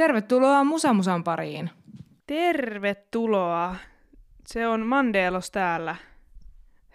Tervetuloa 0.00 0.64
Musamusan 0.64 1.24
pariin. 1.24 1.70
Tervetuloa. 2.26 3.76
Se 4.46 4.66
on 4.66 4.86
Mandelos 4.86 5.50
täällä. 5.50 5.96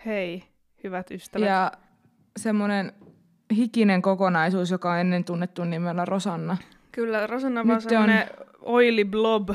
Hei, 0.06 0.44
hyvät 0.84 1.12
ystävät. 1.12 1.48
Ja 1.48 1.72
semmoinen 2.38 2.92
hikinen 3.56 4.02
kokonaisuus, 4.02 4.72
joka 4.72 4.92
on 4.92 5.00
ennen 5.00 5.24
tunnettu 5.24 5.64
nimellä 5.64 6.06
Rosanna. 6.06 6.58
Kyllä, 6.92 7.28
Rosanna 7.28 7.62
on 7.62 7.68
vaan 7.68 7.82
semmoinen 7.82 8.28
oily 8.62 9.06
blob. 9.06 9.50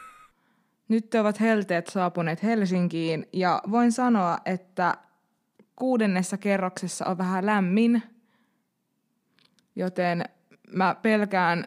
Nyt 0.88 1.10
te 1.10 1.20
ovat 1.20 1.40
helteet 1.40 1.86
saapuneet 1.86 2.42
Helsinkiin 2.42 3.26
ja 3.32 3.62
voin 3.70 3.92
sanoa, 3.92 4.38
että 4.44 4.94
kuudennessa 5.76 6.38
kerroksessa 6.38 7.06
on 7.06 7.18
vähän 7.18 7.46
lämmin, 7.46 8.02
joten 9.76 10.24
mä 10.72 10.96
pelkään 11.02 11.64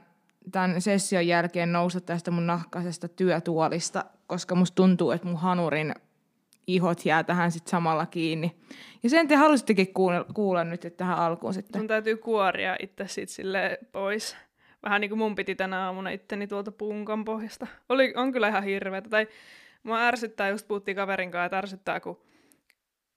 tämän 0.52 0.82
session 0.82 1.28
jälkeen 1.28 1.72
nousta 1.72 2.02
tästä 2.02 2.32
mun 2.32 2.48
nahkaisesta 2.48 3.08
työtuolista, 3.08 4.06
koska 4.28 4.56
musta 4.56 4.76
tuntuu, 4.76 5.12
että 5.12 5.28
mun 5.28 5.38
hanurin 5.38 5.94
ihot 6.68 7.06
jää 7.06 7.24
tähän 7.24 7.52
sitten 7.52 7.72
samalla 7.72 8.06
kiinni. 8.06 8.56
Ja 9.04 9.10
sen 9.10 9.28
te 9.28 9.36
halusittekin 9.36 9.94
kuulla, 9.94 10.26
kuulla 10.34 10.64
nyt 10.64 10.86
että 10.86 10.98
tähän 10.98 11.18
alkuun 11.18 11.54
sitten. 11.54 11.82
Sun 11.82 11.88
täytyy 11.88 12.18
kuoria 12.18 12.76
itse 12.80 13.08
sit 13.08 13.30
sille 13.30 13.80
pois. 13.92 14.38
Vähän 14.84 15.02
niin 15.02 15.10
kuin 15.10 15.20
mun 15.20 15.36
piti 15.36 15.56
tänä 15.56 15.86
aamuna 15.86 16.10
itteni 16.10 16.48
tuolta 16.48 16.72
punkan 16.72 17.26
pohjasta. 17.26 17.68
Oli, 17.90 18.14
on 18.16 18.32
kyllä 18.32 18.48
ihan 18.48 18.64
hirveätä. 18.64 19.10
Tai 19.10 19.28
mua 19.84 20.02
ärsyttää, 20.02 20.50
just 20.50 20.68
puhuttiin 20.68 20.96
kaverin 20.96 21.32
kanssa, 21.32 21.46
että 21.46 21.58
ärsyttää, 21.58 22.00
kun 22.00 22.22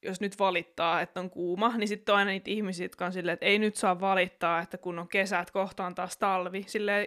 jos 0.03 0.21
nyt 0.21 0.39
valittaa, 0.39 1.01
että 1.01 1.21
on 1.21 1.31
kuuma, 1.31 1.77
niin 1.77 1.89
sitten 1.89 2.13
on 2.13 2.19
aina 2.19 2.31
niitä 2.31 2.51
ihmisiä, 2.51 2.85
jotka 2.85 3.07
on 3.07 3.13
silleen, 3.13 3.33
että 3.33 3.47
ei 3.47 3.59
nyt 3.59 3.77
saa 3.77 4.01
valittaa, 4.01 4.61
että 4.61 4.79
kun 4.79 4.99
on 4.99 5.09
kesät, 5.09 5.51
kohtaan 5.51 5.95
taas 5.95 6.17
talvi. 6.17 6.65
Silleen, 6.67 7.07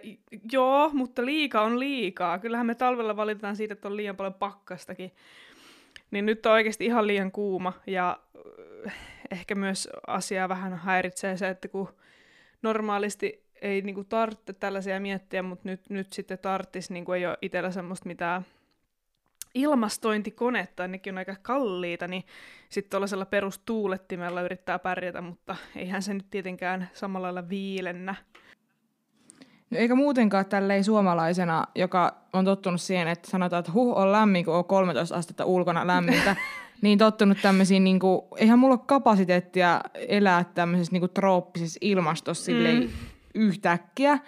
joo, 0.52 0.90
mutta 0.92 1.24
liika 1.24 1.60
on 1.60 1.80
liikaa. 1.80 2.38
Kyllähän 2.38 2.66
me 2.66 2.74
talvella 2.74 3.16
valitetaan 3.16 3.56
siitä, 3.56 3.72
että 3.72 3.88
on 3.88 3.96
liian 3.96 4.16
paljon 4.16 4.34
pakkastakin. 4.34 5.12
Niin 6.10 6.26
nyt 6.26 6.46
on 6.46 6.52
oikeasti 6.52 6.84
ihan 6.84 7.06
liian 7.06 7.32
kuuma 7.32 7.72
ja 7.86 8.18
äh, 8.86 8.94
ehkä 9.30 9.54
myös 9.54 9.88
asiaa 10.06 10.48
vähän 10.48 10.76
häiritsee 10.76 11.36
se, 11.36 11.48
että 11.48 11.68
kun 11.68 11.88
normaalisti 12.62 13.46
ei 13.62 13.82
niinku 13.82 14.04
tarvitse 14.04 14.52
tällaisia 14.52 15.00
miettiä, 15.00 15.42
mutta 15.42 15.68
nyt, 15.68 15.90
nyt 15.90 16.12
sitten 16.12 16.38
tarttisi, 16.38 16.92
niinku 16.92 17.12
ei 17.12 17.26
ole 17.26 17.38
itsellä 17.42 17.70
semmoista 17.70 18.06
mitään 18.06 18.42
ilmastointikonetta, 19.56 20.88
nekin 20.88 21.14
on 21.14 21.18
aika 21.18 21.36
kalliita, 21.42 22.08
niin 22.08 22.24
sitten 22.68 22.90
tuollaisella 22.90 23.26
perustuulettimella 23.26 24.42
yrittää 24.42 24.78
pärjätä, 24.78 25.20
mutta 25.20 25.56
eihän 25.76 26.02
se 26.02 26.14
nyt 26.14 26.26
tietenkään 26.30 26.90
samalla 26.92 27.24
lailla 27.24 27.48
viilennä. 27.48 28.14
No 29.70 29.78
eikä 29.78 29.94
muutenkaan 29.94 30.46
tälleen 30.46 30.84
suomalaisena, 30.84 31.66
joka 31.74 32.16
on 32.32 32.44
tottunut 32.44 32.80
siihen, 32.80 33.08
että 33.08 33.30
sanotaan, 33.30 33.60
että 33.60 33.72
huh, 33.72 33.98
on 33.98 34.12
lämmin, 34.12 34.44
kun 34.44 34.54
on 34.54 34.64
13 34.64 35.14
astetta 35.14 35.44
ulkona 35.44 35.86
lämmintä, 35.86 36.36
niin 36.82 36.98
tottunut 36.98 37.38
tämmöisiin, 37.42 37.84
niin 37.84 37.98
kuin, 37.98 38.20
eihän 38.36 38.58
mulla 38.58 38.74
ole 38.74 38.82
kapasiteettia 38.86 39.80
elää 39.94 40.44
tämmöisessä 40.54 40.92
niin 40.92 41.00
kuin, 41.00 41.12
trooppisessa 41.14 41.78
ilmastossa 41.80 42.52
mm. 42.52 42.88
yhtäkkiä. 43.34 44.18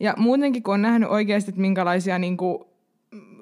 Ja 0.00 0.14
muutenkin, 0.16 0.62
kun 0.62 0.74
on 0.74 0.82
nähnyt 0.82 1.10
oikeasti, 1.10 1.50
että 1.50 1.60
minkälaisia 1.60 2.18
niin 2.18 2.36
kuin, 2.36 2.64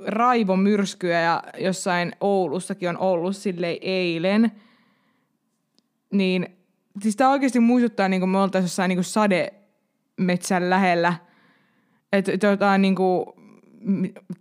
raivomyrskyjä 0.07 1.21
ja 1.21 1.43
jossain 1.59 2.13
Oulussakin 2.21 2.89
on 2.89 2.99
ollut 2.99 3.37
silleen 3.37 3.77
eilen, 3.81 4.53
niin 6.13 6.57
siis 7.03 7.17
tämä 7.17 7.31
oikeasti 7.31 7.61
muistuttaa, 7.61 8.09
niin 8.09 8.21
kuin 8.21 8.31
me 8.31 8.39
oltaisiin 8.39 8.67
jossain 8.67 8.89
niin 8.89 8.97
kuin 8.97 9.05
sademetsän 9.05 10.71
lähellä, 10.71 11.15
että 12.13 12.47
jotain 12.47 12.83
niin 12.83 12.95
kuin 12.95 13.27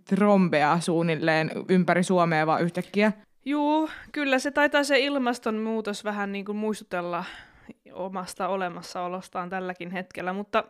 trombea 0.04 0.80
suunnilleen 0.80 1.50
ympäri 1.68 2.02
Suomea 2.02 2.46
vaan 2.46 2.62
yhtäkkiä. 2.62 3.12
Juu, 3.44 3.90
kyllä 4.12 4.38
se 4.38 4.50
taitaa 4.50 4.84
se 4.84 4.98
ilmastonmuutos 4.98 6.04
vähän 6.04 6.32
niin 6.32 6.44
kuin 6.44 6.56
muistutella 6.56 7.24
omasta 7.94 8.48
olemassaolostaan 8.48 9.50
tälläkin 9.50 9.90
hetkellä. 9.90 10.32
Mutta 10.32 10.64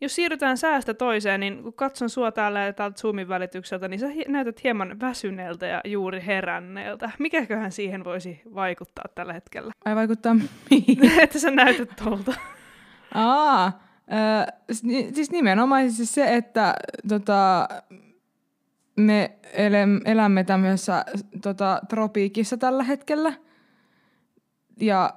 jos 0.00 0.14
siirrytään 0.14 0.58
säästä 0.58 0.94
toiseen, 0.94 1.40
niin 1.40 1.62
kun 1.62 1.72
katson 1.72 2.10
sua 2.10 2.32
täällä 2.32 2.60
ja 2.60 2.72
täältä 2.72 3.00
Zoomin 3.00 3.28
välitykseltä, 3.28 3.88
niin 3.88 4.00
sä 4.00 4.06
näytät 4.28 4.64
hieman 4.64 5.00
väsyneeltä 5.00 5.66
ja 5.66 5.80
juuri 5.84 6.22
heränneeltä. 6.26 7.10
Mikäköhän 7.18 7.72
siihen 7.72 8.04
voisi 8.04 8.42
vaikuttaa 8.54 9.04
tällä 9.14 9.32
hetkellä? 9.32 9.72
Ai 9.84 9.96
vaikuttaa 9.96 10.36
mihin? 10.70 11.12
Että 11.22 11.38
sä 11.38 11.50
näytät 11.50 11.90
tuolta. 12.04 12.34
Aa, 13.14 13.66
äh, 14.12 14.46
siis 15.14 15.30
nimenomaan 15.30 15.90
siis 15.90 16.14
se, 16.14 16.36
että 16.36 16.74
tota, 17.08 17.68
me 18.96 19.38
elämme 20.04 20.44
tämmöisessä 20.44 21.04
tota, 21.42 21.80
tropiikissa 21.88 22.56
tällä 22.56 22.82
hetkellä. 22.82 23.32
Ja 24.80 25.14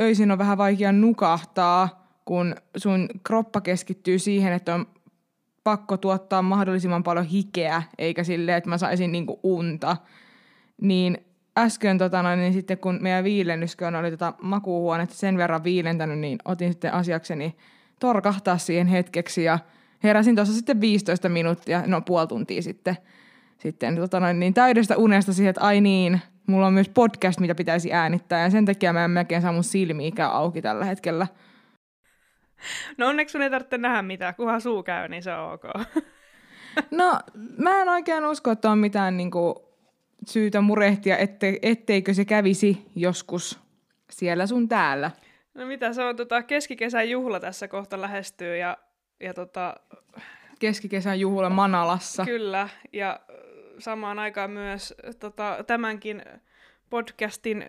öisin 0.00 0.30
on 0.30 0.38
vähän 0.38 0.58
vaikea 0.58 0.92
nukahtaa, 0.92 2.06
kun 2.24 2.54
sun 2.76 3.08
kroppa 3.24 3.60
keskittyy 3.60 4.18
siihen, 4.18 4.52
että 4.52 4.74
on 4.74 4.86
pakko 5.64 5.96
tuottaa 5.96 6.42
mahdollisimman 6.42 7.02
paljon 7.02 7.26
hikeä, 7.26 7.82
eikä 7.98 8.24
silleen, 8.24 8.58
että 8.58 8.70
mä 8.70 8.78
saisin 8.78 9.12
niinku 9.12 9.40
unta. 9.42 9.96
Niin 10.80 11.18
äsken 11.58 11.98
tota 11.98 12.36
niin 12.36 12.52
sitten 12.52 12.78
kun 12.78 12.98
meidän 13.00 13.24
viilennyskön 13.24 13.94
oli 13.94 14.10
tota 14.10 14.34
makuuhuonetta 14.42 15.14
sen 15.14 15.36
verran 15.36 15.64
viilentänyt, 15.64 16.18
niin 16.18 16.38
otin 16.44 16.72
sitten 16.72 16.92
asiakseni 16.92 17.56
torkahtaa 18.00 18.58
siihen 18.58 18.86
hetkeksi 18.86 19.44
ja 19.44 19.58
heräsin 20.02 20.36
tuossa 20.36 20.54
sitten 20.54 20.80
15 20.80 21.28
minuuttia, 21.28 21.82
no 21.86 22.00
puoli 22.00 22.26
tuntia 22.26 22.62
sitten, 22.62 22.96
sitten 23.58 23.96
tota 23.96 24.32
niin 24.32 24.54
täydestä 24.54 24.96
unesta 24.96 25.32
siihen, 25.32 25.50
että 25.50 25.60
ai 25.60 25.80
niin, 25.80 26.20
mulla 26.46 26.66
on 26.66 26.72
myös 26.72 26.88
podcast, 26.88 27.40
mitä 27.40 27.54
pitäisi 27.54 27.92
äänittää, 27.92 28.42
ja 28.42 28.50
sen 28.50 28.64
takia 28.64 28.92
mä 28.92 29.04
en 29.04 29.10
melkein 29.10 29.42
saa 29.42 29.52
mun 29.52 29.64
silmiä 29.64 30.28
auki 30.28 30.62
tällä 30.62 30.84
hetkellä. 30.84 31.26
No 32.98 33.08
onneksi 33.08 33.32
sun 33.32 33.42
ei 33.42 33.50
tarvitse 33.50 33.78
nähdä 33.78 34.02
mitään, 34.02 34.34
kunhan 34.34 34.60
suu 34.60 34.82
käy, 34.82 35.08
niin 35.08 35.22
se 35.22 35.34
on 35.34 35.52
ok. 35.52 35.64
no, 36.90 37.20
mä 37.58 37.82
en 37.82 37.88
oikein 37.88 38.24
usko, 38.24 38.50
että 38.50 38.70
on 38.70 38.78
mitään 38.78 39.16
niinku, 39.16 39.68
syytä 40.26 40.60
murehtia, 40.60 41.16
ette, 41.16 41.58
etteikö 41.62 42.14
se 42.14 42.24
kävisi 42.24 42.86
joskus 42.96 43.60
siellä 44.10 44.46
sun 44.46 44.68
täällä. 44.68 45.10
No 45.54 45.66
mitä, 45.66 45.92
se 45.92 46.04
on 46.04 46.16
tota, 46.16 46.42
keskikesän 46.42 47.10
juhla 47.10 47.40
tässä 47.40 47.68
kohta 47.68 48.00
lähestyy, 48.00 48.56
ja, 48.56 48.76
ja 49.20 49.34
tota... 49.34 49.74
Keskikesän 50.58 51.20
juhla 51.20 51.50
Manalassa. 51.50 52.24
Kyllä, 52.24 52.68
ja 52.92 53.20
samaan 53.82 54.18
aikaan 54.18 54.50
myös 54.50 54.94
tota, 55.20 55.58
tämänkin 55.66 56.22
podcastin 56.90 57.64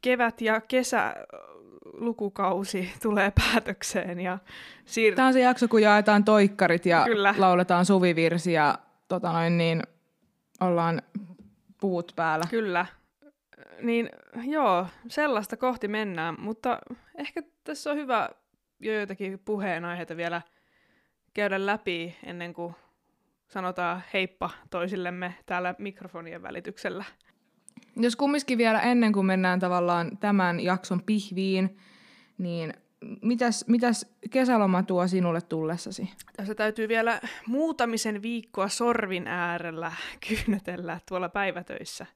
kevät- 0.00 0.40
ja 0.40 0.60
kesälukukausi 0.60 2.92
tulee 3.02 3.30
päätökseen. 3.30 4.20
Ja 4.20 4.38
siir- 4.86 5.14
Tämä 5.14 5.28
on 5.28 5.32
se 5.32 5.40
jakso, 5.40 5.68
kun 5.68 5.82
jaetaan 5.82 6.24
toikkarit 6.24 6.86
ja 6.86 7.04
Kyllä. 7.04 7.34
lauletaan 7.38 7.86
suvivirsi 7.86 8.52
ja 8.52 8.78
tota 9.08 9.32
noin, 9.32 9.58
niin 9.58 9.82
ollaan 10.60 11.02
puut 11.80 12.12
päällä. 12.16 12.44
Kyllä. 12.50 12.86
Niin 13.82 14.08
joo, 14.44 14.86
sellaista 15.08 15.56
kohti 15.56 15.88
mennään, 15.88 16.34
mutta 16.38 16.78
ehkä 17.14 17.42
tässä 17.64 17.90
on 17.90 17.96
hyvä 17.96 18.28
jo 18.80 18.94
joitakin 18.94 19.38
puheenaiheita 19.38 20.16
vielä 20.16 20.42
käydä 21.34 21.66
läpi 21.66 22.16
ennen 22.24 22.54
kuin 22.54 22.74
sanotaan 23.48 24.02
heippa 24.12 24.50
toisillemme 24.70 25.34
täällä 25.46 25.74
mikrofonien 25.78 26.42
välityksellä. 26.42 27.04
Jos 27.96 28.16
kumminkin 28.16 28.58
vielä 28.58 28.80
ennen 28.80 29.12
kuin 29.12 29.26
mennään 29.26 29.60
tavallaan 29.60 30.18
tämän 30.18 30.60
jakson 30.60 31.02
pihviin, 31.02 31.78
niin 32.38 32.74
mitäs, 33.22 33.64
mitäs 33.68 34.06
kesäloma 34.30 34.82
tuo 34.82 35.08
sinulle 35.08 35.40
tullessasi? 35.40 36.10
Tässä 36.36 36.54
täytyy 36.54 36.88
vielä 36.88 37.20
muutamisen 37.46 38.22
viikkoa 38.22 38.68
sorvin 38.68 39.26
äärellä 39.26 39.92
kyynätellä 40.28 41.00
tuolla 41.08 41.28
päivätöissä. 41.28 42.06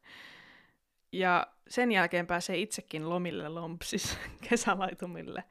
Ja 1.12 1.46
sen 1.68 1.92
jälkeen 1.92 2.26
pääsee 2.26 2.58
itsekin 2.58 3.08
lomille 3.10 3.48
lompsis 3.48 4.18
kesälaitumille. 4.48 5.44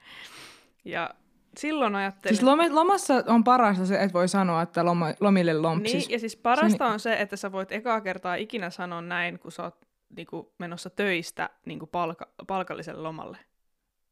Ja 0.85 1.09
silloin 1.57 1.95
ajattelin... 1.95 2.37
Siis 2.37 2.49
lom- 2.49 2.75
lomassa 2.75 3.23
on 3.27 3.43
parasta 3.43 3.85
se, 3.85 3.95
että 3.95 4.13
voi 4.13 4.27
sanoa, 4.27 4.61
että 4.61 4.81
loma- 4.81 5.15
lomille 5.19 5.53
lompsis. 5.53 6.07
Niin, 6.07 6.13
ja 6.13 6.19
siis 6.19 6.35
parasta 6.35 6.87
on 6.87 6.99
se, 6.99 7.13
että 7.13 7.35
sä 7.35 7.51
voit 7.51 7.71
ekaa 7.71 8.01
kertaa 8.01 8.35
ikinä 8.35 8.69
sanoa 8.69 9.01
näin, 9.01 9.39
kun 9.39 9.51
sä 9.51 9.63
oot 9.63 9.75
niinku, 10.15 10.53
menossa 10.59 10.89
töistä 10.89 11.49
niinku, 11.65 11.85
palka- 11.85 12.29
palkalliselle 12.47 13.01
lomalle. 13.01 13.37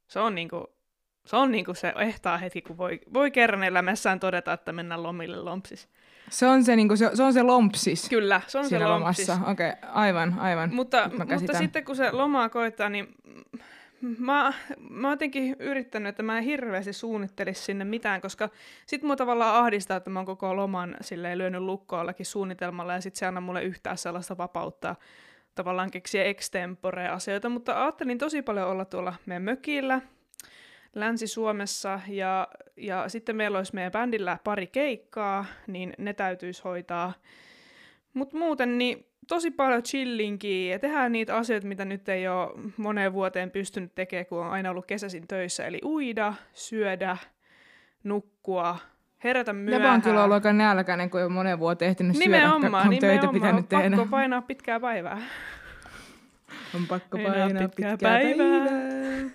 Se 0.08 0.20
on 0.20 0.36
niinku, 0.36 0.68
se 1.26 1.36
on 1.36 1.52
niinku 1.52 1.74
se 1.74 1.94
ehtaa 2.00 2.38
heti, 2.38 2.62
kun 2.62 2.78
voi, 2.78 3.00
voi 3.14 3.32
kerran 3.32 3.64
elämässään 3.64 4.20
todeta, 4.20 4.54
että 4.54 4.72
mennään 4.72 5.04
lomille 5.04 5.38
lompsis. 5.38 5.90
Se 6.30 6.48
on 6.48 6.64
se, 6.64 6.76
niinku, 6.76 6.96
se, 6.96 7.10
se, 7.14 7.24
on 7.24 7.34
se 7.34 7.44
lompsis. 7.44 8.10
Kyllä, 8.10 8.42
se 8.48 8.58
on 8.58 8.70
se 8.70 8.80
lompsis. 8.80 9.30
Okei, 9.30 9.70
okay, 9.70 9.90
aivan, 9.94 10.40
aivan. 10.40 10.74
Mutta, 10.74 11.10
mutta 11.18 11.58
sitten 11.58 11.86
kun 11.86 11.96
se 11.96 12.12
lomaa 12.12 12.50
koittaa, 12.50 12.90
niin 12.90 13.16
Mä, 14.02 14.54
mä 14.90 15.08
oon 15.08 15.14
jotenkin 15.14 15.56
yrittänyt, 15.60 16.10
että 16.10 16.24
mä 16.24 16.38
en 16.38 16.44
hirveästi 16.44 16.94
suunnittelisi 16.94 17.62
sinne 17.62 17.86
mitään, 17.86 18.22
koska 18.22 18.50
sit 18.86 19.04
mua 19.04 19.16
tavallaan 19.16 19.56
ahdistaa, 19.56 19.98
että 19.98 20.10
mä 20.10 20.20
oon 20.20 20.26
koko 20.26 20.56
loman 20.56 20.98
silleen 21.02 21.38
lyönyt 21.38 21.62
lukkoallakin 21.62 22.26
suunnitelmalla 22.26 22.94
ja 22.94 23.02
sit 23.02 23.16
se 23.16 23.26
anna 23.26 23.42
mulle 23.42 23.64
yhtään 23.64 23.98
sellaista 23.98 24.38
vapautta 24.38 24.96
tavallaan 25.56 25.92
keksiä 25.92 26.24
extempore 26.24 27.08
asioita, 27.08 27.50
mutta 27.50 27.84
ajattelin 27.84 28.18
tosi 28.18 28.42
paljon 28.42 28.68
olla 28.68 28.86
tuolla 28.86 29.14
meidän 29.26 29.44
mökillä 29.44 30.02
Länsi-Suomessa 30.96 32.00
ja, 32.08 32.48
ja 32.78 33.10
sitten 33.10 33.36
meillä 33.36 33.58
olisi 33.58 33.76
meidän 33.76 33.92
bändillä 33.92 34.38
pari 34.44 34.68
keikkaa, 34.68 35.46
niin 35.68 35.94
ne 35.98 36.14
täytyisi 36.14 36.64
hoitaa. 36.64 37.14
Mutta 38.14 38.38
muuten 38.38 38.78
niin 38.78 39.09
tosi 39.30 39.52
paljon 39.52 39.84
chillinkiä 39.84 40.72
ja 40.72 40.80
tehdään 40.80 41.12
niitä 41.12 41.38
asioita, 41.38 41.68
mitä 41.68 41.86
nyt 41.86 42.10
ei 42.10 42.28
ole 42.28 42.50
moneen 42.78 43.14
vuoteen 43.14 43.52
pystynyt 43.52 43.96
tekemään, 43.96 44.26
kun 44.26 44.40
on 44.40 44.52
aina 44.52 44.70
ollut 44.70 44.86
kesäisin 44.86 45.28
töissä. 45.28 45.66
Eli 45.66 45.80
uida, 45.84 46.34
syödä, 46.54 47.18
nukkua, 48.04 48.78
herätä 49.24 49.54
myöhään. 49.54 49.84
Ja 49.84 49.92
on 49.92 50.02
kyllä 50.02 50.24
ollut 50.24 50.36
aika 50.36 50.54
nälkäinen, 50.54 51.10
kun 51.10 51.20
ei 51.20 51.26
ole 51.26 51.34
moneen 51.34 51.60
vuoteen 51.60 51.90
ehtinyt 51.90 52.18
nimenomaan, 52.18 52.62
syödä, 52.62 52.78
on 52.78 52.90
nimenomaan, 52.90 53.00
töitä 53.00 53.28
pitänyt 53.34 53.70
pakko 53.70 53.90
tehdä. 53.90 54.08
painaa 54.10 54.42
pitkää 54.42 54.80
päivää. 54.80 55.22
On 56.76 56.88
pakko 56.88 57.18
Painaa 57.18 57.34
painaa 57.34 57.48
pitkää 57.48 57.92
pitkää, 57.92 57.98
päivää. 57.98 58.70
päivää. 58.70 59.30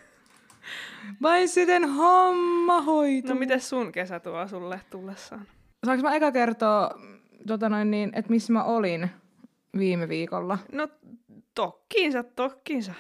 Vain 1.23 1.49
sitten 1.49 1.91
homma 1.91 2.81
hoituu. 2.81 3.35
No 3.35 3.38
miten 3.38 3.61
sun 3.61 3.93
kesä 3.93 4.20
tuo 4.20 4.49
sulle 4.49 4.81
tullessaan? 4.91 5.46
Saanko 5.87 6.02
mä 6.02 6.14
eka 6.14 6.32
kertoa, 6.32 6.91
tota 7.46 7.69
noin 7.69 7.91
niin, 7.91 8.11
että 8.14 8.31
missä 8.31 8.52
mä 8.52 8.64
olin 8.64 9.11
viime 9.79 10.09
viikolla? 10.09 10.59
No 10.73 10.88
tokkiinsa, 11.55 12.23
tokkiinsa. 12.23 12.93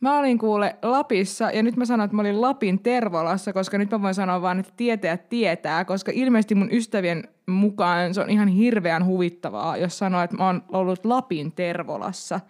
Mä 0.00 0.18
olin 0.18 0.38
kuule 0.38 0.76
Lapissa 0.82 1.50
ja 1.50 1.62
nyt 1.62 1.76
mä 1.76 1.84
sanon, 1.84 2.04
että 2.04 2.16
mä 2.16 2.22
olin 2.22 2.40
Lapin 2.40 2.82
Tervolassa, 2.82 3.52
koska 3.52 3.78
nyt 3.78 3.90
mä 3.90 4.02
voin 4.02 4.14
sanoa 4.14 4.42
vaan, 4.42 4.60
että 4.60 4.72
tietäjät 4.76 5.28
tietää, 5.28 5.84
koska 5.84 6.12
ilmeisesti 6.14 6.54
mun 6.54 6.72
ystävien 6.72 7.28
mukaan 7.46 8.14
se 8.14 8.20
on 8.20 8.30
ihan 8.30 8.48
hirveän 8.48 9.06
huvittavaa, 9.06 9.76
jos 9.76 9.98
sanoo, 9.98 10.22
että 10.22 10.36
mä 10.36 10.46
oon 10.46 10.62
ollut 10.68 11.04
Lapin 11.04 11.52
Tervolassa. 11.52 12.40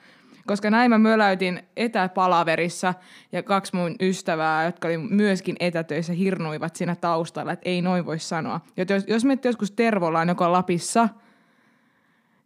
Koska 0.46 0.70
näin 0.70 0.90
mä 0.90 0.98
möläytin 0.98 1.62
etäpalaverissa 1.76 2.94
ja 3.32 3.42
kaksi 3.42 3.76
mun 3.76 3.96
ystävää, 4.00 4.64
jotka 4.64 4.88
oli 4.88 4.98
myöskin 4.98 5.56
etätöissä, 5.60 6.12
hirnuivat 6.12 6.76
siinä 6.76 6.96
taustalla, 6.96 7.52
että 7.52 7.68
ei 7.68 7.82
noin 7.82 8.06
voi 8.06 8.18
sanoa. 8.18 8.60
Joten 8.76 8.94
jos, 8.94 9.04
jos 9.08 9.24
menette 9.24 9.48
joskus 9.48 9.70
Tervolaan, 9.70 10.28
joka 10.28 10.46
on 10.46 10.52
Lapissa, 10.52 11.08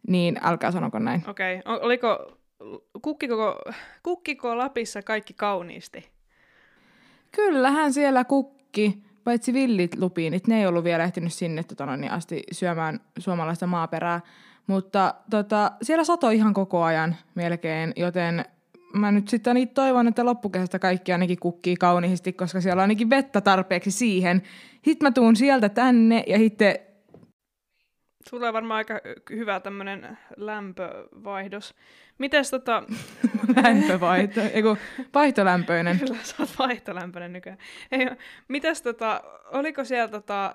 niin 0.07 0.39
älkää 0.43 0.71
sanoko 0.71 0.99
näin. 0.99 1.23
Okei, 1.29 1.59
okay. 1.59 1.79
oliko, 1.81 2.37
kukkiko, 3.01 3.61
kukkiko 4.03 4.57
Lapissa 4.57 5.01
kaikki 5.01 5.33
kauniisti? 5.33 6.09
Kyllähän 7.31 7.93
siellä 7.93 8.23
kukki, 8.23 9.03
paitsi 9.23 9.53
villit 9.53 9.97
lupiinit, 9.99 10.47
ne 10.47 10.59
ei 10.59 10.67
ollut 10.67 10.83
vielä 10.83 11.03
ehtinyt 11.03 11.33
sinne 11.33 11.63
tota 11.63 11.85
noin, 11.85 12.01
niin 12.01 12.11
asti 12.11 12.43
syömään 12.51 12.99
suomalaista 13.19 13.67
maaperää. 13.67 14.21
Mutta 14.67 15.13
tota, 15.29 15.71
siellä 15.81 16.03
satoi 16.03 16.35
ihan 16.35 16.53
koko 16.53 16.83
ajan 16.83 17.15
melkein, 17.35 17.93
joten 17.95 18.45
mä 18.93 19.11
nyt 19.11 19.27
sitten 19.27 19.51
ainakin 19.51 19.73
toivon, 19.73 20.07
että 20.07 20.25
loppukesästä 20.25 20.79
kaikki 20.79 21.11
ainakin 21.11 21.39
kukkii 21.39 21.75
kauniisti, 21.75 22.33
koska 22.33 22.61
siellä 22.61 22.79
on 22.79 22.81
ainakin 22.81 23.09
vettä 23.09 23.41
tarpeeksi 23.41 23.91
siihen. 23.91 24.41
Sitten 24.85 25.05
mä 25.05 25.11
tuun 25.11 25.35
sieltä 25.35 25.69
tänne 25.69 26.23
ja 26.27 26.37
sitten 26.37 26.75
On 28.31 28.53
varmaan 28.53 28.77
aika 28.77 28.99
hyvä 29.29 29.59
tämmönen 29.59 30.17
lämpövaihdos. 30.37 31.75
Mites 32.17 32.49
tota... 32.49 32.83
lämpövaihto, 33.63 34.41
eiku, 34.53 34.77
vaihtolämpöinen. 35.13 35.99
Kyllä, 35.99 36.17
sä 36.23 36.35
oot 36.39 36.49
vaihtolämpöinen 36.59 37.33
nykyään. 37.33 37.59
Ei, 37.91 38.09
mites 38.47 38.81
tota, 38.81 39.21
oliko 39.51 39.83
siellä 39.83 40.07
tota, 40.07 40.53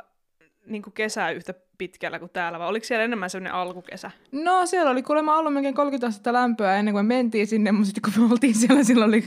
niinku 0.67 0.91
kesä 0.91 1.31
yhtä 1.31 1.55
pitkällä 1.79 2.19
kuin 2.19 2.31
täällä, 2.31 2.59
vai 2.59 2.69
oliko 2.69 2.85
siellä 2.85 3.05
enemmän 3.05 3.31
semmoinen 3.31 3.55
alkukesä? 3.55 4.11
No 4.33 4.67
siellä 4.67 4.91
oli 4.91 5.03
kuulemma 5.03 5.39
ollut 5.39 5.53
melkein 5.53 5.75
30 5.75 6.07
astetta 6.07 6.33
lämpöä 6.33 6.77
ennen 6.77 6.95
kuin 6.95 7.07
me 7.07 7.15
mentiin 7.15 7.47
sinne, 7.47 7.73
mutta 7.73 7.87
sitten 7.87 8.13
kun 8.13 8.23
me 8.23 8.33
oltiin 8.33 8.55
siellä, 8.55 8.85
silloin 8.85 9.09
oli 9.09 9.25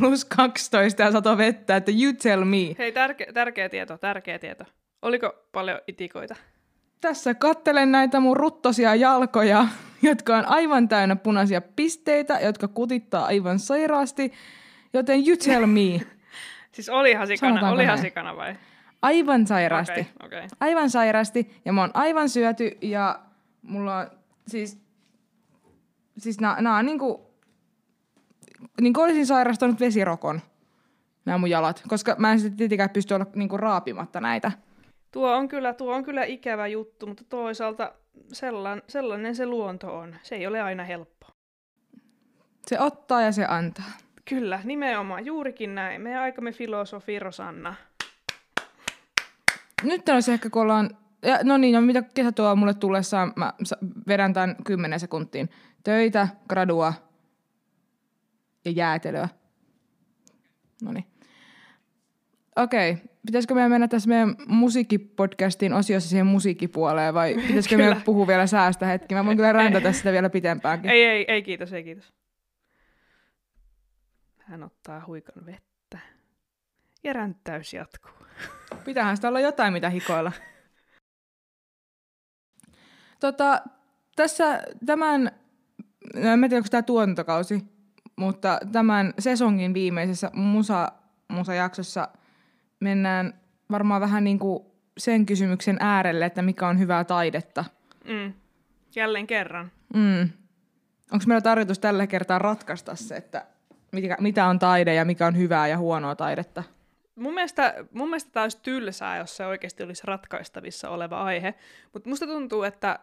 plus 0.00 0.24
12 0.24 1.02
ja 1.02 1.12
sato 1.12 1.38
vettä, 1.38 1.76
että 1.76 1.92
you 2.02 2.12
tell 2.22 2.44
me. 2.44 2.74
Hei, 2.78 2.92
tärke, 2.92 3.26
tärkeä 3.34 3.68
tieto, 3.68 3.98
tärkeä 3.98 4.38
tieto. 4.38 4.64
Oliko 5.02 5.34
paljon 5.52 5.80
itikoita? 5.86 6.36
Tässä 7.04 7.34
kattelen 7.34 7.92
näitä 7.92 8.20
mun 8.20 8.36
ruttosia 8.36 8.94
jalkoja, 8.94 9.68
jotka 10.02 10.36
on 10.36 10.48
aivan 10.48 10.88
täynnä 10.88 11.16
punaisia 11.16 11.60
pisteitä, 11.60 12.40
jotka 12.40 12.68
kutittaa 12.68 13.24
aivan 13.24 13.58
sairaasti, 13.58 14.32
joten 14.92 15.26
you 15.26 15.36
tell 15.36 15.66
me. 15.66 16.00
Siis 16.72 16.88
olihan 16.88 17.26
sikana, 17.26 17.50
Sanotaanko 17.50 17.74
olihan 17.74 17.96
näin? 17.96 18.06
sikana 18.06 18.36
vai? 18.36 18.56
Aivan 19.02 19.46
sairaasti. 19.46 20.00
Okay, 20.00 20.26
okay. 20.38 20.48
Aivan 20.60 20.90
sairaasti 20.90 21.60
ja 21.64 21.72
mä 21.72 21.80
oon 21.80 21.90
aivan 21.94 22.28
syöty 22.28 22.78
ja 22.82 23.20
mulla 23.62 23.98
on 23.98 24.06
siis, 24.46 24.78
siis 26.18 26.40
nää, 26.40 26.62
nää 26.62 26.76
on 26.76 26.86
niinku, 26.86 27.34
niinku 28.80 29.00
olisin 29.00 29.26
sairastanut 29.26 29.80
vesirokon, 29.80 30.40
nämä 31.24 31.38
mun 31.38 31.50
jalat, 31.50 31.82
koska 31.88 32.16
mä 32.18 32.32
en 32.32 32.40
sitten 32.40 32.56
tietenkään 32.56 32.90
pysty 32.90 33.14
olla 33.14 33.26
niinku 33.34 33.56
raapimatta 33.56 34.20
näitä. 34.20 34.52
Tuo 35.14 35.32
on, 35.32 35.48
kyllä, 35.48 35.74
tuo 35.74 35.94
on 35.94 36.04
kyllä 36.04 36.24
ikävä 36.24 36.66
juttu, 36.66 37.06
mutta 37.06 37.24
toisaalta 37.28 37.92
sellan, 38.32 38.82
sellainen 38.88 39.36
se 39.36 39.46
luonto 39.46 39.98
on. 39.98 40.16
Se 40.22 40.34
ei 40.34 40.46
ole 40.46 40.62
aina 40.62 40.84
helppo. 40.84 41.26
Se 42.66 42.80
ottaa 42.80 43.22
ja 43.22 43.32
se 43.32 43.44
antaa. 43.44 43.90
Kyllä, 44.24 44.60
nimenomaan, 44.64 45.26
juurikin 45.26 45.74
näin. 45.74 46.02
Meidän 46.02 46.22
aikamme 46.22 46.52
filosofi 46.52 47.18
Rosanna. 47.18 47.74
Nyt 49.82 50.08
olisi 50.08 50.32
ehkä, 50.32 50.50
kun 50.50 50.62
ollaan... 50.62 50.90
Ja, 51.22 51.38
no 51.42 51.56
niin, 51.56 51.74
no 51.74 51.80
mitä 51.80 52.02
kesä 52.02 52.32
tuo 52.32 52.56
mulle 52.56 52.74
tullessaan, 52.74 53.32
mä 53.36 53.52
vedän 54.08 54.32
tämän 54.32 54.56
10 54.64 55.00
sekuntiin. 55.00 55.50
Töitä, 55.84 56.28
gradua 56.48 56.94
ja 58.64 58.70
jäätelöä. 58.70 59.28
No 60.82 60.92
niin. 60.92 61.13
Okei, 62.56 62.96
pitäisikö 63.26 63.54
meidän 63.54 63.70
mennä 63.70 63.88
tässä 63.88 64.08
meidän 64.08 64.36
musiikkipodcastin 64.46 65.72
osiossa 65.72 66.10
siihen 66.10 66.26
musiikkipuoleen 66.26 67.14
vai 67.14 67.34
pitäisikö 67.46 67.76
meidän 67.76 68.02
puhua 68.02 68.26
vielä 68.26 68.46
säästä 68.46 68.86
hetki? 68.86 69.14
Mä 69.14 69.24
voin 69.24 69.36
kyllä 69.36 69.52
räntätä 69.52 69.92
sitä 69.92 70.12
vielä 70.12 70.30
pitempäänkin. 70.30 70.90
Ei, 70.90 71.04
ei, 71.04 71.24
ei 71.28 71.42
kiitos, 71.42 71.72
ei 71.72 71.84
kiitos. 71.84 72.12
Hän 74.38 74.62
ottaa 74.62 75.04
huikan 75.06 75.46
vettä. 75.46 75.98
Ja 77.04 77.12
ränttäys 77.12 77.74
jatkuu. 77.74 78.26
Pitäähän 78.84 79.16
sitä 79.16 79.28
olla 79.28 79.40
jotain, 79.40 79.72
mitä 79.72 79.90
hikoilla. 79.90 80.32
Tota, 83.20 83.62
tässä 84.16 84.62
tämän, 84.86 85.30
no 86.14 86.32
en 86.32 86.40
tiedä, 86.40 86.56
onko 86.56 86.68
tämä 86.70 86.82
tuotantokausi, 86.82 87.62
mutta 88.16 88.58
tämän 88.72 89.14
sesongin 89.18 89.74
viimeisessä 89.74 90.30
musa, 90.34 90.92
musajaksossa 91.28 92.08
mennään 92.80 93.34
varmaan 93.70 94.00
vähän 94.00 94.24
niin 94.24 94.38
kuin 94.38 94.64
sen 94.98 95.26
kysymyksen 95.26 95.76
äärelle, 95.80 96.26
että 96.26 96.42
mikä 96.42 96.68
on 96.68 96.78
hyvää 96.78 97.04
taidetta. 97.04 97.64
Mm. 98.04 98.32
Jälleen 98.96 99.26
kerran. 99.26 99.72
Mm. 99.94 100.28
Onko 101.12 101.24
meillä 101.26 101.40
tarkoitus 101.40 101.78
tällä 101.78 102.06
kertaa 102.06 102.38
ratkaista 102.38 102.96
se, 102.96 103.16
että 103.16 103.46
mikä, 103.92 104.16
mitä 104.20 104.46
on 104.46 104.58
taide 104.58 104.94
ja 104.94 105.04
mikä 105.04 105.26
on 105.26 105.36
hyvää 105.36 105.68
ja 105.68 105.78
huonoa 105.78 106.16
taidetta? 106.16 106.62
Mun 107.14 107.34
mielestä, 107.34 107.74
mun 107.92 108.08
mielestä 108.08 108.30
tämä 108.32 108.44
olisi 108.44 108.62
tylsää, 108.62 109.18
jos 109.18 109.36
se 109.36 109.46
oikeasti 109.46 109.82
olisi 109.82 110.02
ratkaistavissa 110.06 110.90
oleva 110.90 111.22
aihe. 111.22 111.54
Mutta 111.92 112.08
musta 112.08 112.26
tuntuu, 112.26 112.62
että 112.62 112.98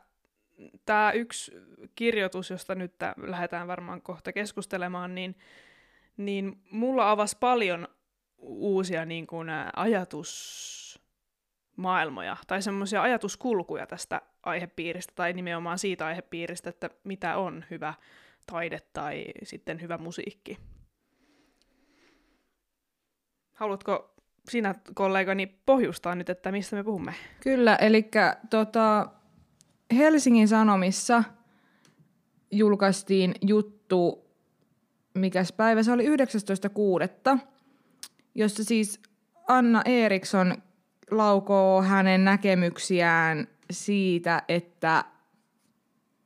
tämä 0.86 1.12
yksi 1.12 1.52
kirjoitus, 1.96 2.50
josta 2.50 2.76
nyt 2.76 2.98
tää 2.98 3.14
lähdetään 3.18 3.68
varmaan 3.68 4.02
kohta 4.02 4.34
keskustelemaan, 4.34 5.16
niin, 5.16 5.36
niin 6.18 6.62
mulla 6.72 7.12
avasi 7.12 7.38
paljon 7.40 7.88
uusia 8.42 9.06
niin 9.06 9.28
kuin, 9.28 9.48
ajatusmaailmoja 9.76 12.38
tai 12.48 12.62
semmoisia 12.62 13.02
ajatuskulkuja 13.02 13.88
tästä 13.88 14.22
aihepiiristä 14.44 15.14
tai 15.16 15.34
nimenomaan 15.34 15.80
siitä 15.80 16.06
aihepiiristä, 16.06 16.70
että 16.70 16.90
mitä 17.04 17.38
on 17.38 17.66
hyvä 17.72 17.94
taide 18.52 18.80
tai 18.94 19.26
sitten 19.44 19.82
hyvä 19.82 19.98
musiikki. 19.98 20.58
Haluatko 23.54 24.16
sinä 24.50 24.76
kollegani 24.94 25.48
pohjustaa 25.66 26.16
nyt, 26.16 26.30
että 26.30 26.52
mistä 26.52 26.76
me 26.76 26.84
puhumme? 26.84 27.14
Kyllä, 27.40 27.76
eli 27.76 28.10
tota, 28.50 29.08
Helsingin 29.96 30.48
Sanomissa 30.48 31.24
julkaistiin 32.52 33.36
juttu, 33.42 34.30
mikäs 35.14 35.52
päivä 35.52 35.84
se 35.84 35.92
oli 35.92 36.08
19.6., 36.08 36.14
jossa 38.36 38.64
siis 38.64 39.00
Anna 39.48 39.82
Eriksson 39.86 40.56
laukoo 41.12 41.82
hänen 41.82 42.26
näkemyksiään 42.26 43.48
siitä, 43.72 44.44
että 44.48 45.06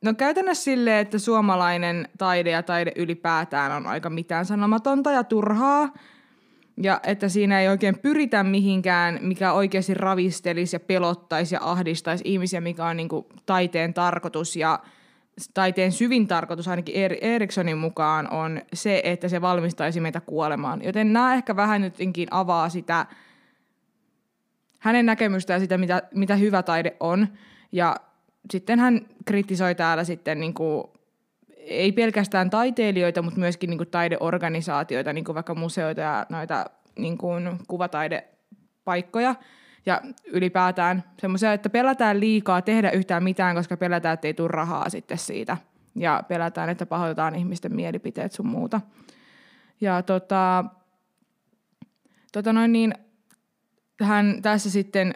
no 0.01 0.13
käytännössä 0.13 0.63
silleen, 0.63 1.00
että 1.00 1.19
suomalainen 1.19 2.09
taide 2.17 2.50
ja 2.50 2.63
taide 2.63 2.91
ylipäätään 2.95 3.71
on 3.71 3.88
aika 3.88 4.09
mitään 4.09 4.45
sanomatonta 4.45 5.12
ja 5.12 5.24
turhaa, 5.24 5.93
ja 6.83 7.00
että 7.03 7.29
siinä 7.29 7.62
ei 7.62 7.67
oikein 7.67 8.00
pyritä 8.00 8.43
mihinkään, 8.43 9.19
mikä 9.21 9.53
oikeasti 9.53 9.93
ravistelisi 9.93 10.75
ja 10.75 10.79
pelottaisi 10.79 11.55
ja 11.55 11.59
ahdistaisi 11.63 12.24
ihmisiä, 12.27 12.62
mikä 12.62 12.85
on 12.85 12.97
niin 12.97 13.09
kuin 13.09 13.25
taiteen 13.45 13.93
tarkoitus. 13.93 14.55
Ja 14.55 14.79
taiteen 15.54 15.92
syvin 15.92 16.27
tarkoitus 16.27 16.68
ainakin 16.68 16.96
Erikssonin 17.22 17.77
mukaan 17.77 18.34
on 18.34 18.62
se, 18.74 19.01
että 19.04 19.30
se 19.30 19.42
valmistaisi 19.42 20.00
meitä 20.00 20.22
kuolemaan. 20.22 20.84
Joten 20.84 21.13
nämä 21.13 21.34
ehkä 21.34 21.56
vähän 21.56 21.82
nytkin 21.82 22.27
avaa 22.32 22.70
sitä 22.70 23.06
hänen 24.80 25.06
näkemystään 25.06 25.60
sitä, 25.62 25.77
mitä, 25.77 26.01
mitä 26.13 26.36
hyvä 26.36 26.63
taide 26.63 26.96
on. 27.00 27.27
Ja 27.72 27.96
sitten 28.51 28.80
hän 28.80 29.06
kritisoi 29.25 29.75
täällä 29.75 30.04
sitten 30.04 30.39
niin 30.39 30.54
kuin, 30.54 30.84
ei 31.58 31.92
pelkästään 31.92 32.50
taiteilijoita, 32.50 33.22
mutta 33.22 33.39
myöskin 33.39 33.70
niin 33.70 33.77
kuin 33.77 33.89
taideorganisaatioita, 33.89 35.13
niin 35.13 35.25
kuin 35.25 35.34
vaikka 35.36 35.56
museoita 35.56 36.01
ja 36.01 36.25
noita 36.30 36.65
niin 37.00 37.18
kuin 37.18 37.60
kuvataidepaikkoja. 37.68 39.36
Ja 39.86 40.01
ylipäätään 40.25 41.04
semmoisia, 41.20 41.54
että 41.54 41.70
pelätään 41.70 42.20
liikaa 42.20 42.62
tehdä 42.62 42.92
yhtään 42.92 43.24
mitään, 43.24 43.56
koska 43.56 43.77
pelätään, 43.77 44.13
että 44.13 44.27
ei 44.27 44.34
tule 44.34 44.48
rahaa 44.48 44.89
sitten 44.89 45.18
siitä. 45.18 45.58
Ja 45.96 46.24
pelätään, 46.27 46.70
että 46.70 46.86
pahoitetaan 46.86 47.36
ihmisten 47.36 47.75
mielipiteet 47.75 48.32
sun 48.32 48.48
muuta. 48.48 48.82
Ja 49.82 50.01
tota, 50.01 50.65
tota 52.32 52.54
noin 52.54 52.72
niin, 52.72 52.94
hän 54.01 54.42
tässä 54.42 54.70
sitten 54.70 55.13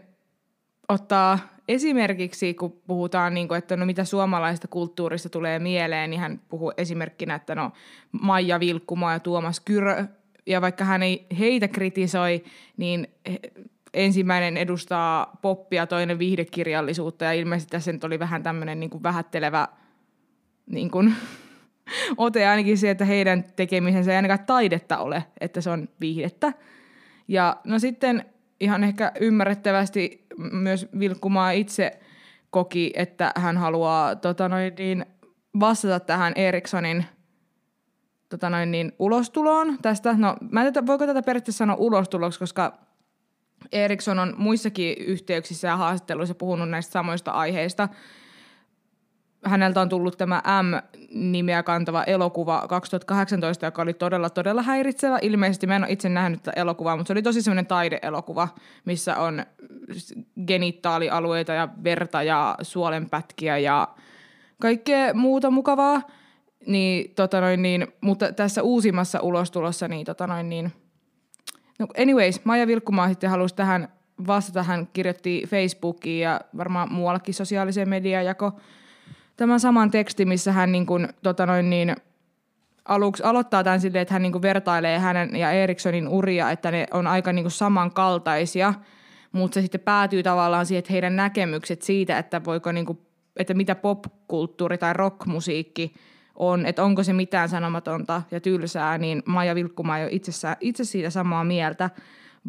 ottaa 0.90 1.40
esimerkiksi, 1.68 2.54
kun 2.54 2.82
puhutaan, 2.88 3.34
niin 3.34 3.48
kuin, 3.48 3.58
että 3.58 3.78
no 3.78 3.86
mitä 3.86 4.04
suomalaista 4.04 4.68
kulttuurista 4.68 5.30
tulee 5.30 5.60
mieleen, 5.60 6.10
niin 6.10 6.20
hän 6.20 6.42
puhuu 6.50 6.74
esimerkkinä, 6.78 7.36
että 7.36 7.56
no 7.56 7.72
Maija 8.12 8.60
Vilkkuma 8.60 9.14
ja 9.14 9.20
Tuomas 9.20 9.60
Kyrö, 9.60 10.06
ja 10.46 10.62
vaikka 10.62 10.84
hän 10.86 11.04
ei 11.04 11.28
heitä 11.40 11.68
kritisoi, 11.68 12.44
niin 12.78 13.08
ensimmäinen 13.94 14.58
edustaa 14.58 15.38
poppia, 15.42 15.88
toinen 15.88 16.20
viihdekirjallisuutta, 16.20 17.26
ja 17.26 17.34
ilmeisesti 17.34 17.72
tässä 17.72 17.92
nyt 17.92 18.04
oli 18.04 18.20
vähän 18.20 18.44
tämmöinen 18.44 18.80
niin 18.80 18.90
kuin 18.90 19.04
vähättelevä 19.04 19.68
niin 20.66 20.92
kuin, 20.92 21.16
ote 22.18 22.48
ainakin 22.48 22.78
se, 22.78 22.90
että 22.90 23.06
heidän 23.06 23.46
tekemisensä 23.56 24.12
ei 24.12 24.16
ainakaan 24.16 24.46
taidetta 24.46 24.98
ole, 24.98 25.24
että 25.42 25.62
se 25.62 25.70
on 25.70 25.90
viihdettä. 26.02 26.54
Ja 27.28 27.58
no 27.64 27.80
sitten 27.80 28.26
ihan 28.60 28.84
ehkä 28.84 29.12
ymmärrettävästi 29.20 30.26
myös 30.52 30.88
Vilkkumaa 31.00 31.52
itse 31.52 32.00
koki, 32.50 32.94
että 32.96 33.32
hän 33.36 33.58
haluaa 33.58 34.16
tota 34.16 34.50
noin, 34.50 34.74
niin, 34.78 35.06
vastata 35.60 36.00
tähän 36.00 36.34
Erikssonin 36.36 37.06
tota 38.30 38.50
noin, 38.50 38.72
niin, 38.72 38.92
ulostuloon 39.00 39.78
tästä. 39.82 40.16
No, 40.18 40.36
mä 40.52 40.64
en 40.64 40.74
tiedä, 40.74 40.88
voiko 40.88 41.06
tätä 41.06 41.22
periaatteessa 41.22 41.58
sanoa 41.58 41.76
ulostuloksi, 41.76 42.40
koska 42.40 42.89
Eriksson 43.72 44.20
on 44.20 44.34
muissakin 44.38 44.98
yhteyksissä 44.98 45.68
ja 45.68 45.78
haastatteluissa 45.78 46.36
puhunut 46.36 46.70
näistä 46.70 46.92
samoista 46.92 47.32
aiheista– 47.32 47.90
häneltä 49.46 49.82
on 49.82 49.90
tullut 49.90 50.18
tämä 50.18 50.42
M-nimeä 50.64 51.64
kantava 51.64 52.04
elokuva 52.04 52.66
2018, 52.68 53.66
joka 53.66 53.82
oli 53.82 53.94
todella, 53.94 54.30
todella 54.30 54.62
häiritsevä. 54.62 55.20
Ilmeisesti 55.22 55.68
mä 55.68 55.76
en 55.76 55.84
ole 55.84 55.92
itse 55.92 56.10
nähnyt 56.10 56.44
tätä 56.44 56.62
elokuvaa, 56.62 56.96
mutta 56.96 57.08
se 57.08 57.14
oli 57.14 57.22
tosi 57.22 57.42
semmoinen 57.42 57.66
taideelokuva, 57.66 58.48
missä 58.86 59.16
on 59.16 59.46
genitaalialueita 60.48 61.54
ja 61.54 61.70
verta 61.84 62.24
ja 62.24 62.56
suolenpätkiä 62.62 63.58
ja 63.58 63.88
kaikkea 64.62 65.14
muuta 65.14 65.52
mukavaa. 65.52 66.02
Niin, 66.66 67.16
tota 67.16 67.42
noin, 67.42 67.62
niin, 67.62 67.88
mutta 68.02 68.34
tässä 68.34 68.64
uusimmassa 68.64 69.20
ulostulossa, 69.20 69.88
niin, 69.88 70.06
tota 70.06 70.28
noin, 70.28 70.50
niin 70.50 70.72
no 71.80 71.88
anyways, 71.98 72.46
Maija 72.46 72.68
Vilkkumaa 72.68 73.10
sitten 73.10 73.30
halusi 73.30 73.56
tähän 73.56 73.88
vastata. 74.28 74.64
Hän 74.64 74.88
kirjoitti 74.94 75.44
Facebookiin 75.48 76.22
ja 76.22 76.42
varmaan 76.58 76.94
muuallakin 76.94 77.34
sosiaaliseen 77.34 77.90
mediaan 77.90 78.26
jako 78.26 78.52
tämän 79.38 79.60
saman 79.60 79.92
tekstin, 79.92 80.28
missä 80.28 80.52
hän 80.52 80.72
niin 80.72 80.86
kuin, 80.86 81.08
tota 81.24 81.46
noin 81.46 81.70
niin, 81.70 81.96
aluksi 82.86 83.24
aloittaa 83.24 83.64
tämän 83.64 83.82
silleen, 83.82 84.02
että 84.02 84.14
hän 84.14 84.22
niin 84.22 84.32
kuin 84.32 84.42
vertailee 84.42 85.00
hänen 85.00 85.36
ja 85.36 85.52
Erikssonin 85.52 86.08
uria, 86.08 86.52
että 86.52 86.72
ne 86.72 86.88
on 86.92 87.08
aika 87.08 87.34
niin 87.34 87.44
kuin 87.44 87.52
samankaltaisia, 87.52 88.74
mutta 89.32 89.54
se 89.54 89.62
sitten 89.62 89.82
päätyy 89.82 90.24
tavallaan 90.24 90.66
siihen, 90.66 90.80
että 90.80 90.94
heidän 90.94 91.16
näkemykset 91.16 91.82
siitä, 91.82 92.18
että 92.18 92.44
voiko 92.46 92.72
niin 92.72 92.86
kuin, 92.86 93.00
että 93.38 93.54
mitä 93.54 93.76
popkulttuuri 93.76 94.78
tai 94.78 94.94
rockmusiikki 94.94 95.94
on, 96.40 96.66
että 96.66 96.84
onko 96.84 97.04
se 97.04 97.14
mitään 97.14 97.50
sanomatonta 97.50 98.22
ja 98.32 98.40
tylsää, 98.40 98.98
niin 98.98 99.24
Maija 99.26 99.56
Vilkkuma 99.56 99.98
ei 99.98 100.04
ole 100.04 100.12
itse, 100.60 100.84
siitä 100.84 101.10
samaa 101.10 101.44
mieltä 101.44 101.90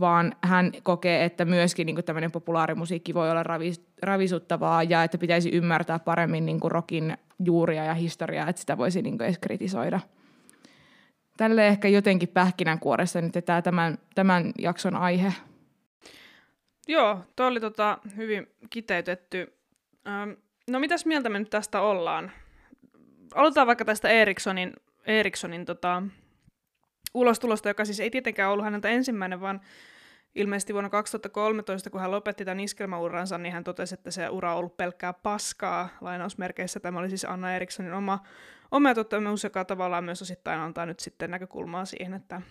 vaan 0.00 0.32
hän 0.42 0.72
kokee, 0.82 1.24
että 1.24 1.44
myöskin 1.44 1.86
niin 1.86 2.04
tämmöinen 2.04 2.32
populaarimusiikki 2.32 3.14
voi 3.14 3.30
olla 3.30 3.42
ravis, 3.42 3.84
ravisuttavaa 4.02 4.82
ja 4.82 5.04
että 5.04 5.18
pitäisi 5.18 5.50
ymmärtää 5.50 5.98
paremmin 5.98 6.46
niin 6.46 6.60
kuin 6.60 6.70
rockin 6.70 7.18
juuria 7.44 7.84
ja 7.84 7.94
historiaa, 7.94 8.48
että 8.48 8.60
sitä 8.60 8.78
voisi 8.78 9.02
niin 9.02 9.22
edes 9.22 9.38
kritisoida. 9.38 10.00
Tälle 11.36 11.68
ehkä 11.68 11.88
jotenkin 11.88 12.28
pähkinänkuoressa 12.28 13.20
nyt 13.20 13.32
tämä 13.44 13.62
tämän, 13.62 13.98
tämän 14.14 14.52
jakson 14.58 14.96
aihe. 14.96 15.34
Joo, 16.88 17.18
tuo 17.36 17.46
oli 17.46 17.60
tota 17.60 17.98
hyvin 18.16 18.46
kiteytetty. 18.70 19.54
Ähm, 20.08 20.30
no 20.70 20.78
mitäs 20.78 21.06
mieltä 21.06 21.28
me 21.28 21.38
nyt 21.38 21.50
tästä 21.50 21.80
ollaan? 21.80 22.32
Aloitetaan 23.34 23.66
vaikka 23.66 23.84
tästä 23.84 24.08
Erikssonin, 24.08 24.72
Erikssonin 25.06 25.64
tota, 25.64 26.02
ulostulosta, 27.14 27.68
joka 27.68 27.84
siis 27.84 28.00
ei 28.00 28.10
tietenkään 28.10 28.50
ollut 28.50 28.64
häneltä 28.64 28.88
ensimmäinen, 28.88 29.40
vaan 29.40 29.60
ilmeisesti 30.34 30.72
vuonna 30.72 30.90
2013, 30.90 31.90
kun 31.90 32.00
hän 32.00 32.10
lopetti 32.10 32.44
tämän 32.44 32.60
iskelmäuransa, 32.60 33.38
niin 33.38 33.52
hän 33.52 33.64
totesi, 33.64 33.94
että 33.94 34.10
se 34.10 34.28
ura 34.28 34.52
on 34.52 34.58
ollut 34.58 34.76
pelkkää 34.76 35.12
paskaa 35.12 35.88
lainausmerkeissä. 36.00 36.80
Tämä 36.80 36.98
oli 36.98 37.08
siis 37.08 37.24
Anna 37.24 37.56
Erikssonin 37.56 37.92
oma, 37.92 38.18
oma 38.70 38.94
toteamus, 38.94 39.44
joka 39.44 39.64
tavallaan 39.64 40.04
myös 40.04 40.22
osittain 40.22 40.60
antaa 40.60 40.86
nyt 40.86 41.00
sitten 41.00 41.30
näkökulmaa 41.30 41.84
siihen, 41.84 42.14
että 42.14 42.42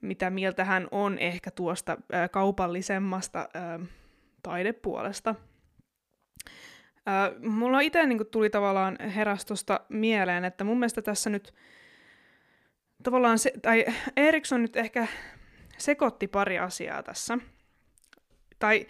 mitä 0.00 0.30
mieltä 0.30 0.64
hän 0.64 0.88
on 0.90 1.18
ehkä 1.18 1.50
tuosta 1.50 1.96
ää, 2.12 2.28
kaupallisemmasta 2.28 3.48
ää, 3.54 3.80
taidepuolesta. 4.42 5.34
Ää, 7.06 7.32
mulla 7.38 7.80
itse 7.80 8.06
niin 8.06 8.26
tuli 8.30 8.50
tavallaan 8.50 8.96
herästosta 9.00 9.80
mieleen, 9.88 10.44
että 10.44 10.64
mun 10.64 10.78
mielestä 10.78 11.02
tässä 11.02 11.30
nyt 11.30 11.54
tavallaan 13.02 13.38
se, 13.38 13.52
tai 13.62 13.84
Eriksson 14.16 14.62
nyt 14.62 14.76
ehkä 14.76 15.06
sekoitti 15.78 16.28
pari 16.28 16.58
asiaa 16.58 17.02
tässä. 17.02 17.38
Tai, 18.58 18.86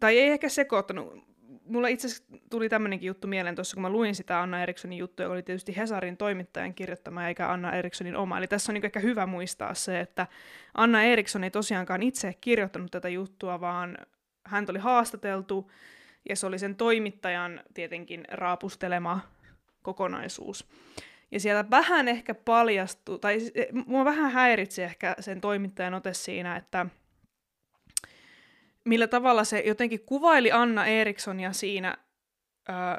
tai 0.00 0.18
ei 0.18 0.28
ehkä 0.28 0.48
sekoittanut. 0.48 1.30
Mulla 1.64 1.88
itse 1.88 2.06
asiassa 2.06 2.24
tuli 2.50 2.68
tämmöinenkin 2.68 3.06
juttu 3.06 3.28
mieleen 3.28 3.54
tuossa, 3.54 3.74
kun 3.74 3.82
mä 3.82 3.90
luin 3.90 4.14
sitä 4.14 4.40
Anna 4.40 4.62
Erikssonin 4.62 4.98
juttua, 4.98 5.24
joka 5.24 5.32
oli 5.32 5.42
tietysti 5.42 5.76
Hesarin 5.76 6.16
toimittajan 6.16 6.74
kirjoittama 6.74 7.28
eikä 7.28 7.48
Anna 7.48 7.72
Erikssonin 7.72 8.16
oma. 8.16 8.38
Eli 8.38 8.46
tässä 8.46 8.72
on 8.72 8.74
niin 8.74 8.84
ehkä 8.84 9.00
hyvä 9.00 9.26
muistaa 9.26 9.74
se, 9.74 10.00
että 10.00 10.26
Anna 10.74 11.02
Eriksson 11.02 11.44
ei 11.44 11.50
tosiaankaan 11.50 12.02
itse 12.02 12.34
kirjoittanut 12.40 12.90
tätä 12.90 13.08
juttua, 13.08 13.60
vaan 13.60 13.98
hän 14.46 14.66
oli 14.68 14.78
haastateltu 14.78 15.70
ja 16.28 16.36
se 16.36 16.46
oli 16.46 16.58
sen 16.58 16.76
toimittajan 16.76 17.60
tietenkin 17.74 18.24
raapustelema 18.30 19.20
kokonaisuus. 19.82 20.68
Ja 21.30 21.40
siellä 21.40 21.70
vähän 21.70 22.08
ehkä 22.08 22.34
paljastuu, 22.34 23.18
tai 23.18 23.38
mua 23.86 24.04
vähän 24.04 24.32
häiritsi 24.32 24.82
ehkä 24.82 25.16
sen 25.20 25.40
toimittajan 25.40 25.94
ote 25.94 26.14
siinä, 26.14 26.56
että 26.56 26.86
millä 28.84 29.06
tavalla 29.06 29.44
se 29.44 29.60
jotenkin 29.60 30.00
kuvaili 30.06 30.52
Anna 30.52 30.86
Erikssonia 30.86 31.52
siinä. 31.52 31.96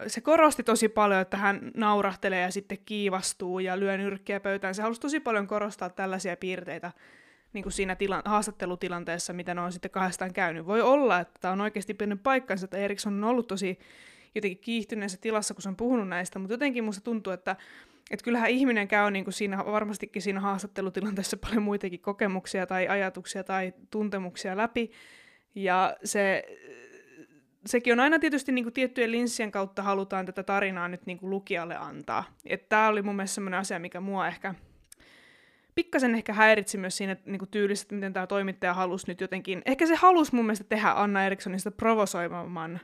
Se 0.07 0.21
korosti 0.21 0.63
tosi 0.63 0.89
paljon, 0.89 1.21
että 1.21 1.37
hän 1.37 1.71
naurahtelee 1.75 2.41
ja 2.41 2.51
sitten 2.51 2.77
kiivastuu 2.85 3.59
ja 3.59 3.79
lyö 3.79 3.97
nyrkkiä 3.97 4.39
pöytään. 4.39 4.75
Se 4.75 4.81
halusi 4.81 5.01
tosi 5.01 5.19
paljon 5.19 5.47
korostaa 5.47 5.89
tällaisia 5.89 6.37
piirteitä 6.37 6.91
niin 7.53 7.63
kuin 7.63 7.73
siinä 7.73 7.95
tila- 7.95 8.21
haastattelutilanteessa, 8.25 9.33
mitä 9.33 9.53
ne 9.53 9.61
on 9.61 9.71
sitten 9.71 9.91
kahdestaan 9.91 10.33
käynyt. 10.33 10.65
Voi 10.65 10.81
olla, 10.81 11.19
että 11.19 11.39
tämä 11.41 11.51
on 11.51 11.61
oikeasti 11.61 11.93
pitänyt 11.93 12.23
paikkansa, 12.23 12.65
että 12.65 12.77
Eriksson 12.77 13.13
on 13.13 13.23
ollut 13.23 13.47
tosi 13.47 13.79
jotenkin 14.35 14.59
kiihtyneessä 14.59 15.17
tilassa, 15.21 15.53
kun 15.53 15.61
se 15.61 15.69
on 15.69 15.75
puhunut 15.75 16.07
näistä, 16.07 16.39
mutta 16.39 16.53
jotenkin 16.53 16.83
musta 16.83 17.03
tuntuu, 17.03 17.33
että 17.33 17.55
että 18.11 18.23
kyllähän 18.23 18.49
ihminen 18.49 18.87
käy 18.87 19.11
niin 19.11 19.23
kuin 19.23 19.33
siinä, 19.33 19.65
varmastikin 19.65 20.21
siinä 20.21 20.39
haastattelutilanteessa 20.39 21.37
paljon 21.47 21.63
muitakin 21.63 21.99
kokemuksia 21.99 22.67
tai 22.67 22.87
ajatuksia 22.87 23.43
tai 23.43 23.73
tuntemuksia 23.91 24.57
läpi. 24.57 24.91
Ja 25.55 25.95
se, 26.03 26.43
sekin 27.65 27.93
on 27.93 27.99
aina 27.99 28.19
tietysti 28.19 28.51
niin 28.51 28.65
kuin 28.65 28.73
tiettyjen 28.73 29.11
linssien 29.11 29.51
kautta 29.51 29.83
halutaan 29.83 30.25
tätä 30.25 30.43
tarinaa 30.43 30.87
nyt 30.87 31.05
niin 31.05 31.17
kuin 31.17 31.29
lukijalle 31.29 31.75
antaa. 31.75 32.23
Tämä 32.69 32.87
oli 32.87 33.01
mun 33.01 33.15
mielestä 33.15 33.35
sellainen 33.35 33.59
asia, 33.59 33.79
mikä 33.79 33.99
mua 33.99 34.27
ehkä 34.27 34.55
pikkasen 35.75 36.15
ehkä 36.15 36.33
häiritsi 36.33 36.77
myös 36.77 36.97
siinä 36.97 37.17
niin 37.25 37.39
kuin 37.39 37.49
tyylissä, 37.49 37.83
että 37.83 37.95
miten 37.95 38.13
tämä 38.13 38.27
toimittaja 38.27 38.73
halusi 38.73 39.07
nyt 39.07 39.21
jotenkin, 39.21 39.61
ehkä 39.65 39.85
se 39.85 39.95
halusi 39.95 40.35
mun 40.35 40.45
mielestä 40.45 40.63
tehdä 40.63 40.91
Anna 40.91 41.25
Erikssonista 41.25 41.71
provosoivamman 41.71 42.79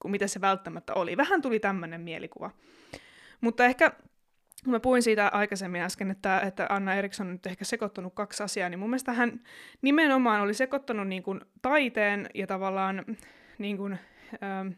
kuin 0.00 0.12
mitä 0.12 0.26
se 0.26 0.40
välttämättä 0.40 0.94
oli. 0.94 1.16
Vähän 1.16 1.42
tuli 1.42 1.60
tämmöinen 1.60 2.00
mielikuva. 2.00 2.50
Mutta 3.40 3.64
ehkä 3.64 3.92
Mä 4.66 4.80
puhuin 4.80 5.02
siitä 5.02 5.28
aikaisemmin 5.28 5.82
äsken, 5.82 6.10
että, 6.10 6.40
että 6.40 6.66
Anna 6.68 6.94
Eriksson 6.94 7.26
on 7.26 7.32
nyt 7.32 7.46
ehkä 7.46 7.64
sekoittanut 7.64 8.14
kaksi 8.14 8.42
asiaa, 8.42 8.68
niin 8.68 8.78
mun 8.78 8.90
mielestä 8.90 9.12
hän 9.12 9.40
nimenomaan 9.82 10.40
oli 10.40 10.54
sekoittanut 10.54 11.08
niin 11.08 11.22
kuin 11.22 11.40
taiteen 11.62 12.26
ja 12.34 12.46
tavallaan 12.46 13.04
niin 13.58 13.76
kuin, 13.76 13.98
ähm, 14.42 14.68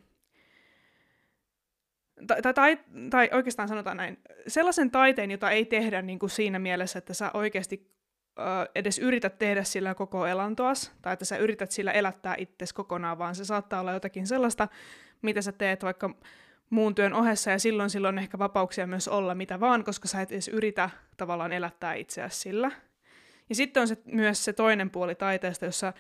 tai, 2.27 2.55
tai, 2.55 2.79
tai, 3.11 3.31
oikeastaan 3.33 3.69
sanotaan 3.69 3.97
näin, 3.97 4.19
sellaisen 4.47 4.91
taiteen, 4.91 5.31
jota 5.31 5.51
ei 5.51 5.65
tehdä 5.65 6.03
niin 6.03 6.19
kuin 6.19 6.31
siinä 6.31 6.59
mielessä, 6.59 6.99
että 6.99 7.15
sä 7.15 7.31
oikeasti 7.35 7.91
äh, 8.39 8.69
edes 8.75 8.99
yrität 8.99 9.39
tehdä 9.39 9.65
sillä 9.65 9.95
koko 9.95 10.27
elantoas, 10.27 10.93
tai 11.03 11.13
että 11.13 11.25
sä 11.25 11.37
yrität 11.37 11.71
sillä 11.71 11.93
elättää 11.93 12.35
itsesi 12.39 12.75
kokonaan, 12.75 13.19
vaan 13.19 13.35
se 13.35 13.45
saattaa 13.45 13.81
olla 13.81 13.93
jotakin 13.93 14.27
sellaista, 14.27 14.69
mitä 15.23 15.43
sä 15.43 15.53
teet 15.53 15.83
vaikka 15.83 16.15
muun 16.71 16.95
työn 16.95 17.13
ohessa, 17.13 17.51
ja 17.51 17.59
silloin 17.59 17.91
silloin 17.91 18.19
ehkä 18.19 18.39
vapauksia 18.39 18.87
myös 18.87 19.09
olla 19.09 19.35
mitä 19.35 19.61
vaan, 19.61 19.85
koska 19.85 20.09
sä 20.09 20.21
et 20.21 20.33
edes 20.33 20.49
yritä 20.49 20.91
tavallaan 21.17 21.53
elättää 21.53 21.95
itseäsi 21.95 22.41
sillä. 22.41 22.71
Ja 23.49 23.55
sitten 23.55 23.81
on 23.81 23.89
se, 23.89 23.97
myös 24.05 24.45
se 24.45 24.53
toinen 24.53 24.91
puoli 24.91 25.15
taiteesta, 25.15 25.65
jossa 25.65 25.93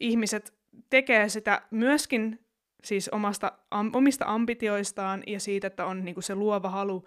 ihmiset 0.00 0.54
tekee 0.90 1.28
sitä 1.28 1.62
myöskin 1.70 2.45
siis 2.86 3.08
omasta, 3.08 3.52
am, 3.70 3.90
omista 3.94 4.24
ambitioistaan 4.28 5.22
ja 5.26 5.40
siitä, 5.40 5.66
että 5.66 5.86
on 5.86 6.04
niinku 6.04 6.20
se 6.20 6.34
luova 6.34 6.70
halu 6.70 7.04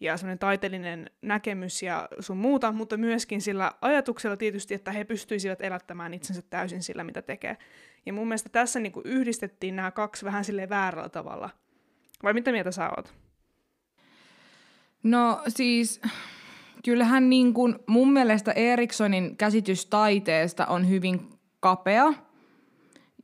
ja 0.00 0.16
semmoinen 0.16 0.38
taiteellinen 0.38 1.10
näkemys 1.22 1.82
ja 1.82 2.08
sun 2.20 2.36
muuta, 2.36 2.72
mutta 2.72 2.96
myöskin 2.96 3.40
sillä 3.40 3.72
ajatuksella 3.80 4.36
tietysti, 4.36 4.74
että 4.74 4.92
he 4.92 5.04
pystyisivät 5.04 5.62
elättämään 5.62 6.14
itsensä 6.14 6.42
täysin 6.50 6.82
sillä, 6.82 7.04
mitä 7.04 7.22
tekee. 7.22 7.56
Ja 8.06 8.12
mun 8.12 8.28
mielestä 8.28 8.48
tässä 8.48 8.80
niinku 8.80 9.02
yhdistettiin 9.04 9.76
nämä 9.76 9.90
kaksi 9.90 10.24
vähän 10.24 10.44
sille 10.44 10.68
väärällä 10.68 11.08
tavalla. 11.08 11.50
Vai 12.22 12.32
mitä 12.32 12.52
mieltä 12.52 12.70
sä 12.70 12.90
oot? 12.96 13.14
No 15.02 15.42
siis 15.48 16.00
kyllähän 16.84 17.30
niin 17.30 17.54
kuin 17.54 17.78
mun 17.86 18.12
mielestä 18.12 18.52
Erikssonin 18.52 19.36
käsitys 19.36 19.86
taiteesta 19.86 20.66
on 20.66 20.88
hyvin 20.88 21.30
kapea 21.60 22.14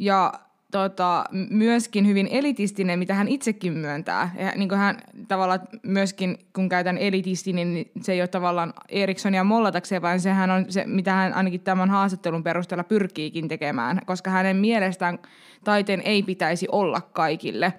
ja 0.00 0.43
tota, 0.74 1.24
myöskin 1.50 2.06
hyvin 2.06 2.28
elitistinen, 2.30 2.98
mitä 2.98 3.14
hän 3.14 3.28
itsekin 3.28 3.72
myöntää. 3.72 4.34
Ja 4.38 4.52
niin 4.56 4.68
kuin 4.68 4.78
hän 4.78 4.96
tavallaan 5.28 5.60
myöskin, 5.82 6.38
kun 6.52 6.68
käytän 6.68 6.98
elitistinen, 6.98 7.74
niin 7.74 7.90
se 8.00 8.12
ei 8.12 8.20
ole 8.20 8.28
tavallaan 8.28 8.74
Erikssonia 8.88 9.44
mollatakseen, 9.44 10.02
vaan 10.02 10.20
sehän 10.20 10.50
on 10.50 10.64
se, 10.68 10.84
mitä 10.86 11.12
hän 11.12 11.34
ainakin 11.34 11.60
tämän 11.60 11.90
haastattelun 11.90 12.42
perusteella 12.42 12.84
pyrkiikin 12.84 13.48
tekemään, 13.48 14.00
koska 14.06 14.30
hänen 14.30 14.56
mielestään 14.56 15.18
taiteen 15.64 16.02
ei 16.04 16.22
pitäisi 16.22 16.66
olla 16.72 17.00
kaikille. 17.00 17.72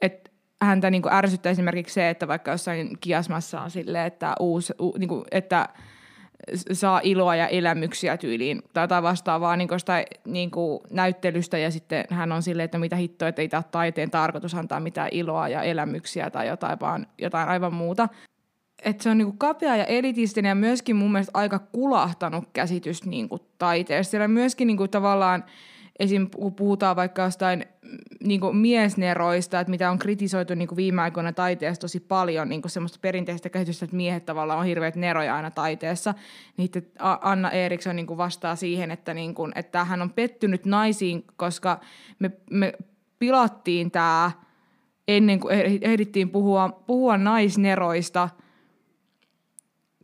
Et 0.00 0.32
häntä 0.62 0.90
niin 0.90 1.02
kuin 1.02 1.14
ärsyttää 1.14 1.50
esimerkiksi 1.50 1.94
se, 1.94 2.10
että 2.10 2.28
vaikka 2.28 2.50
jossain 2.50 2.98
kiasmassa 3.00 3.60
on 3.60 3.70
silleen, 3.70 4.06
että, 4.06 4.34
uusi, 4.40 4.72
u, 4.80 4.94
niin 4.98 5.08
kuin, 5.08 5.24
että– 5.30 5.68
saa 6.72 7.00
iloa 7.04 7.36
ja 7.36 7.46
elämyksiä 7.46 8.16
tyyliin 8.16 8.62
tai 8.72 8.84
jotain 8.84 9.02
vastaavaa 9.02 9.56
niin 9.56 9.68
kuin 9.68 9.80
niin 10.24 10.50
näyttelystä 10.90 11.58
ja 11.58 11.70
sitten 11.70 12.04
hän 12.10 12.32
on 12.32 12.42
silleen, 12.42 12.64
että 12.64 12.78
mitä 12.78 12.96
hittoa, 12.96 13.28
että 13.28 13.42
ei 13.42 13.48
tämä 13.48 13.62
taiteen 13.62 14.10
tarkoitus 14.10 14.54
antaa 14.54 14.80
mitään 14.80 15.08
iloa 15.12 15.48
ja 15.48 15.62
elämyksiä 15.62 16.30
tai 16.30 16.48
jotain, 16.48 16.80
vaan 16.80 17.06
jotain 17.18 17.48
aivan 17.48 17.74
muuta. 17.74 18.08
Että 18.84 19.02
se 19.02 19.10
on 19.10 19.18
niin 19.18 19.26
kuin 19.26 19.38
kapea 19.38 19.76
ja 19.76 19.84
elitistinen 19.84 20.48
ja 20.48 20.54
myöskin 20.54 20.96
mun 20.96 21.12
mielestä 21.12 21.38
aika 21.38 21.58
kulahtanut 21.58 22.44
käsitys 22.52 23.04
niin 23.04 23.28
kuin 23.28 23.42
taiteesta. 23.58 24.10
Siellä 24.10 24.28
myöskin 24.28 24.66
niin 24.66 24.76
kuin 24.76 24.90
tavallaan– 24.90 25.44
esim. 25.98 26.30
kun 26.30 26.54
puhutaan 26.54 26.96
vaikka 26.96 27.22
jostain 27.22 27.66
niin 28.24 28.40
kuin 28.40 28.56
miesneroista, 28.56 29.60
että 29.60 29.70
mitä 29.70 29.90
on 29.90 29.98
kritisoitu 29.98 30.54
niin 30.54 30.68
kuin 30.68 30.76
viime 30.76 31.02
aikoina 31.02 31.32
taiteessa 31.32 31.80
tosi 31.80 32.00
paljon, 32.00 32.48
niin 32.48 32.62
kuin 32.62 32.70
semmoista 32.70 32.98
perinteistä 33.02 33.48
käsitystä, 33.48 33.84
että 33.84 33.96
miehet 33.96 34.24
tavallaan 34.26 34.58
on 34.58 34.64
hirveät 34.64 34.96
neroja 34.96 35.36
aina 35.36 35.50
taiteessa, 35.50 36.14
niin 36.56 36.70
Anna 37.20 37.50
Eriksson 37.50 37.96
niin 37.96 38.06
kuin 38.06 38.16
vastaa 38.16 38.56
siihen, 38.56 38.90
että, 38.90 39.14
niin 39.14 39.34
kuin, 39.34 39.52
että 39.54 39.84
hän 39.84 40.02
on 40.02 40.10
pettynyt 40.10 40.64
naisiin, 40.64 41.24
koska 41.36 41.80
me, 42.18 42.30
me 42.50 42.72
pilattiin 43.18 43.90
tämä 43.90 44.30
ennen 45.08 45.40
kuin 45.40 45.54
ehdittiin 45.82 46.30
puhua, 46.30 46.82
puhua 46.86 47.18
naisneroista– 47.18 48.28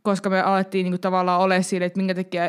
koska 0.05 0.29
me 0.29 0.41
alettiin 0.41 0.83
niinku 0.83 0.97
tavallaan 0.97 1.41
ole 1.41 1.61
sille, 1.61 1.85
että 1.85 1.97
minkä 1.97 2.15
takia 2.15 2.41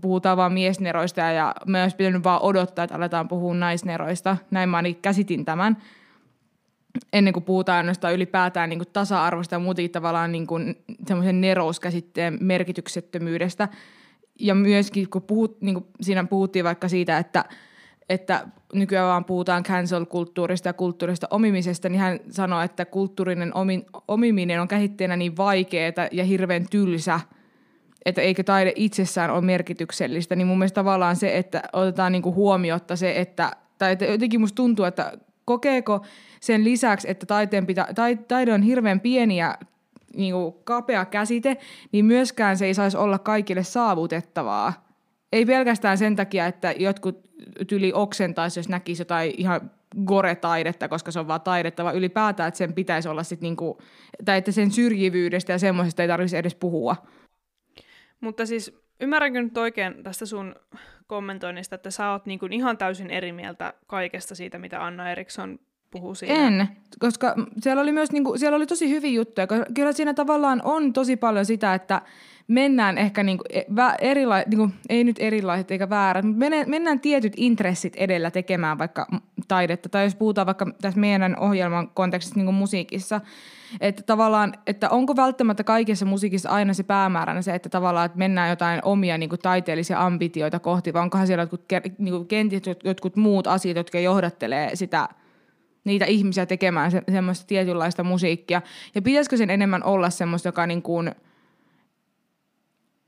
puhutaan 0.00 0.36
vaan 0.36 0.52
miesneroista 0.52 1.20
ja 1.20 1.54
me 1.66 1.82
olisi 1.82 1.96
pitänyt 1.96 2.24
vaan 2.24 2.42
odottaa, 2.42 2.84
että 2.84 2.96
aletaan 2.96 3.28
puhua 3.28 3.54
naisneroista. 3.54 4.36
Näin 4.50 4.68
mä 4.68 4.82
käsitin 5.02 5.44
tämän 5.44 5.76
ennen 7.12 7.32
kuin 7.32 7.44
puhutaan 7.44 7.76
ainoastaan 7.76 8.14
ylipäätään 8.14 8.70
niin 8.70 8.78
kuin 8.78 8.88
tasa-arvosta 8.92 9.54
ja 9.54 9.58
muutenkin 9.58 9.90
tavallaan 9.90 10.32
niin 10.32 10.46
kuin 10.46 10.76
semmoisen 11.08 11.40
nerouskäsitteen 11.40 12.38
merkityksettömyydestä. 12.40 13.68
Ja 14.40 14.54
myöskin 14.54 15.10
kun 15.10 15.22
puhut, 15.22 15.60
niin 15.60 15.74
kuin 15.74 15.86
siinä 16.00 16.24
puhuttiin 16.24 16.64
vaikka 16.64 16.88
siitä, 16.88 17.18
että– 17.18 17.44
että 18.08 18.46
nykyään 18.72 19.08
vaan 19.08 19.24
puhutaan 19.24 19.62
cancel-kulttuurista 19.62 20.68
ja 20.68 20.72
kulttuurista 20.72 21.26
omimisesta, 21.30 21.88
niin 21.88 22.00
hän 22.00 22.20
sanoi, 22.30 22.64
että 22.64 22.84
kulttuurinen 22.84 23.54
omi, 23.56 23.86
omiminen 24.08 24.60
on 24.60 24.68
käsitteenä 24.68 25.16
niin 25.16 25.36
vaikeaa 25.36 25.92
ja 26.12 26.24
hirveän 26.24 26.66
tylsä, 26.70 27.20
että 28.04 28.22
eikö 28.22 28.42
taide 28.42 28.72
itsessään 28.76 29.30
ole 29.30 29.40
merkityksellistä, 29.40 30.36
niin 30.36 30.46
mun 30.46 30.58
mielestä 30.58 30.74
tavallaan 30.74 31.16
se, 31.16 31.38
että 31.38 31.62
otetaan 31.72 32.12
niinku 32.12 32.34
huomiotta 32.34 32.96
se, 32.96 33.20
että, 33.20 33.52
tai 33.78 33.92
että 33.92 34.04
jotenkin 34.04 34.40
musta 34.40 34.56
tuntuu, 34.56 34.84
että 34.84 35.12
kokeeko 35.44 36.04
sen 36.40 36.64
lisäksi, 36.64 37.10
että 37.10 37.26
taiteen 37.26 37.66
pitä, 37.66 37.88
taide 38.28 38.52
on 38.52 38.62
hirveän 38.62 39.00
pieni 39.00 39.36
ja 39.36 39.58
niin 40.16 40.34
kapea 40.64 41.04
käsite, 41.04 41.56
niin 41.92 42.04
myöskään 42.04 42.56
se 42.56 42.66
ei 42.66 42.74
saisi 42.74 42.96
olla 42.96 43.18
kaikille 43.18 43.62
saavutettavaa. 43.62 44.84
Ei 45.34 45.46
pelkästään 45.46 45.98
sen 45.98 46.16
takia, 46.16 46.46
että 46.46 46.74
jotkut 46.78 47.30
tyli 47.68 47.92
oksentaisi, 47.94 48.60
jos 48.60 48.68
näkisi 48.68 49.00
jotain 49.00 49.34
ihan 49.36 49.70
gore-taidetta, 50.06 50.88
koska 50.88 51.10
se 51.10 51.20
on 51.20 51.28
vaan 51.28 51.40
taidetta, 51.40 51.84
vaan 51.84 51.96
ylipäätään, 51.96 52.48
että 52.48 52.58
sen 52.58 52.72
pitäisi 52.72 53.08
olla 53.08 53.22
sitten 53.22 53.46
niinku, 53.46 53.78
tai 54.24 54.38
että 54.38 54.52
sen 54.52 54.70
syrjivyydestä 54.70 55.52
ja 55.52 55.58
semmoisesta 55.58 56.02
ei 56.02 56.08
tarvitsisi 56.08 56.36
edes 56.36 56.54
puhua. 56.54 56.96
Mutta 58.20 58.46
siis 58.46 58.78
ymmärränkö 59.00 59.42
nyt 59.42 59.58
oikein 59.58 60.02
tästä 60.02 60.26
sun 60.26 60.54
kommentoinnista, 61.06 61.74
että 61.74 61.90
sä 61.90 62.10
oot 62.10 62.26
niinku 62.26 62.46
ihan 62.50 62.78
täysin 62.78 63.10
eri 63.10 63.32
mieltä 63.32 63.74
kaikesta 63.86 64.34
siitä, 64.34 64.58
mitä 64.58 64.84
Anna 64.84 65.10
Eriksson 65.10 65.58
puhuu 65.90 66.14
siinä? 66.14 66.46
En, 66.46 66.68
koska 66.98 67.34
siellä 67.62 67.82
oli 67.82 67.92
myös 67.92 68.12
niinku, 68.12 68.38
siellä 68.38 68.56
oli 68.56 68.66
tosi 68.66 68.90
hyviä 68.90 69.10
juttuja, 69.10 69.46
koska 69.46 69.66
kyllä 69.74 69.92
siinä 69.92 70.14
tavallaan 70.14 70.60
on 70.64 70.92
tosi 70.92 71.16
paljon 71.16 71.46
sitä, 71.46 71.74
että 71.74 72.02
mennään 72.48 72.98
ehkä 72.98 73.22
niinku 73.22 73.44
e, 73.50 73.62
erila- 74.00 74.44
niinku, 74.46 74.70
ei 74.88 75.04
nyt 75.04 75.16
erilaiset 75.18 75.70
eikä 75.70 75.90
väärät, 75.90 76.24
mutta 76.24 76.46
mennään 76.66 77.00
tietyt 77.00 77.32
intressit 77.36 77.96
edellä 77.96 78.30
tekemään 78.30 78.78
vaikka 78.78 79.06
taidetta. 79.48 79.88
Tai 79.88 80.04
jos 80.04 80.14
puhutaan 80.14 80.46
vaikka 80.46 80.66
tässä 80.82 81.00
meidän 81.00 81.38
ohjelman 81.38 81.88
kontekstissa 81.88 82.36
niinku 82.36 82.52
musiikissa, 82.52 83.20
että 83.80 84.02
tavallaan, 84.02 84.54
että 84.66 84.90
onko 84.90 85.16
välttämättä 85.16 85.64
kaikessa 85.64 86.06
musiikissa 86.06 86.50
aina 86.50 86.74
se 86.74 86.82
päämääränä 86.82 87.42
se, 87.42 87.54
että 87.54 87.68
tavallaan 87.68 88.06
että 88.06 88.18
mennään 88.18 88.50
jotain 88.50 88.80
omia 88.84 89.18
niin 89.18 89.28
kuin 89.28 89.40
taiteellisia 89.42 90.00
ambitioita 90.00 90.58
kohti, 90.58 90.92
vai 90.92 91.02
onkohan 91.02 91.26
siellä 91.26 91.42
jotkut, 91.42 91.64
niin 91.98 92.14
kuin 92.14 92.26
kenties 92.26 92.62
jotkut 92.84 93.16
muut 93.16 93.46
asiat, 93.46 93.76
jotka 93.76 93.98
johdattelee 93.98 94.76
sitä 94.76 95.08
niitä 95.84 96.04
ihmisiä 96.04 96.46
tekemään 96.46 96.90
se, 96.90 97.02
semmoista 97.12 97.46
tietynlaista 97.46 98.04
musiikkia. 98.04 98.62
Ja 98.94 99.02
pitäisikö 99.02 99.36
sen 99.36 99.50
enemmän 99.50 99.84
olla 99.84 100.10
semmoista, 100.10 100.48
joka 100.48 100.66
niin 100.66 100.82
kuin– 100.82 101.12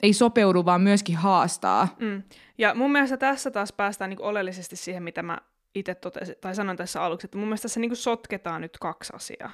ei 0.03 0.13
sopeudu, 0.13 0.65
vaan 0.65 0.81
myöskin 0.81 1.17
haastaa. 1.17 1.97
Mm. 1.99 2.23
Ja 2.59 2.75
mun 2.75 2.93
mielestä 2.93 3.17
tässä 3.17 3.51
taas 3.51 3.73
päästään 3.73 4.11
niin 4.11 4.23
oleellisesti 4.23 4.77
siihen, 4.77 5.03
mitä 5.03 5.23
mä 5.23 5.39
itse 5.75 5.95
totesin, 5.95 6.35
tai 6.41 6.55
sanon 6.55 6.77
tässä 6.77 7.03
aluksi, 7.03 7.27
että 7.27 7.39
mun 7.39 7.47
mielestä 7.49 7.63
tässä 7.63 7.81
niin 7.81 7.97
sotketaan 7.97 8.61
nyt 8.61 8.79
kaksi 8.79 9.13
asiaa. 9.17 9.51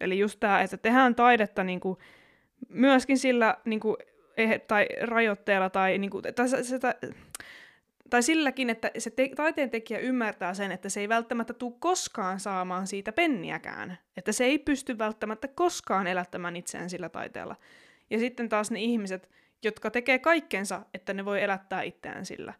Eli 0.00 0.18
just 0.18 0.40
tämä, 0.40 0.60
että 0.62 0.76
tehdään 0.76 1.14
taidetta 1.14 1.64
niin 1.64 1.80
kuin 1.80 1.98
myöskin 2.68 3.18
sillä 3.18 3.56
niin 3.64 3.80
kuin, 3.80 3.96
tai 4.68 4.86
rajoitteella 5.00 5.70
tai, 5.70 5.98
niin 5.98 6.10
kuin, 6.10 6.24
tai, 6.34 6.48
sitä, 6.64 6.94
tai 8.10 8.22
silläkin, 8.22 8.70
että 8.70 8.90
se 8.98 9.10
te- 9.10 9.30
taiteen 9.36 9.70
tekijä 9.70 9.98
ymmärtää 9.98 10.54
sen, 10.54 10.72
että 10.72 10.88
se 10.88 11.00
ei 11.00 11.08
välttämättä 11.08 11.52
tule 11.52 11.74
koskaan 11.78 12.40
saamaan 12.40 12.86
siitä 12.86 13.12
penniäkään. 13.12 13.98
Että 14.16 14.32
se 14.32 14.44
ei 14.44 14.58
pysty 14.58 14.98
välttämättä 14.98 15.48
koskaan 15.48 16.06
elättämään 16.06 16.56
itseään 16.56 16.90
sillä 16.90 17.08
taiteella. 17.08 17.56
Ja 18.10 18.18
sitten 18.18 18.48
taas 18.48 18.70
ne 18.70 18.80
ihmiset, 18.80 19.30
jotka 19.62 19.90
tekee 19.90 20.18
kaikkensa, 20.18 20.82
että 20.94 21.14
ne 21.14 21.24
voi 21.24 21.42
elättää 21.42 21.82
itseään 21.82 22.26
sillä. 22.26 22.54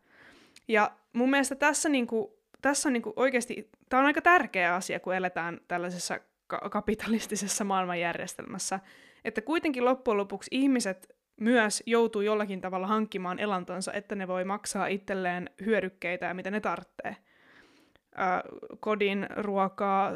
Ja 0.69 0.91
mun 1.13 1.31
mielestä 1.31 1.55
tässä, 1.55 1.89
niinku, 1.89 2.39
tässä 2.63 2.89
on 2.89 2.93
niinku 2.93 3.13
oikeasti, 3.17 3.71
tämä 3.89 4.01
on 4.01 4.07
aika 4.07 4.23
tärkeä 4.23 4.75
asia, 4.75 5.01
kun 5.01 5.15
eletään 5.15 5.61
tällaisessa 5.69 6.21
ka- 6.47 6.69
kapitalistisessa 6.71 7.65
maailmanjärjestelmässä, 7.65 8.81
että 9.25 9.41
kuitenkin 9.41 9.85
loppujen 9.85 10.19
lopuksi 10.19 10.49
ihmiset 10.53 11.19
myös 11.41 11.83
joutuu 11.87 12.23
jollakin 12.23 12.61
tavalla 12.61 12.87
hankkimaan 12.87 13.39
elantonsa, 13.39 13.93
että 13.93 14.15
ne 14.15 14.29
voi 14.29 14.45
maksaa 14.45 14.87
itselleen 14.87 15.51
hyödykkeitä 15.65 16.27
ja 16.27 16.35
mitä 16.35 16.51
ne 16.51 16.61
tarvitsee. 16.61 17.17
kodin, 18.81 19.27
ruokaa, 19.37 20.13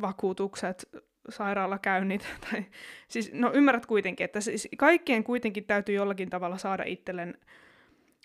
vakuutukset, 0.00 0.88
sairaalakäynnit. 1.28 2.26
Tai, 2.50 2.64
siis, 3.08 3.32
no 3.32 3.52
ymmärrät 3.52 3.86
kuitenkin, 3.86 4.24
että 4.24 4.40
siis 4.40 4.68
kaikkien 4.76 5.24
kuitenkin 5.24 5.64
täytyy 5.64 5.94
jollakin 5.94 6.30
tavalla 6.30 6.58
saada 6.58 6.82
itselleen 6.86 7.38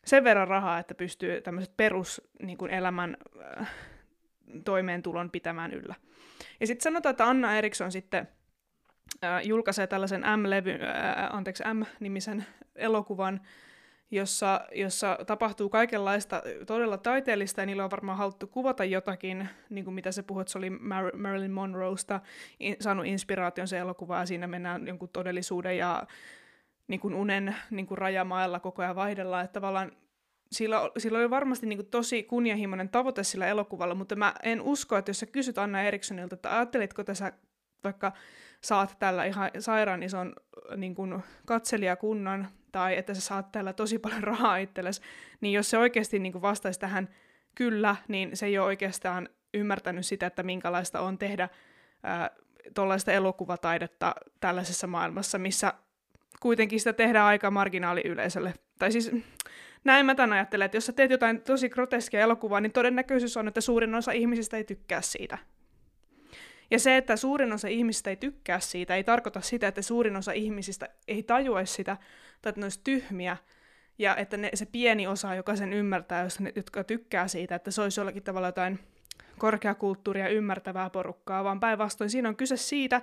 sen 0.06 0.24
verran 0.24 0.48
rahaa, 0.48 0.80
että 0.80 0.96
pystyy 0.96 1.42
tämmöiset 1.42 1.78
perus 1.78 2.22
niin 2.42 2.58
kuin 2.58 2.72
elämän 2.72 3.18
äh, 3.60 3.72
toimeentulon 4.66 5.32
pitämään 5.32 5.74
yllä. 5.74 5.96
Ja 6.60 6.68
sitten 6.68 6.84
sanotaan, 6.84 7.12
että 7.12 7.28
Anna 7.28 7.58
Eriksson 7.58 7.92
sitten 7.92 8.28
äh, 9.24 9.46
julkaisee 9.46 9.88
tällaisen 9.88 10.22
M-levy, 10.38 10.72
äh, 10.72 11.36
anteeksi, 11.36 11.64
M-nimisen 11.74 12.46
elokuvan, 12.76 13.42
jossa, 14.12 14.62
jossa 14.76 15.17
tapahtuu 15.28 15.69
kaikenlaista 15.69 16.41
todella 16.67 16.98
taiteellista, 16.98 17.62
ja 17.62 17.65
niillä 17.65 17.84
on 17.84 17.91
varmaan 17.91 18.17
haluttu 18.17 18.48
kuvata 18.48 18.86
jotakin, 18.86 19.50
niin 19.69 19.86
kuin 19.86 19.93
mitä 19.93 20.12
se 20.12 20.24
puhui, 20.24 20.41
että 20.41 20.52
se 20.52 20.58
oli 20.58 20.69
Mar- 20.69 21.17
Marilyn 21.17 21.52
Monroesta 21.52 22.19
in, 22.60 22.76
saanut 22.80 23.06
inspiraation 23.06 23.67
se 23.67 23.78
elokuva, 23.78 24.19
ja 24.19 24.26
siinä 24.26 24.48
mennään 24.48 24.88
jonkun 24.88 25.10
todellisuuden 25.10 25.78
ja 25.78 26.08
niin 26.88 27.00
kuin 27.00 27.13
unen 27.13 27.56
niin 27.72 27.88
kuin 27.88 27.98
rajamailla 27.98 28.60
koko 28.60 28.82
ajan 28.82 28.95
vaihdellaan, 28.95 29.45
että 29.45 29.54
tavallaan 29.54 29.91
sillä, 30.52 30.91
sillä 30.98 31.19
oli 31.19 31.30
varmasti 31.30 31.65
niin 31.65 31.78
kuin 31.78 31.89
tosi 31.89 32.24
kunnianhimoinen 32.24 32.89
tavoite 32.89 33.24
sillä 33.24 33.48
elokuvalla, 33.48 33.95
mutta 33.95 34.15
mä 34.15 34.34
en 34.43 34.62
usko, 34.62 34.98
että 34.98 35.10
jos 35.10 35.19
sä 35.19 35.26
kysyt 35.26 35.58
Anna 35.58 35.82
Erikssonilta, 35.82 36.36
että 36.36 36.56
ajattelitko 36.56 37.04
tässä 37.04 37.34
vaikka 37.84 38.12
saat 38.62 38.96
tällä 39.00 39.26
ihan 39.26 39.52
sairaan 39.60 40.04
ison 40.04 40.34
niin 40.76 40.96
kuin 40.96 41.24
katselijakunnan, 41.46 42.48
tai 42.72 42.98
että 42.98 43.13
sä 43.13 43.22
saat 43.22 43.52
tällä 43.52 43.74
tosi 43.74 44.00
paljon 44.00 44.24
rahaa 44.24 44.58
itsellesi, 44.58 45.02
niin 45.42 45.54
jos 45.54 45.70
se 45.70 45.78
oikeasti 45.78 46.20
niin 46.20 46.32
kuin 46.32 46.42
vastaisi 46.42 46.80
tähän 46.80 47.10
kyllä, 47.56 47.96
niin 48.08 48.38
se 48.38 48.46
ei 48.46 48.58
ole 48.58 48.65
oikeastaan 48.65 49.30
ymmärtänyt 49.54 50.06
sitä, 50.06 50.28
että 50.28 50.44
minkälaista 50.44 51.00
on 51.00 51.18
tehdä 51.18 51.50
tuollaista 52.74 53.12
elokuvataidetta 53.12 54.15
tällaisessa 54.39 54.88
maailmassa, 54.88 55.38
missä 55.38 55.74
kuitenkin 56.39 56.80
sitä 56.80 56.94
tehdään 56.94 57.26
aika 57.26 57.52
marginaaliyleisölle. 57.52 58.54
Tai 58.80 58.92
siis 58.92 59.12
näin 59.84 60.06
mä 60.06 60.15
tämän 60.15 60.34
ajattelen, 60.34 60.65
että 60.65 60.78
jos 60.78 60.86
sä 60.86 60.94
teet 60.94 61.12
jotain 61.12 61.42
tosi 61.42 61.70
groteskia 61.70 62.20
elokuvaa, 62.20 62.62
niin 62.62 62.72
todennäköisyys 62.72 63.38
on, 63.38 63.48
että 63.48 63.62
suurin 63.62 63.96
osa 63.96 64.12
ihmisistä 64.12 64.58
ei 64.58 64.63
tykkää 64.63 65.02
siitä. 65.02 65.38
Ja 66.72 66.80
se, 66.80 66.98
että 66.98 67.16
suurin 67.16 67.54
osa 67.54 67.68
ihmisistä 67.68 68.10
ei 68.10 68.16
tykkää 68.16 68.60
siitä, 68.60 68.96
ei 68.96 69.04
tarkoita 69.04 69.42
sitä, 69.42 69.68
että 69.68 69.82
suurin 69.82 70.16
osa 70.16 70.32
ihmisistä 70.32 70.90
ei 71.08 71.24
tajua 71.24 71.66
sitä, 71.66 71.98
tai 72.42 72.50
että 72.50 72.62
ne 72.62 72.66
olisi 72.66 72.82
tyhmiä, 72.84 73.38
ja 74.00 74.16
että 74.16 74.38
ne, 74.38 74.50
se 74.54 74.66
pieni 74.66 75.08
osa, 75.08 75.36
joka 75.36 75.56
sen 75.56 75.74
ymmärtää, 75.74 76.24
jos 76.24 76.40
ne, 76.40 76.54
jotka 76.56 76.84
tykkää 76.84 77.28
siitä, 77.28 77.56
että 77.56 77.72
se 77.72 77.82
olisi 77.82 78.00
jollakin 78.00 78.24
tavalla 78.24 78.48
jotain 78.48 78.80
korkeakulttuuria 79.38 80.30
ymmärtävää 80.30 80.90
porukkaa, 80.90 81.44
vaan 81.44 81.60
päinvastoin 81.60 82.10
siinä 82.10 82.30
on 82.30 82.36
kyse 82.36 82.58
siitä, 82.58 83.02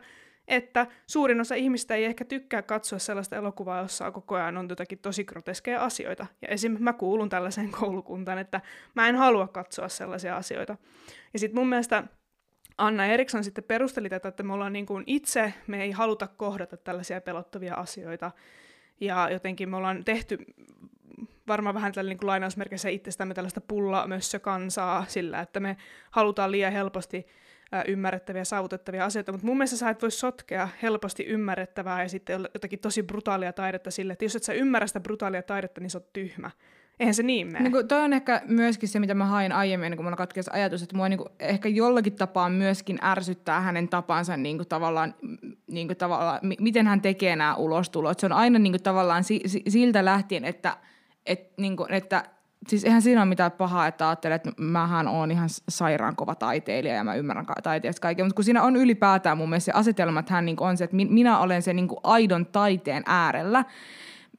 että 0.49 0.87
suurin 1.07 1.41
osa 1.41 1.55
ihmistä 1.55 1.95
ei 1.95 2.05
ehkä 2.05 2.25
tykkää 2.25 2.63
katsoa 2.63 2.99
sellaista 2.99 3.37
elokuvaa, 3.37 3.83
jossa 3.83 4.11
koko 4.11 4.35
ajan 4.35 4.57
on 4.57 4.69
jotakin 4.69 4.99
tosi 4.99 5.25
groteskeja 5.25 5.85
asioita. 5.85 6.27
Ja 6.43 6.49
esim. 6.49 6.77
mä 6.81 6.93
kuulun 6.93 7.29
tällaiseen 7.29 7.71
koulukuntaan, 7.81 8.39
että 8.39 8.61
mä 8.95 9.09
en 9.09 9.17
halua 9.17 9.49
katsoa 9.49 9.89
sellaisia 9.89 10.37
asioita. 10.37 10.77
Ja 11.33 11.39
sitten 11.39 11.61
mun 11.61 11.69
mielestä 11.69 12.05
Anna 12.79 13.07
Eriksson 13.07 13.45
sitten 13.45 13.65
perusteli 13.65 14.09
tätä, 14.09 14.29
että 14.29 14.43
me 14.43 14.53
ollaan 14.53 14.73
niin 14.73 14.87
kuin 14.87 15.05
itse, 15.07 15.55
me 15.67 15.83
ei 15.83 15.91
haluta 15.91 16.27
kohdata 16.27 16.77
tällaisia 16.77 17.21
pelottavia 17.21 17.75
asioita. 17.75 18.31
Ja 19.01 19.29
jotenkin 19.31 19.69
me 19.69 19.77
ollaan 19.77 20.05
tehty 20.05 20.39
varmaan 21.49 21.75
vähän 21.75 21.93
tällä 21.93 22.09
niin 22.09 22.19
kuin 22.19 22.27
lainausmerkeissä 22.27 22.89
itsestämme 22.89 23.35
tällaista 23.35 23.61
pullamössökansaa 23.61 25.05
sillä, 25.09 25.41
että 25.41 25.61
me 25.61 25.77
halutaan 26.11 26.53
liian 26.53 26.73
helposti 26.73 27.27
ymmärrettäviä, 27.87 28.45
saavutettavia 28.45 29.05
asioita, 29.05 29.33
mutta 29.33 29.47
mun 29.47 29.57
mielestä 29.57 29.77
sä 29.77 29.91
et 29.91 30.03
voi 30.03 30.11
sotkea 30.11 30.69
helposti 30.83 31.25
ymmärrettävää 31.25 32.03
ja 32.03 32.09
sitten 32.09 32.41
jotakin 32.55 32.79
tosi 32.79 33.03
brutaalia 33.03 33.53
taidetta 33.53 33.91
sille, 33.91 34.13
että 34.13 34.25
jos 34.25 34.37
et 34.37 34.43
sä 34.43 34.53
ymmärrä 34.53 34.87
sitä 34.87 35.01
brutaalia 35.01 35.43
taidetta, 35.43 35.81
niin 35.81 35.91
sä 35.91 35.99
oot 35.99 36.13
tyhmä. 36.13 36.51
Eihän 37.01 37.15
se 37.15 37.23
niin 37.23 37.53
mene. 37.53 37.69
Niin 37.69 37.89
toi 37.89 38.05
on 38.05 38.13
ehkä 38.13 38.43
myöskin 38.49 38.89
se, 38.89 39.01
mitä 39.01 39.15
mä 39.15 39.25
hain 39.25 39.53
aiemmin, 39.53 39.97
kun 39.97 40.05
mulla 40.05 40.17
katkesi 40.17 40.51
ajatus, 40.53 40.83
että 40.83 40.97
mua 40.97 41.09
niin 41.09 41.19
kuin 41.19 41.29
ehkä 41.41 41.69
jollakin 41.69 42.13
tapaa 42.13 42.49
myöskin 42.49 42.99
ärsyttää 43.03 43.61
hänen 43.61 43.89
tapansa 43.89 44.37
niin 44.37 44.57
kuin 44.57 44.69
tavallaan, 44.69 45.15
niin 45.67 45.87
kuin 45.87 45.97
tavallaan, 45.97 46.41
miten 46.61 46.87
hän 46.87 47.01
tekee 47.01 47.37
nämä 47.37 47.55
ulostulot. 47.55 48.21
Se 48.21 48.27
on 48.27 48.33
aina 48.33 48.59
niin 48.59 48.73
kuin 48.73 48.83
tavallaan 48.83 49.25
si, 49.25 49.41
si, 49.47 49.63
siltä 49.69 50.05
lähtien, 50.05 50.45
että, 50.45 50.77
et, 51.27 51.53
niin 51.57 51.77
kuin, 51.77 51.93
että 51.93 52.25
siis 52.69 52.85
eihän 52.85 53.03
siinä 53.03 53.21
ole 53.21 53.29
mitään 53.29 53.53
pahaa, 53.53 53.87
että 53.87 54.09
ajattelee, 54.09 54.35
että 54.35 54.51
mähän 54.61 55.09
on 55.09 55.31
ihan 55.31 55.49
sairaan 55.69 56.17
kova 56.17 56.35
taiteilija 56.35 56.95
ja 56.95 57.05
mä 57.05 57.15
ymmärrän 57.15 57.47
taiteesta 57.63 58.01
kaikkea, 58.01 58.25
mutta 58.25 58.35
kun 58.35 58.45
siinä 58.45 58.63
on 58.63 58.77
ylipäätään 58.77 59.39
mun 59.39 59.49
mielestä 59.49 59.73
se 59.73 59.79
asetelma, 59.79 60.21
että 60.21 60.35
hän 60.35 60.45
niin 60.45 60.57
on 60.61 60.77
se, 60.77 60.85
että 60.85 60.97
minä 60.97 61.39
olen 61.39 61.63
se 61.63 61.73
niin 61.73 61.89
aidon 62.03 62.47
taiteen 62.47 63.03
äärellä, 63.07 63.65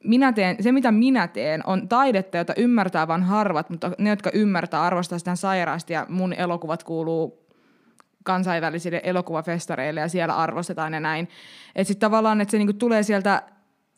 minä 0.04 0.32
teen, 0.32 0.62
se 0.62 0.72
mitä 0.72 0.92
minä 0.92 1.28
teen 1.28 1.66
on 1.66 1.88
taidetta, 1.88 2.38
jota 2.38 2.52
ymmärtää 2.56 3.08
vain 3.08 3.22
harvat, 3.22 3.70
mutta 3.70 3.90
ne, 3.98 4.10
jotka 4.10 4.30
ymmärtää, 4.34 4.82
arvostaa 4.82 5.18
sitä 5.18 5.36
sairaasti 5.36 5.92
ja 5.92 6.06
mun 6.08 6.32
elokuvat 6.32 6.82
kuuluu 6.84 7.48
kansainvälisille 8.24 9.00
elokuvafestareille 9.04 10.00
ja 10.00 10.08
siellä 10.08 10.36
arvostetaan 10.36 10.94
ja 10.94 11.00
näin. 11.00 11.28
Että 11.74 11.88
sitten 11.88 12.06
tavallaan, 12.10 12.40
että 12.40 12.50
se 12.50 12.58
niinku 12.58 12.72
tulee 12.72 13.02
sieltä 13.02 13.42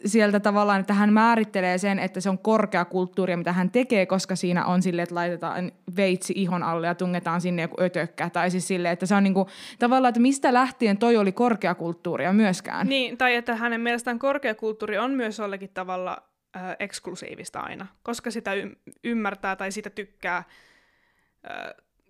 sieltä 0.05 0.41
tavallaan, 0.41 0.81
että 0.81 0.95
hän 0.95 1.13
määrittelee 1.13 1.79
sen, 1.79 1.99
että 1.99 2.21
se 2.21 2.31
on 2.31 2.39
korkeakulttuuria, 2.39 3.37
mitä 3.37 3.53
hän 3.53 3.71
tekee, 3.71 4.07
koska 4.07 4.37
siinä 4.37 4.65
on 4.65 4.83
sille, 4.83 5.03
että 5.03 5.15
laitetaan 5.15 5.73
veitsi 5.97 6.33
ihon 6.37 6.63
alle 6.63 6.87
ja 6.87 6.95
tungetaan 6.95 7.41
sinne 7.41 7.63
joku 7.63 7.83
ötökkä. 7.83 8.31
Tai 8.31 8.51
siis 8.51 8.69
sille, 8.69 8.91
että 8.91 9.07
se 9.07 9.15
on 9.15 9.25
niinku, 9.25 9.49
tavallaan, 9.79 10.09
että 10.09 10.21
mistä 10.21 10.53
lähtien 10.53 10.99
toi 10.99 11.17
oli 11.17 11.33
korkeakulttuuria 11.33 12.33
myöskään. 12.33 12.87
Niin, 12.87 13.19
tai 13.19 13.35
että 13.35 13.55
hänen 13.57 13.81
mielestään 13.81 14.19
korkeakulttuuri 14.19 14.99
on 14.99 15.11
myös 15.11 15.39
jollakin 15.39 15.71
tavalla 15.75 16.23
äh, 16.57 16.77
eksklusiivista 16.79 17.61
aina, 17.61 17.87
koska 18.03 18.31
sitä 18.31 18.55
y- 18.55 18.77
ymmärtää 19.05 19.57
tai 19.57 19.73
sitä 19.73 19.91
tykkää 19.91 20.37
äh, 20.37 20.45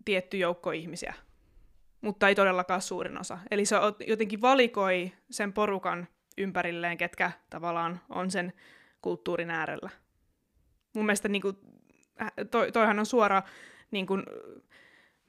tietty 0.05 0.37
joukko 0.37 0.71
ihmisiä, 0.71 1.15
mutta 2.01 2.29
ei 2.29 2.35
todellakaan 2.35 2.83
suurin 2.83 3.21
osa. 3.21 3.39
Eli 3.51 3.65
se 3.65 3.77
jotenkin 4.07 4.41
valikoi 4.41 5.13
sen 5.31 5.53
porukan 5.53 6.07
ympärilleen, 6.41 6.99
ketkä 6.99 7.33
tavallaan 7.51 8.01
on 8.09 8.31
sen 8.31 8.53
kulttuurin 9.03 9.51
äärellä. 9.51 9.91
Mun 10.95 11.07
mielestä 11.07 11.29
niin 11.29 11.43
kuin, 11.43 11.57
toi, 12.51 12.73
toihan 12.73 12.99
on 12.99 13.07
suora 13.07 13.43
niin 13.91 14.07
kuin, 14.07 14.23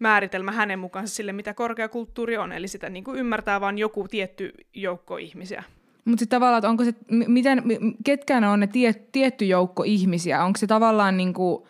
määritelmä 0.02 0.52
hänen 0.52 0.80
mukaansa 0.80 1.16
sille, 1.16 1.34
mitä 1.34 1.54
korkeakulttuuri 1.54 2.38
on. 2.38 2.52
Eli 2.52 2.68
sitä 2.68 2.90
niin 2.90 3.04
kuin 3.04 3.20
ymmärtää 3.20 3.62
vain 3.62 3.78
joku 3.78 4.08
tietty 4.08 4.54
joukko 4.74 5.18
ihmisiä. 5.18 5.64
Mutta 6.06 6.20
sitten 6.20 6.36
tavallaan, 6.36 6.60
että 6.60 6.70
onko 6.70 6.84
se, 6.84 6.94
miten, 7.28 7.64
ketkä 8.04 8.52
on 8.52 8.60
ne 8.60 8.68
tie, 8.68 8.94
tietty 8.94 9.46
joukko 9.46 9.84
ihmisiä? 9.84 10.44
Onko 10.44 10.58
se 10.58 10.68
tavallaan 10.68 11.18
niin 11.18 11.34
kuin 11.34 11.64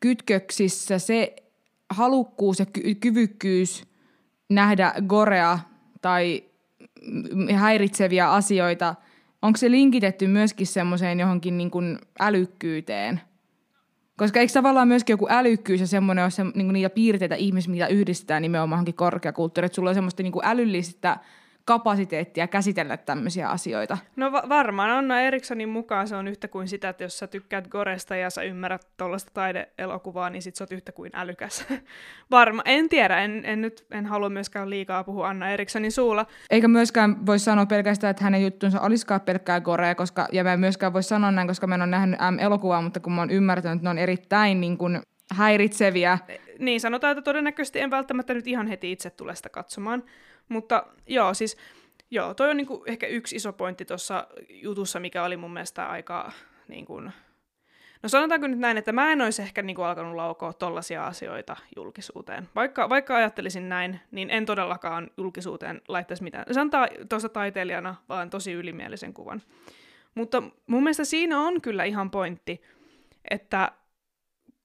kytköksissä 0.00 0.98
se 0.98 1.36
halukkuus 1.90 2.58
ja 2.58 2.66
ky- 2.66 2.94
kyvykkyys 2.94 3.84
nähdä 4.48 4.92
gorea 5.06 5.58
tai 6.02 6.44
häiritseviä 7.54 8.32
asioita, 8.32 8.94
onko 9.42 9.56
se 9.56 9.70
linkitetty 9.70 10.26
myöskin 10.26 10.66
semmoiseen 10.66 11.20
johonkin 11.20 11.58
niin 11.58 11.70
kuin 11.70 11.98
älykkyyteen? 12.20 13.20
Koska 14.16 14.40
eikö 14.40 14.52
tavallaan 14.52 14.88
myöskin 14.88 15.14
joku 15.14 15.26
älykkyys 15.30 15.80
ja 15.80 15.86
semmoinen 15.86 16.24
ole 16.24 16.30
se, 16.30 16.44
niin 16.44 16.72
niitä 16.72 16.90
piirteitä 16.90 17.34
ihmisiä, 17.34 17.70
mitä 17.70 17.86
yhdistetään 17.86 18.42
nimenomaan 18.42 18.94
korkeakulttuuri, 18.94 19.66
että 19.66 19.76
sulla 19.76 19.88
on 19.88 19.94
semmoista 19.94 20.22
niin 20.22 20.32
kuin 20.32 20.46
älyllistä– 20.46 21.16
kapasiteettia 21.64 22.46
käsitellä 22.46 22.96
tämmöisiä 22.96 23.48
asioita? 23.48 23.98
No 24.16 24.32
va- 24.32 24.42
varmaan 24.48 24.90
Anna 24.90 25.20
Erikssonin 25.20 25.68
mukaan 25.68 26.08
se 26.08 26.16
on 26.16 26.28
yhtä 26.28 26.48
kuin 26.48 26.68
sitä, 26.68 26.88
että 26.88 27.04
jos 27.04 27.18
sä 27.18 27.26
tykkäät 27.26 27.68
Goresta 27.68 28.16
ja 28.16 28.30
sä 28.30 28.42
ymmärrät 28.42 28.88
tuollaista 28.96 29.30
taideelokuvaa, 29.34 30.30
niin 30.30 30.42
sit 30.42 30.56
sä 30.56 30.64
oot 30.64 30.72
yhtä 30.72 30.92
kuin 30.92 31.10
älykäs. 31.14 31.66
Varma, 32.30 32.62
en 32.64 32.88
tiedä, 32.88 33.18
en, 33.18 33.42
en 33.44 33.60
nyt 33.60 33.86
en 33.90 34.06
halua 34.06 34.30
myöskään 34.30 34.70
liikaa 34.70 35.04
puhua 35.04 35.28
Anna 35.28 35.50
Erikssonin 35.50 35.92
suulla. 35.92 36.26
Eikä 36.50 36.68
myöskään 36.68 37.26
voi 37.26 37.38
sanoa 37.38 37.66
pelkästään, 37.66 38.10
että 38.10 38.24
hänen 38.24 38.42
juttunsa 38.42 38.80
olisikaan 38.80 39.20
pelkkää 39.20 39.60
Gorea, 39.60 39.94
koska, 39.94 40.28
ja 40.32 40.44
mä 40.44 40.52
en 40.52 40.60
myöskään 40.60 40.92
voi 40.92 41.02
sanoa 41.02 41.30
näin, 41.30 41.48
koska 41.48 41.66
mä 41.66 41.74
en 41.74 41.82
ole 41.82 41.90
nähnyt 41.90 42.20
M-elokuvaa, 42.30 42.82
mutta 42.82 43.00
kun 43.00 43.12
mä 43.12 43.20
oon 43.20 43.30
ymmärtänyt, 43.30 43.76
että 43.76 43.86
ne 43.86 43.90
on 43.90 43.98
erittäin 43.98 44.60
niin 44.60 44.78
kuin, 44.78 45.00
häiritseviä. 45.30 46.18
Niin, 46.58 46.80
sanotaan, 46.80 47.10
että 47.10 47.22
todennäköisesti 47.22 47.80
en 47.80 47.90
välttämättä 47.90 48.34
nyt 48.34 48.46
ihan 48.46 48.66
heti 48.66 48.92
itse 48.92 49.10
tule 49.10 49.34
sitä 49.34 49.48
katsomaan. 49.48 50.02
Mutta 50.48 50.86
joo, 51.06 51.34
siis 51.34 51.56
joo, 52.10 52.34
toi 52.34 52.50
on 52.50 52.56
niinku 52.56 52.84
ehkä 52.86 53.06
yksi 53.06 53.36
iso 53.36 53.52
pointti 53.52 53.84
tuossa 53.84 54.26
jutussa, 54.48 55.00
mikä 55.00 55.24
oli 55.24 55.36
mun 55.36 55.52
mielestä 55.52 55.86
aika 55.88 56.32
niin 56.68 56.84
kuin, 56.84 57.12
No 58.04 58.08
sanotaanko 58.08 58.46
nyt 58.46 58.58
näin, 58.58 58.78
että 58.78 58.92
mä 58.92 59.12
en 59.12 59.20
olisi 59.20 59.42
ehkä 59.42 59.62
niin 59.62 59.76
kuin 59.76 59.86
alkanut 59.86 60.14
laukoa 60.14 60.52
tollaisia 60.52 61.06
asioita 61.06 61.56
julkisuuteen. 61.76 62.48
Vaikka, 62.54 62.88
vaikka 62.88 63.16
ajattelisin 63.16 63.68
näin, 63.68 64.00
niin 64.10 64.30
en 64.30 64.46
todellakaan 64.46 65.10
julkisuuteen 65.16 65.80
laittaisi 65.88 66.22
mitään. 66.22 66.44
Se 66.54 66.60
antaa 66.60 66.88
tuossa 67.08 67.28
taiteilijana 67.28 67.94
vaan 68.08 68.30
tosi 68.30 68.52
ylimielisen 68.52 69.14
kuvan. 69.14 69.42
Mutta 70.14 70.42
mun 70.66 70.82
mielestä 70.82 71.04
siinä 71.04 71.40
on 71.40 71.60
kyllä 71.60 71.84
ihan 71.84 72.10
pointti, 72.10 72.62
että 73.30 73.72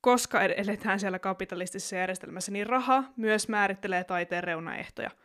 koska 0.02 0.42
eletään 0.42 1.00
siellä 1.00 1.20
kapitalistisessa 1.20 1.96
järjestelmässä, 1.96 2.52
niin 2.52 2.68
raha 2.68 3.04
myös 3.16 3.48
määrittelee 3.48 4.04
taiteen 4.04 4.44
reunaehtoja– 4.44 5.12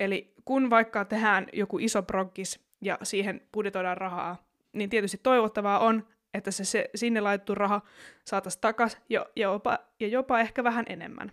Eli 0.00 0.34
kun 0.44 0.70
vaikka 0.70 1.04
tehdään 1.04 1.46
joku 1.52 1.78
iso 1.78 2.02
proggis 2.02 2.60
ja 2.80 2.98
siihen 3.02 3.40
budjetoidaan 3.52 3.96
rahaa, 3.96 4.36
niin 4.72 4.90
tietysti 4.90 5.20
toivottavaa 5.22 5.78
on, 5.78 6.06
että 6.34 6.50
se, 6.50 6.64
se 6.64 6.90
sinne 6.94 7.20
laitettu 7.20 7.54
raha 7.54 7.80
saataisiin 8.24 8.60
takaisin 8.60 9.00
ja, 9.08 9.26
ja, 9.36 9.42
jopa, 9.42 9.78
ja 10.00 10.08
jopa 10.08 10.40
ehkä 10.40 10.64
vähän 10.64 10.84
enemmän. 10.88 11.32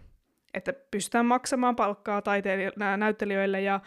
Että 0.53 0.73
pystytään 0.91 1.25
maksamaan 1.25 1.75
palkkaa 1.75 2.21
taiteilijoille, 2.21 2.97
näyttelijöille 2.97 3.61
ja 3.61 3.79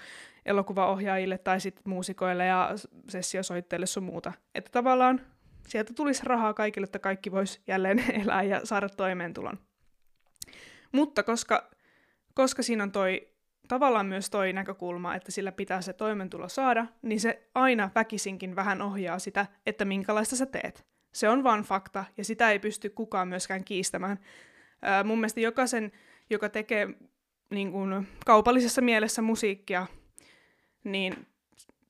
elokuvaohjaajille 0.47 1.39
tai 1.39 1.61
sitten 1.61 1.83
muusikoille 1.87 2.47
ja 2.47 2.71
sessiosoitteille 3.09 3.87
sun 3.87 4.03
muuta. 4.03 4.33
Että 4.55 4.71
tavallaan 4.71 5.21
sieltä 5.69 5.93
tulisi 5.95 6.23
rahaa 6.27 6.55
kaikille, 6.55 6.85
että 6.85 6.99
kaikki 6.99 7.33
vois 7.33 7.61
jälleen 7.67 8.05
elää 8.23 8.43
ja 8.43 8.61
saada 8.65 8.89
toimeentulon. 8.89 9.59
Mutta 10.93 11.23
koska, 11.23 11.71
koska 12.35 12.63
siinä 12.63 12.83
on 12.83 12.93
toi 12.93 13.29
tavallaan 13.71 14.07
myös 14.07 14.31
toi 14.31 14.53
näkökulma, 14.53 15.15
että 15.15 15.33
sillä 15.33 15.53
pitää 15.53 15.81
se 15.81 15.93
toimeentulo 15.93 16.49
saada, 16.49 16.87
niin 17.03 17.21
se 17.21 17.49
aina 17.55 17.91
väkisinkin 17.95 18.57
vähän 18.57 18.83
ohjaa 18.83 19.19
sitä, 19.19 19.47
että 19.67 19.85
minkälaista 19.85 20.37
sä 20.37 20.47
teet. 20.47 20.87
Se 21.13 21.29
on 21.29 21.45
vaan 21.45 21.63
fakta, 21.63 22.05
ja 22.17 22.25
sitä 22.25 22.51
ei 22.51 22.59
pysty 22.59 22.91
kukaan 22.91 23.29
myöskään 23.29 23.65
kiistämään. 23.65 24.19
Ää, 24.83 25.05
mun 25.05 25.19
mielestä 25.19 25.41
jokaisen, 25.41 25.93
joka 26.31 26.49
tekee 26.49 26.89
niin 27.51 27.73
kuin, 27.73 28.09
kaupallisessa 28.27 28.81
mielessä 28.81 29.23
musiikkia, 29.23 29.87
niin 30.85 31.27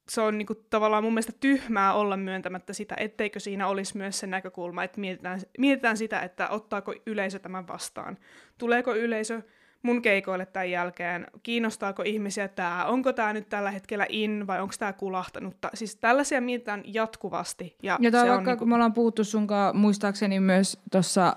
se 0.09 0.21
on 0.21 0.38
niin 0.38 0.47
kuin, 0.47 0.59
tavallaan 0.71 1.05
mun 1.05 1.12
mielestä 1.12 1.33
tyhmää 1.40 1.95
olla 1.95 2.16
myöntämättä 2.16 2.73
sitä, 2.73 2.95
etteikö 2.99 3.40
siinä 3.40 3.69
olisi 3.69 3.97
myös 3.97 4.19
se 4.19 4.27
näkökulma, 4.27 4.85
että 4.85 5.01
mietitään, 5.01 5.40
mietitään 5.59 5.97
sitä, 5.97 6.21
että 6.21 6.49
ottaako 6.49 6.95
yleisö 7.07 7.38
tämän 7.38 7.69
vastaan. 7.69 8.19
Tuleeko 8.59 8.95
yleisö 8.95 9.43
mun 9.83 10.03
keikoille 10.03 10.47
tämän 10.47 10.71
jälkeen, 10.71 11.27
kiinnostaako 11.43 12.03
ihmisiä 12.03 12.49
tämä, 12.49 12.85
onko 12.85 13.12
tämä 13.12 13.33
nyt 13.33 13.49
tällä 13.49 13.71
hetkellä 13.71 14.07
in 14.09 14.47
vai 14.47 14.61
onko 14.61 14.75
tämä 14.79 14.93
kulahtanutta. 14.93 15.71
Siis 15.75 15.97
tällaisia 15.97 16.40
mietitään 16.40 16.83
jatkuvasti. 16.87 17.77
Ja, 17.83 17.99
ja 18.01 18.11
se 18.11 18.16
vaikka 18.16 18.35
on, 18.35 18.45
niin 18.45 18.59
kun 18.59 18.69
me 18.69 18.75
ollaan 18.75 18.95
puhuttu 18.95 19.25
sunkaan 19.25 19.77
muistaakseni 19.77 20.40
myös 20.40 20.79
tuossa, 20.93 21.37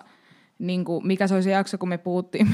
niin 0.60 0.86
mikä 1.04 1.28
se 1.28 1.34
oli 1.34 1.44
se 1.44 1.52
jakso, 1.52 1.78
kun 1.78 1.90
me 1.90 1.98
puhuttiin 1.98 2.48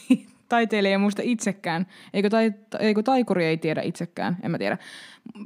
taiteilija 0.48 0.92
ei 0.92 0.98
muista 0.98 1.22
itsekään, 1.24 1.86
eikö, 2.14 2.30
tai, 2.30 2.52
eikö 2.78 3.02
taikuri 3.02 3.44
ei 3.44 3.56
tiedä 3.56 3.82
itsekään, 3.82 4.36
en 4.42 4.50
mä 4.50 4.58
tiedä. 4.58 4.78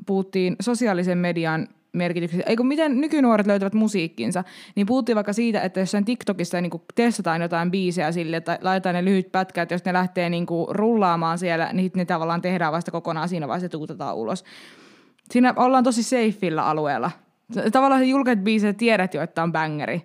Puhuttiin 0.07 0.57
sosiaalisen 0.61 1.19
median 1.19 1.69
merkityksestä, 1.97 2.51
eikö 2.51 2.63
miten 2.63 3.01
nykynuoret 3.01 3.47
löytävät 3.47 3.75
musiikkinsa, 3.75 4.45
niin 4.75 4.87
puhuttiin 4.87 5.17
vaikka 5.17 5.33
siitä, 5.33 5.61
että 5.61 5.81
jossain 5.81 6.05
TikTokissa 6.05 6.61
niin 6.61 6.71
testataan 6.95 7.43
jotain 7.43 7.71
biisejä 7.71 8.13
sille, 8.13 8.37
että 8.37 8.59
laitetaan 8.63 8.95
ne 8.95 9.05
lyhyt 9.05 9.33
pätkät, 9.33 9.71
jos 9.71 9.85
ne 9.85 9.93
lähtee 9.93 10.31
niin 10.31 10.47
kuin 10.47 10.67
rullaamaan 10.69 11.39
siellä, 11.39 11.71
niin 11.73 11.91
ne 11.95 12.05
tavallaan 12.05 12.43
tehdään 12.43 12.73
vasta 12.73 12.91
kokonaan 12.91 13.29
siinä 13.29 13.49
vaiheessa, 13.49 13.69
tuutetaan 13.69 14.17
ulos. 14.17 14.45
Siinä 15.31 15.55
ollaan 15.57 15.85
tosi 15.85 16.03
safeillä 16.03 16.67
alueella. 16.67 17.11
Tavallaan 17.73 18.01
se 18.01 18.07
julkaiset 18.07 18.45
biisit 18.45 18.77
tiedät 18.77 19.15
jo, 19.15 19.23
että 19.23 19.43
on 19.43 19.53
bangeri. 19.53 20.03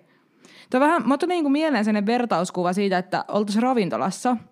Tämä 0.70 0.86
vähän, 0.86 1.08
mä 1.08 1.18
tuli 1.18 1.32
niin 1.32 1.52
mieleen 1.52 1.84
sellainen 1.84 2.06
vertauskuva 2.06 2.72
siitä, 2.72 2.98
että 2.98 3.24
oltaisiin 3.28 3.62
ravintolassa– 3.62 4.36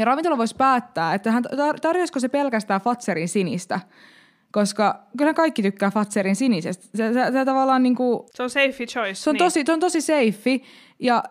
ja 0.00 0.04
ravintola 0.04 0.38
voisi 0.38 0.56
päättää, 0.56 1.14
että 1.14 1.30
hän 1.30 1.44
tarjoisiko 1.82 2.20
se 2.20 2.28
pelkästään 2.28 2.80
Fatserin 2.80 3.28
sinistä. 3.28 3.80
Koska 4.52 5.00
kyllä 5.18 5.34
kaikki 5.34 5.62
tykkää 5.62 5.90
Fatserin 5.90 6.36
sinisestä. 6.36 6.84
Se, 6.94 7.12
se, 7.12 7.32
se 7.32 7.44
tavallaan 7.44 7.82
niin 7.82 7.94
kuin, 7.94 8.20
Se 8.34 8.42
on 8.42 8.50
safe 8.50 8.86
choice. 8.86 9.14
Se 9.14 9.30
on, 9.30 9.34
niin. 9.34 9.38
tosi, 9.38 9.62
se 9.66 9.72
on 9.72 9.80
tosi 9.80 10.00
safe 10.00 10.60
ja 10.98 11.22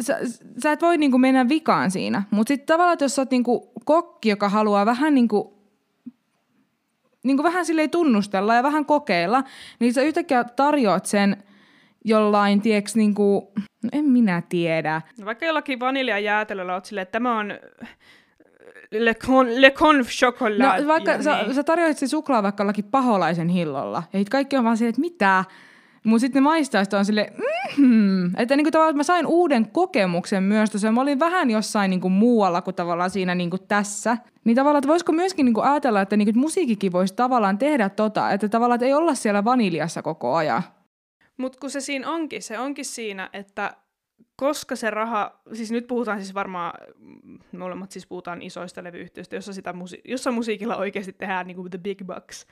sä, 0.00 0.18
sä 0.62 0.72
et 0.72 0.82
voi 0.82 0.98
niin 0.98 1.10
kuin 1.10 1.20
mennä 1.20 1.48
vikaan 1.48 1.90
siinä. 1.90 2.22
Mutta 2.30 2.48
sitten 2.48 2.66
tavallaan, 2.66 2.92
että 2.92 3.04
jos 3.04 3.14
sä 3.14 3.22
oot 3.22 3.30
niin 3.30 3.44
kuin 3.44 3.60
kokki, 3.84 4.28
joka 4.28 4.48
haluaa 4.48 4.86
vähän 4.86 5.14
niin 5.14 5.28
kuin 5.28 5.54
niin 7.22 7.36
kuin 7.36 7.44
vähän 7.44 7.66
silleen 7.66 7.90
tunnustella 7.90 8.54
ja 8.54 8.62
vähän 8.62 8.84
kokeilla, 8.84 9.44
niin 9.78 9.94
sä 9.94 10.02
yhtäkkiä 10.02 10.44
tarjoat 10.44 11.06
sen 11.06 11.36
jollain, 12.04 12.62
tieks, 12.62 12.96
niin 12.96 13.14
kuin, 13.14 13.46
no 13.56 13.88
en 13.92 14.04
minä 14.04 14.42
tiedä. 14.48 15.02
Vaikka 15.24 15.46
jollakin 15.46 15.80
vaniljajäätelöllä 15.80 16.74
oot 16.74 16.84
silleen, 16.84 17.02
että 17.02 17.12
tämä 17.12 17.38
on 17.38 17.52
Le, 18.98 19.14
con, 19.14 19.60
le 19.60 19.70
conf 19.70 20.08
chocolate. 20.08 20.82
No 20.82 20.88
vaikka 20.88 21.22
sä, 21.22 21.42
niin. 21.42 21.54
sä 21.54 21.64
tarjoit 21.64 21.98
se 21.98 22.06
suklaa 22.06 22.42
vaikka 22.42 22.62
jollakin 22.62 22.84
paholaisen 22.84 23.48
hillolla. 23.48 24.02
Ja 24.12 24.20
kaikki 24.30 24.56
on 24.56 24.64
vaan 24.64 24.76
silleen, 24.76 24.90
että 24.90 25.00
mitä? 25.00 25.44
Mutta 26.04 26.20
sitten 26.20 26.42
ne 26.42 26.44
maistaa, 26.44 26.82
on 26.98 27.04
silleen, 27.04 27.34
mm-hmm. 27.36 28.30
Että 28.36 28.56
niinku 28.56 28.70
tavallaan 28.70 28.96
mä 28.96 29.02
sain 29.02 29.26
uuden 29.26 29.68
kokemuksen 29.70 30.42
myös 30.42 30.70
tuossa. 30.70 30.92
Mä 30.92 31.00
olin 31.00 31.18
vähän 31.18 31.50
jossain 31.50 31.90
niinku 31.90 32.08
muualla 32.08 32.62
kuin 32.62 32.74
tavallaan 32.74 33.10
siinä 33.10 33.34
niinku 33.34 33.58
tässä. 33.58 34.16
Niin 34.44 34.56
tavallaan, 34.56 34.78
että 34.78 34.88
voisiko 34.88 35.12
myöskin 35.12 35.44
niinku 35.44 35.60
ajatella, 35.60 36.00
että 36.00 36.16
niinku, 36.16 36.40
musiikikin 36.40 36.92
voisi 36.92 37.14
tavallaan 37.14 37.58
tehdä 37.58 37.88
tota. 37.88 38.30
Että 38.30 38.48
tavallaan, 38.48 38.76
että 38.76 38.86
ei 38.86 38.94
olla 38.94 39.14
siellä 39.14 39.44
vaniljassa 39.44 40.02
koko 40.02 40.34
ajan. 40.34 40.62
Mutta 41.36 41.58
kun 41.60 41.70
se 41.70 41.80
siinä 41.80 42.10
onkin, 42.10 42.42
se 42.42 42.58
onkin 42.58 42.84
siinä, 42.84 43.30
että 43.32 43.76
koska 44.36 44.76
se 44.76 44.90
raha, 44.90 45.40
siis 45.52 45.72
nyt 45.72 45.86
puhutaan 45.86 46.18
siis 46.18 46.34
varmaan, 46.34 46.72
molemmat 47.52 47.90
siis 47.90 48.06
puhutaan 48.06 48.42
isoista 48.42 48.84
levyyhtiöistä, 48.84 49.36
jossa, 49.36 49.52
sitä 49.52 49.72
musi- 49.72 50.02
jossa 50.04 50.30
musiikilla 50.30 50.76
oikeasti 50.76 51.12
tehdään 51.12 51.46
niin 51.46 51.56
kuin 51.56 51.70
the 51.70 51.78
big 51.78 52.04
bucks, 52.06 52.46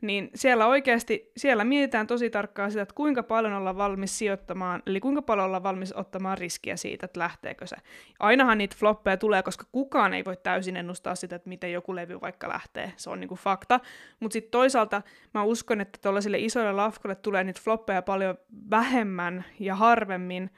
niin 0.00 0.30
siellä 0.34 0.66
oikeasti, 0.66 1.32
siellä 1.36 1.64
mietitään 1.64 2.06
tosi 2.06 2.30
tarkkaan 2.30 2.70
sitä, 2.70 2.82
että 2.82 2.94
kuinka 2.94 3.22
paljon 3.22 3.52
ollaan 3.52 3.76
valmis 3.76 4.18
sijoittamaan, 4.18 4.82
eli 4.86 5.00
kuinka 5.00 5.22
paljon 5.22 5.46
ollaan 5.46 5.62
valmis 5.62 5.92
ottamaan 5.92 6.38
riskiä 6.38 6.76
siitä, 6.76 7.06
että 7.06 7.20
lähteekö 7.20 7.66
se. 7.66 7.76
Ainahan 8.18 8.58
niitä 8.58 8.76
floppeja 8.78 9.16
tulee, 9.16 9.42
koska 9.42 9.66
kukaan 9.72 10.14
ei 10.14 10.24
voi 10.24 10.36
täysin 10.36 10.76
ennustaa 10.76 11.14
sitä, 11.14 11.36
että 11.36 11.48
miten 11.48 11.72
joku 11.72 11.94
levy 11.94 12.20
vaikka 12.20 12.48
lähtee. 12.48 12.92
Se 12.96 13.10
on 13.10 13.20
niinku 13.20 13.36
fakta. 13.36 13.80
Mutta 14.20 14.32
sitten 14.32 14.50
toisaalta 14.50 15.02
mä 15.34 15.42
uskon, 15.42 15.80
että 15.80 15.98
tuollaisille 16.02 16.38
isoille 16.38 16.72
lafkoille 16.72 17.14
tulee 17.14 17.44
niitä 17.44 17.60
floppeja 17.64 18.02
paljon 18.02 18.38
vähemmän 18.70 19.44
ja 19.60 19.74
harvemmin, 19.74 20.50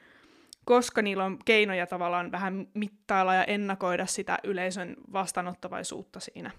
koska 0.67 1.01
niillä 1.01 1.25
on 1.25 1.39
keinoja 1.45 1.87
tavallaan 1.87 2.31
vähän 2.31 2.67
mittailla 2.73 3.35
ja 3.35 3.43
ennakoida 3.43 4.05
sitä 4.05 4.39
yleisön 4.43 4.95
vastaanottavaisuutta 5.13 6.19
siinä. 6.19 6.51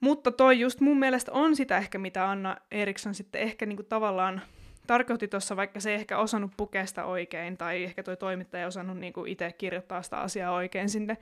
Mutta 0.00 0.30
toi 0.30 0.60
just 0.60 0.80
mun 0.80 0.98
mielestä 0.98 1.32
on 1.32 1.56
sitä 1.56 1.76
ehkä, 1.76 1.98
mitä 1.98 2.30
Anna 2.30 2.56
Eriksson 2.70 3.14
sitten 3.14 3.40
ehkä 3.40 3.66
niinku 3.66 3.82
tavallaan 3.82 4.42
tarkoitti 4.86 5.28
tuossa, 5.28 5.56
vaikka 5.56 5.80
se 5.80 5.90
ei 5.90 5.94
ehkä 5.96 6.18
osannut 6.18 6.50
pukea 6.56 6.86
sitä 6.86 7.04
oikein, 7.04 7.56
tai 7.56 7.84
ehkä 7.84 8.02
toi 8.02 8.16
toimittaja 8.16 8.60
ei 8.60 8.68
osannut 8.68 8.98
niinku 8.98 9.24
itse 9.24 9.52
kirjoittaa 9.52 10.02
sitä 10.02 10.16
asiaa 10.16 10.52
oikein 10.52 10.88
sinne, 10.88 11.16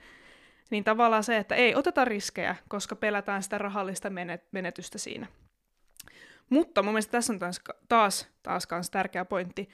niin 0.71 0.83
tavallaan 0.83 1.23
se, 1.23 1.37
että 1.37 1.55
ei 1.55 1.75
oteta 1.75 2.05
riskejä, 2.05 2.55
koska 2.67 2.95
pelätään 2.95 3.43
sitä 3.43 3.57
rahallista 3.57 4.09
menetystä 4.51 4.97
siinä. 4.97 5.27
Mutta 6.49 6.83
mun 6.83 6.93
mielestä 6.93 7.11
tässä 7.11 7.33
on 7.33 7.39
taas, 7.39 7.61
taas, 8.43 8.67
taas 8.67 8.89
tärkeä 8.89 9.25
pointti. 9.25 9.69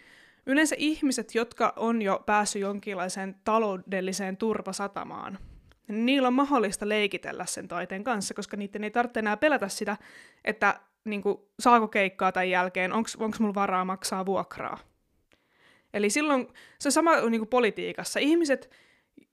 Yleensä 0.50 0.76
ihmiset, 0.78 1.36
jotka 1.36 1.74
on 1.76 2.02
jo 2.02 2.24
päässyt 2.26 2.62
jonkinlaiseen 2.62 3.36
taloudelliseen 3.44 4.38
turvasatamaan, 4.38 5.40
niin 5.88 6.06
niillä 6.06 6.28
on 6.28 6.34
mahdollista 6.34 6.90
leikitellä 6.90 7.46
sen 7.46 7.68
taiteen 7.68 8.04
kanssa, 8.04 8.34
koska 8.34 8.58
niiden 8.58 8.84
ei 8.84 8.92
tarvitse 8.92 9.20
enää 9.20 9.38
pelätä 9.38 9.68
sitä, 9.68 9.98
että 10.46 10.80
niin 11.06 11.22
kuin, 11.22 11.38
saako 11.60 11.88
keikkaa 11.88 12.32
tämän 12.32 12.50
jälkeen, 12.50 12.94
onko 12.94 13.10
mulla 13.40 13.54
varaa 13.54 13.86
maksaa 13.86 14.26
vuokraa. 14.26 14.80
Eli 15.94 16.10
silloin 16.10 16.48
se 16.80 16.88
on 16.88 16.92
sama 16.92 17.16
niin 17.16 17.42
kuin 17.42 17.50
politiikassa. 17.50 18.20
Ihmiset, 18.20 18.72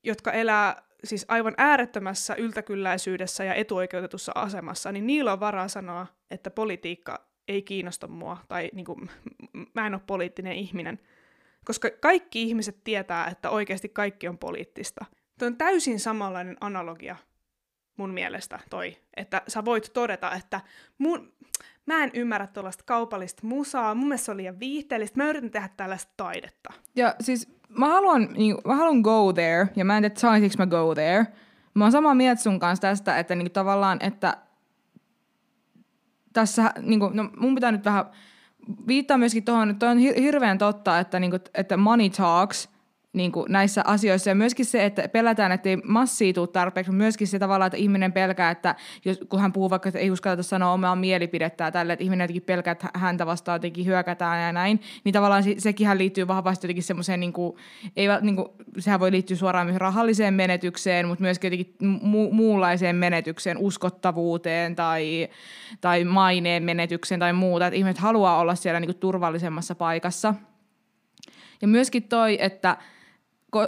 jotka 0.03 0.31
elää 0.31 0.83
siis 1.03 1.25
aivan 1.27 1.53
äärettömässä 1.57 2.35
yltäkylläisyydessä 2.35 3.43
ja 3.43 3.53
etuoikeutetussa 3.53 4.31
asemassa, 4.35 4.91
niin 4.91 5.07
niillä 5.07 5.33
on 5.33 5.39
varaa 5.39 5.67
sanoa, 5.67 6.07
että 6.31 6.51
politiikka 6.51 7.26
ei 7.47 7.61
kiinnosta 7.61 8.07
mua, 8.07 8.37
tai 8.47 8.69
niin 8.73 8.85
kuin, 8.85 9.09
mä 9.73 9.87
en 9.87 9.93
ole 9.93 10.01
poliittinen 10.07 10.53
ihminen. 10.53 10.99
Koska 11.65 11.89
kaikki 11.99 12.43
ihmiset 12.43 12.83
tietää, 12.83 13.27
että 13.27 13.49
oikeasti 13.49 13.89
kaikki 13.89 14.27
on 14.27 14.37
poliittista. 14.37 15.05
Tuo 15.39 15.47
on 15.47 15.57
täysin 15.57 15.99
samanlainen 15.99 16.57
analogia 16.61 17.15
mun 17.97 18.09
mielestä 18.09 18.59
toi, 18.69 18.97
että 19.17 19.41
sä 19.47 19.65
voit 19.65 19.89
todeta, 19.93 20.31
että 20.31 20.61
mun, 20.97 21.33
mä 21.85 22.03
en 22.03 22.11
ymmärrä 22.13 22.47
tuollaista 22.47 22.83
kaupallista 22.83 23.47
musaa, 23.47 23.95
mun 23.95 24.07
mielestä 24.07 24.25
se 24.25 24.31
on 24.31 24.37
liian 24.37 24.59
viihteellistä, 24.59 25.17
mä 25.17 25.29
yritän 25.29 25.51
tehdä 25.51 25.69
tällaista 25.77 26.13
taidetta. 26.17 26.73
Ja 26.95 27.15
siis 27.19 27.49
mä 27.69 27.87
haluan, 27.87 28.29
niin, 28.33 28.57
mä 28.65 28.75
haluan 28.75 29.01
go 29.01 29.33
there, 29.33 29.67
ja 29.75 29.85
mä 29.85 29.97
en 29.97 30.03
tiedä, 30.03 30.15
saisinko 30.15 30.55
mä 30.57 30.67
go 30.67 30.95
there. 30.95 31.27
Mä 31.73 31.83
oon 31.85 31.91
samaa 31.91 32.15
mieltä 32.15 32.41
sun 32.41 32.59
kanssa 32.59 32.81
tästä, 32.81 33.19
että 33.19 33.35
niin, 33.35 33.51
tavallaan, 33.51 33.99
että 34.01 34.37
tässä, 36.37 36.73
niin 36.81 36.99
kuin, 36.99 37.15
no 37.15 37.29
mun 37.37 37.55
pitää 37.55 37.71
nyt 37.71 37.85
vähän 37.85 38.05
viittaa 38.87 39.17
myöskin 39.17 39.43
tuohon, 39.43 39.69
että 39.69 39.89
on 39.89 39.97
hirveän 39.97 40.57
totta, 40.57 40.99
että, 40.99 41.19
niin 41.19 41.31
kuin, 41.31 41.41
että 41.53 41.77
money 41.77 42.09
talks– 42.09 42.69
niin 43.13 43.31
kuin 43.31 43.51
näissä 43.51 43.81
asioissa. 43.85 44.29
Ja 44.29 44.35
myöskin 44.35 44.65
se, 44.65 44.85
että 44.85 45.09
pelätään, 45.09 45.51
että 45.51 45.69
ei 45.69 45.77
massia 45.77 46.33
tule 46.33 46.47
tarpeeksi, 46.47 46.91
mutta 46.91 47.03
myöskin 47.03 47.27
se 47.27 47.39
tavallaan, 47.39 47.67
että 47.67 47.77
ihminen 47.77 48.13
pelkää, 48.13 48.51
että 48.51 48.75
jos, 49.05 49.19
kun 49.29 49.39
hän 49.39 49.53
puhuu 49.53 49.69
vaikka, 49.69 49.89
että 49.89 49.99
ei 49.99 50.11
uskalleta 50.11 50.43
sanoa 50.43 50.71
omaa 50.71 50.95
mielipidettä 50.95 51.63
ja 51.63 51.71
tälle, 51.71 51.93
että 51.93 52.03
ihminen 52.03 52.23
jotenkin 52.23 52.41
pelkää, 52.41 52.71
että 52.71 52.89
häntä 52.93 53.25
vastaan 53.25 53.55
jotenkin 53.55 53.85
hyökätään 53.85 54.41
ja 54.45 54.51
näin, 54.51 54.81
niin 55.03 55.13
tavallaan 55.13 55.43
se, 55.43 55.55
sekin 55.57 55.97
liittyy 55.97 56.27
vahvasti 56.27 56.67
jotenkin 56.67 56.83
semmoiseen, 56.83 57.19
niin 57.19 57.33
kuin, 57.33 57.57
ei, 57.95 58.07
niin 58.21 58.35
kuin, 58.35 58.47
sehän 58.79 58.99
voi 58.99 59.11
liittyä 59.11 59.37
suoraan 59.37 59.67
myös 59.67 59.77
rahalliseen 59.77 60.33
menetykseen, 60.33 61.07
mutta 61.07 61.21
myöskin 61.21 61.51
jotenkin 61.51 61.75
mu- 61.83 62.33
muunlaiseen 62.33 62.95
menetykseen, 62.95 63.57
uskottavuuteen 63.57 64.75
tai, 64.75 65.29
tai 65.81 66.03
maineen 66.03 66.63
menetykseen 66.63 67.19
tai 67.19 67.33
muuta, 67.33 67.67
että 67.67 67.77
ihmiset 67.77 67.97
haluaa 67.97 68.39
olla 68.39 68.55
siellä 68.55 68.79
niin 68.79 68.87
kuin 68.87 68.99
turvallisemmassa 68.99 69.75
paikassa. 69.75 70.33
Ja 71.61 71.67
myöskin 71.67 72.03
toi, 72.03 72.37
että 72.41 72.77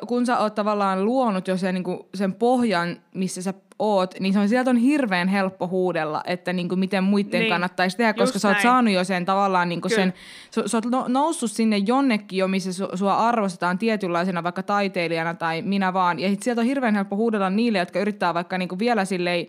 kun 0.08 0.26
sä 0.26 0.38
oot 0.38 0.56
tavallaan 0.56 1.06
luonut 1.06 1.48
jo 1.48 1.58
sen, 1.58 1.74
niin 1.76 1.84
kuin 1.84 2.00
sen 2.14 2.34
pohjan, 2.34 2.98
missä 3.14 3.42
sä 3.42 3.54
oot, 3.80 4.16
niin 4.20 4.34
se 4.34 4.40
on, 4.40 4.50
sieltä 4.50 4.70
on 4.70 4.78
hirveän 4.78 5.28
helppo 5.28 5.68
huudella, 5.68 6.22
että 6.26 6.54
niin 6.54 6.70
kuin 6.70 6.80
miten 6.80 7.04
muiden 7.04 7.40
niin. 7.40 7.50
kannattaisi 7.50 7.98
tehdä, 7.98 8.14
koska 8.14 8.36
Just 8.36 8.42
sä 8.42 8.48
oot 8.48 8.56
näin. 8.56 8.64
saanut 8.64 8.94
jo 8.94 9.04
sen 9.04 9.26
tavallaan 9.26 9.70
niin 9.70 9.82
kuin 9.82 9.96
sen, 9.96 10.14
sä, 10.52 10.68
sä 10.68 10.78
oot 10.78 10.86
no, 10.86 11.06
noussut 11.08 11.52
sinne 11.52 11.78
jonnekin 11.78 12.40
jo, 12.40 12.48
missä 12.48 12.74
su, 12.74 12.88
sua 12.96 13.18
arvostetaan 13.18 13.78
tietynlaisena 13.78 14.44
vaikka 14.44 14.64
taiteilijana 14.64 15.34
tai 15.34 15.62
minä 15.62 15.94
vaan, 15.94 16.20
ja 16.20 16.30
sit 16.30 16.44
sieltä 16.44 16.62
on 16.62 16.68
hirveän 16.68 16.96
helppo 16.96 17.16
huudella 17.16 17.50
niille, 17.50 17.78
jotka 17.78 18.00
yrittää 18.00 18.34
vaikka 18.34 18.58
niin 18.58 18.70
kuin 18.70 18.80
vielä 18.80 19.06
silleen 19.06 19.48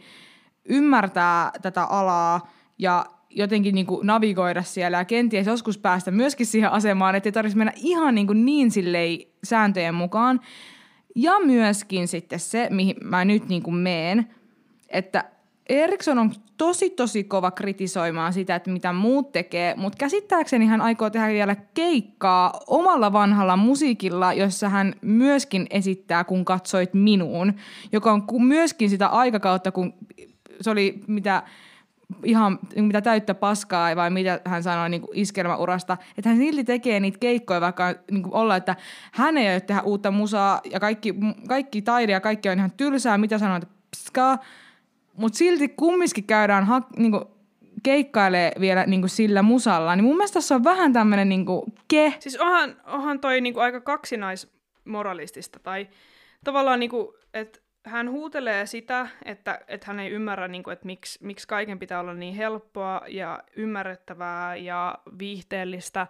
ymmärtää 0.65 1.51
tätä 1.63 1.85
alaa 1.85 2.51
ja 2.79 3.07
jotenkin 3.31 3.75
niin 3.75 3.87
kuin 3.87 4.07
navigoida 4.07 4.63
siellä 4.63 4.99
ja 4.99 5.05
kenties 5.05 5.47
joskus 5.47 5.79
päästä 5.79 6.11
myöskin 6.11 6.47
siihen 6.47 6.73
asemaan, 6.73 7.15
että 7.15 7.29
ei 7.29 7.33
tarvitsisi 7.33 7.59
mennä 7.59 7.73
ihan 7.77 8.15
niin, 8.15 8.27
kuin 8.27 8.45
niin 8.45 8.71
sillei 8.71 9.33
sääntöjen 9.45 9.95
mukaan. 9.95 10.41
Ja 11.17 11.33
myöskin 11.45 12.09
sitten 12.09 12.41
se, 12.41 12.69
mihin 12.71 12.97
mä 13.05 13.25
nyt 13.25 13.49
niin 13.49 13.63
kuin 13.63 13.77
meen, 13.77 14.27
että 14.89 15.25
Eriksson 15.69 16.19
on 16.19 16.33
tosi 16.57 16.91
tosi 16.91 17.25
kova 17.25 17.51
kritisoimaan 17.51 18.33
sitä, 18.33 18.55
että 18.55 18.71
mitä 18.71 18.93
muut 18.93 19.33
tekee, 19.33 19.75
mutta 19.77 19.97
käsittääkseni 19.99 20.67
hän 20.67 20.81
aikoo 20.81 21.11
tehdä 21.11 21.29
vielä 21.29 21.57
keikkaa 21.75 22.61
omalla 22.67 23.13
vanhalla 23.13 23.57
musiikilla, 23.57 24.33
jossa 24.33 24.69
hän 24.69 24.95
myöskin 25.03 25.67
esittää, 25.71 26.25
kun 26.25 26.45
katsoit 26.45 26.95
minuun, 26.95 27.53
joka 27.93 28.13
on 28.13 28.23
myöskin 28.39 28.91
sitä 28.91 29.07
aikakautta, 29.07 29.73
kun 29.73 29.95
se 30.61 30.71
oli 30.71 31.01
mitä 31.07 31.43
ihan 32.25 32.59
niin 32.75 32.85
mitä 32.85 33.01
täyttä 33.01 33.35
paskaa 33.35 33.97
vai 33.97 34.11
mitä 34.11 34.41
hän 34.45 34.63
sanoi 34.63 34.91
niin 34.91 35.03
iskelmäurasta, 35.13 35.97
että 36.19 36.29
hän 36.29 36.39
silti 36.39 36.65
tekee 36.65 37.01
niitä 37.01 37.19
keikkoja, 37.19 37.61
vaikka 37.61 37.95
niin 38.11 38.23
kuin 38.23 38.35
olla, 38.35 38.57
että 38.57 38.77
hän 39.13 39.39
ei 39.39 39.55
ole 39.55 39.61
tehdä 39.61 39.83
uutta 39.83 40.11
musaa 40.11 40.61
ja 40.71 40.81
kaikki, 40.81 41.15
kaikki 41.49 41.83
taide 41.83 42.13
ja 42.13 42.21
kaikki 42.21 42.49
on 42.49 42.59
ihan 42.59 42.73
tylsää, 42.77 43.19
mitä 43.19 43.39
sanoit, 43.39 43.65
pskaa, 43.91 44.39
mutta 45.17 45.39
silti 45.39 45.69
kumminkin 45.69 46.25
käydään 46.25 46.65
ha, 46.65 46.83
niin 46.97 47.11
kuin, 47.11 47.25
keikkailee 47.83 48.53
vielä 48.61 48.87
niin 48.87 49.01
kuin 49.01 49.11
sillä 49.11 49.43
musalla, 49.43 49.97
niin 49.97 50.05
mun 50.05 50.17
mielestä 50.17 50.35
tässä 50.35 50.55
on 50.55 50.65
vähän 50.65 50.93
tämmöinen 50.93 51.29
niin 51.29 51.47
ke. 51.89 52.15
Siis 52.19 52.37
onhan, 52.37 52.77
onhan 52.87 53.21
toi 53.21 53.41
niin 53.41 53.55
kuin 53.55 53.65
aika 53.65 53.81
kaksinaismoralistista 53.81 55.59
tai 55.63 55.89
tavallaan 56.45 56.81
niin 56.81 56.91
kuin, 56.91 57.09
että 57.35 57.59
hän 57.91 58.11
huutelee 58.11 58.67
sitä, 58.67 59.09
että, 59.25 59.61
että 59.69 59.87
hän 59.87 60.01
ei 60.01 60.11
ymmärrä, 60.11 60.49
niin 60.49 60.63
kuin, 60.63 60.73
että 60.73 60.87
miksi, 60.87 61.19
miksi 61.23 61.49
kaiken 61.49 61.79
pitää 61.79 62.01
olla 62.01 62.15
niin 62.15 62.35
helppoa 62.35 63.01
ja 63.09 63.43
ymmärrettävää 63.57 64.57
ja 64.57 64.99
viihteellistä. 65.19 66.07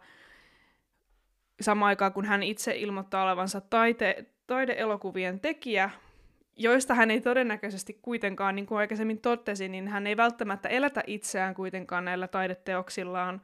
Samaan 1.61 1.89
aikaan, 1.89 2.13
kun 2.13 2.25
hän 2.25 2.43
itse 2.43 2.77
ilmoittaa 2.77 3.25
olevansa 3.25 3.61
taite, 3.61 4.25
taideelokuvien 4.47 5.41
tekijä, 5.41 5.91
joista 6.57 6.95
hän 6.95 7.11
ei 7.11 7.21
todennäköisesti 7.21 7.99
kuitenkaan, 8.03 8.57
niin 8.57 8.67
kuin 8.67 8.79
aikaisemmin 8.79 9.21
totesin, 9.21 9.73
niin 9.73 9.89
hän 9.89 10.07
ei 10.07 10.17
välttämättä 10.17 10.69
elätä 10.69 11.03
itseään 11.07 11.55
kuitenkaan 11.55 12.05
näillä 12.05 12.29
taideteoksillaan, 12.29 13.41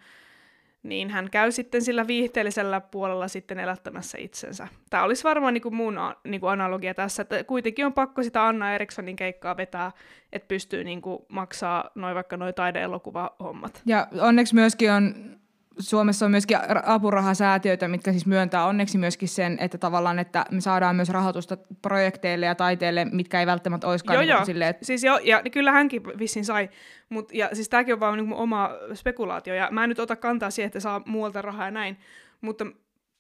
niin 0.83 1.11
hän 1.11 1.31
käy 1.31 1.53
sitten 1.53 1.83
sillä 1.83 2.07
viihteellisellä 2.07 2.81
puolella 2.81 3.29
sitten 3.29 3.59
elättämässä 3.59 4.19
itsensä. 4.19 4.69
Tämä 4.91 5.03
olisi 5.03 5.25
varmaan 5.25 5.55
niin 5.55 5.63
kuin 5.63 5.75
mun 5.75 5.99
niin 6.25 6.41
kuin 6.41 6.51
analogia 6.51 6.95
tässä, 6.95 7.23
että 7.23 7.45
kuitenkin 7.45 7.87
on 7.87 7.93
pakko 7.93 8.23
sitä 8.23 8.47
Anna 8.47 8.75
Erikssonin 8.75 9.17
keikkaa 9.17 9.57
vetää, 9.57 9.93
että 10.33 10.49
pystyy 10.49 10.85
niin 10.85 11.03
kuin 11.03 11.19
maksaa 11.29 11.91
noin 11.95 12.15
vaikka 12.15 12.37
noin 12.37 12.55
taideelokuvahommat. 12.55 13.83
Ja 13.87 14.09
onneksi 14.21 14.55
myöskin 14.55 14.93
on 14.93 15.37
Suomessa 15.79 16.25
on 16.25 16.31
myöskin 16.31 16.59
apurahasäätiöitä, 16.85 17.89
mitkä 17.89 18.13
siis 18.13 18.27
myöntää 18.27 18.67
onneksi 18.67 18.99
myöskin 18.99 19.29
sen, 19.29 19.57
että 19.61 19.79
tavallaan, 19.79 20.19
että 20.19 20.45
me 20.51 20.61
saadaan 20.61 20.97
myös 20.97 21.09
rahoitusta 21.09 21.57
projekteille 21.83 22.47
ja 22.47 22.55
taiteille, 22.55 23.05
mitkä 23.05 23.41
ei 23.41 23.47
välttämättä 23.47 23.89
olisikaan 23.89 24.15
joo, 24.15 24.21
niin 24.21 24.31
joo. 24.31 24.45
silleen, 24.45 24.71
että... 24.71 24.85
Siis 24.85 25.05
joo, 25.05 25.19
ja 25.19 25.43
kyllä 25.53 25.73
hänkin 25.73 26.03
vissiin 26.19 26.45
sai, 26.45 26.69
mut, 27.09 27.33
ja 27.33 27.51
siis 27.53 27.69
tämäkin 27.69 27.95
on 27.95 28.01
vaan 28.01 28.19
niin 28.19 28.33
oma 28.33 28.71
spekulaatio, 28.95 29.55
ja 29.55 29.69
mä 29.71 29.85
en 29.85 29.89
nyt 29.89 29.99
ota 29.99 30.17
kantaa 30.17 30.51
siihen, 30.51 30.67
että 30.67 30.81
saa 30.81 31.03
muualta 31.07 31.43
rahaa 31.43 31.65
ja 31.65 31.71
näin, 31.71 31.97
mutta 32.41 32.67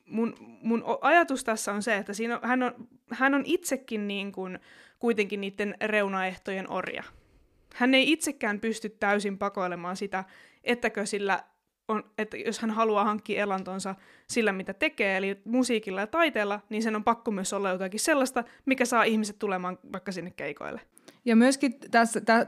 mun, 0.07 0.35
mun 0.63 0.85
ajatus 1.01 1.45
tässä 1.45 1.73
on 1.73 1.83
se, 1.83 1.97
että 1.97 2.13
siinä 2.13 2.35
on, 2.35 2.49
hän, 2.49 2.63
on, 2.63 2.89
hän 3.13 3.35
on 3.35 3.43
itsekin 3.45 4.09
niin 4.09 4.33
kuin, 4.33 4.59
kuitenkin 4.99 5.41
niiden 5.41 5.75
reunaehtojen 5.85 6.71
orja. 6.71 7.03
Hän 7.75 7.95
ei 7.95 8.13
itsekään 8.13 8.61
pysty 8.61 8.89
täysin 8.89 9.39
pakoilemaan 9.39 9.97
sitä, 9.97 10.25
ettäkö 10.65 11.07
sillä 11.07 11.43
on, 11.89 12.05
että 12.19 12.37
jos 12.37 12.59
hän 12.59 12.71
haluaa 12.71 13.05
hankkia 13.05 13.43
elantonsa 13.43 13.95
sillä, 14.27 14.53
mitä 14.53 14.75
tekee, 14.75 15.17
eli 15.17 15.41
musiikilla 15.45 16.01
ja 16.01 16.07
taiteella, 16.07 16.61
niin 16.69 16.83
sen 16.83 16.97
on 16.97 17.05
pakko 17.05 17.31
myös 17.31 17.53
olla 17.53 17.71
jotakin 17.71 18.01
sellaista, 18.01 18.45
mikä 18.67 18.85
saa 18.85 19.03
ihmiset 19.05 19.39
tulemaan 19.39 19.79
vaikka 19.93 20.13
sinne 20.13 20.31
keikoille. 20.31 20.81
Ja 21.25 21.37
myöskin 21.37 21.75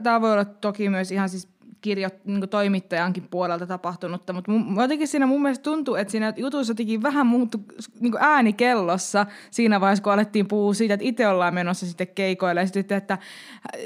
tämä 0.03 0.21
voi 0.21 0.31
olla 0.33 0.45
toki 0.45 0.89
myös 0.89 1.11
ihan 1.11 1.29
siis 1.29 1.47
kirjo, 1.81 2.09
niin 2.25 2.49
toimittajankin 2.49 3.27
puolelta 3.31 3.67
tapahtunutta, 3.67 4.33
mutta 4.33 4.51
jotenkin 4.81 5.07
siinä 5.07 5.25
mun 5.25 5.41
mielestä 5.41 5.63
tuntuu, 5.63 5.95
että 5.95 6.11
siinä 6.11 6.33
jutussa 6.37 6.71
jotenkin 6.71 7.03
vähän 7.03 7.27
muuttui 7.27 7.61
niin 7.99 8.13
ääni 8.19 8.53
kellossa 8.53 9.25
siinä 9.51 9.81
vaiheessa, 9.81 10.03
kun 10.03 10.13
alettiin 10.13 10.47
puhua 10.47 10.73
siitä, 10.73 10.93
että 10.93 11.05
itse 11.05 11.27
ollaan 11.27 11.53
menossa 11.53 11.85
sitten 11.85 12.07
keikoille, 12.07 12.61
ja 12.61 12.67
sitten, 12.67 12.97
että 12.97 13.17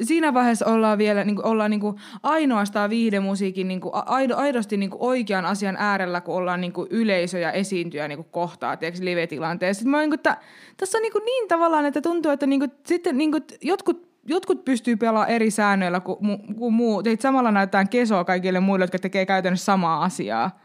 siinä 0.01 0.34
vaiheessa 0.34 0.65
ollaan 0.65 0.97
vielä 0.97 1.23
niin 1.23 1.36
kuin, 1.36 1.45
ollaan 1.45 1.71
niin 1.71 1.79
kuin 1.79 1.95
ainoastaan 2.23 2.89
viihdemusiikin 2.89 3.67
niin 3.67 3.82
kuin, 3.82 3.93
aido, 3.95 4.36
aidosti 4.36 4.77
niin 4.77 4.89
kuin 4.89 5.01
oikean 5.01 5.45
asian 5.45 5.75
äärellä, 5.79 6.21
kun 6.21 6.36
ollaan 6.36 6.62
niin 6.62 6.73
kuin 6.73 6.88
yleisö 6.91 7.39
ja 7.39 7.51
esiintyjä 7.51 8.08
niin 8.08 8.17
kuin 8.17 8.27
kohtaa, 8.32 8.77
tiedätkö, 8.77 9.06
live-tilanteessa. 9.06 9.79
Sitten 9.79 9.91
mä, 9.91 9.99
niin 9.99 10.10
kuin, 10.10 10.19
että, 10.19 10.38
tässä 10.77 10.97
on 10.97 11.01
niin, 11.01 11.13
kuin 11.13 11.25
niin 11.25 11.47
tavallaan, 11.47 11.86
että 11.86 12.01
tuntuu, 12.01 12.32
että 12.32 12.47
niin 12.47 12.60
kuin, 12.60 12.71
sitten 12.86 13.17
niin 13.17 13.32
kuin, 13.32 13.43
jotkut 13.62 14.12
jotkut 14.26 14.66
pystyy 14.66 14.96
pelaamaan 14.96 15.30
eri 15.30 15.52
säännöillä 15.52 16.00
kuin, 16.00 16.56
kuin 16.58 16.74
muu. 16.74 17.04
Teit 17.04 17.22
samalla 17.22 17.52
näytetään 17.52 17.90
kesoa 17.90 18.24
kaikille 18.24 18.60
muille, 18.60 18.84
jotka 18.84 19.00
tekee 19.00 19.26
käytännössä 19.26 19.66
samaa 19.66 20.04
asiaa. 20.04 20.60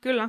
Kyllä. 0.00 0.28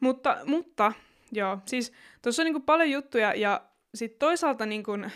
Mutta, 0.00 0.36
mutta 0.46 0.92
joo, 1.32 1.58
siis 1.66 1.92
tuossa 2.22 2.42
on 2.42 2.52
niin 2.52 2.62
paljon 2.62 2.90
juttuja 2.90 3.34
ja 3.34 3.60
sitten 3.94 4.18
toisaalta 4.18 4.66
niin 4.66 4.82
kuin, 4.82 5.12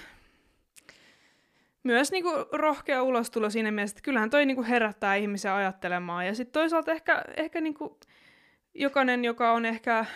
myös 1.82 2.12
niin 2.12 2.24
kuin 2.24 2.46
rohkea 2.52 3.02
ulostulo 3.02 3.50
siinä 3.50 3.70
mielessä, 3.70 3.94
että 3.94 4.04
kyllähän 4.04 4.30
toi 4.30 4.46
niin 4.46 4.54
kuin 4.54 4.66
herättää 4.66 5.14
ihmisiä 5.14 5.54
ajattelemaan. 5.54 6.26
Ja 6.26 6.34
sitten 6.34 6.52
toisaalta 6.52 6.92
ehkä, 6.92 7.24
ehkä 7.36 7.60
niin 7.60 7.74
kuin 7.74 7.94
jokainen, 8.74 9.24
joka 9.24 9.52
on 9.52 9.66
ehkä 9.66 10.06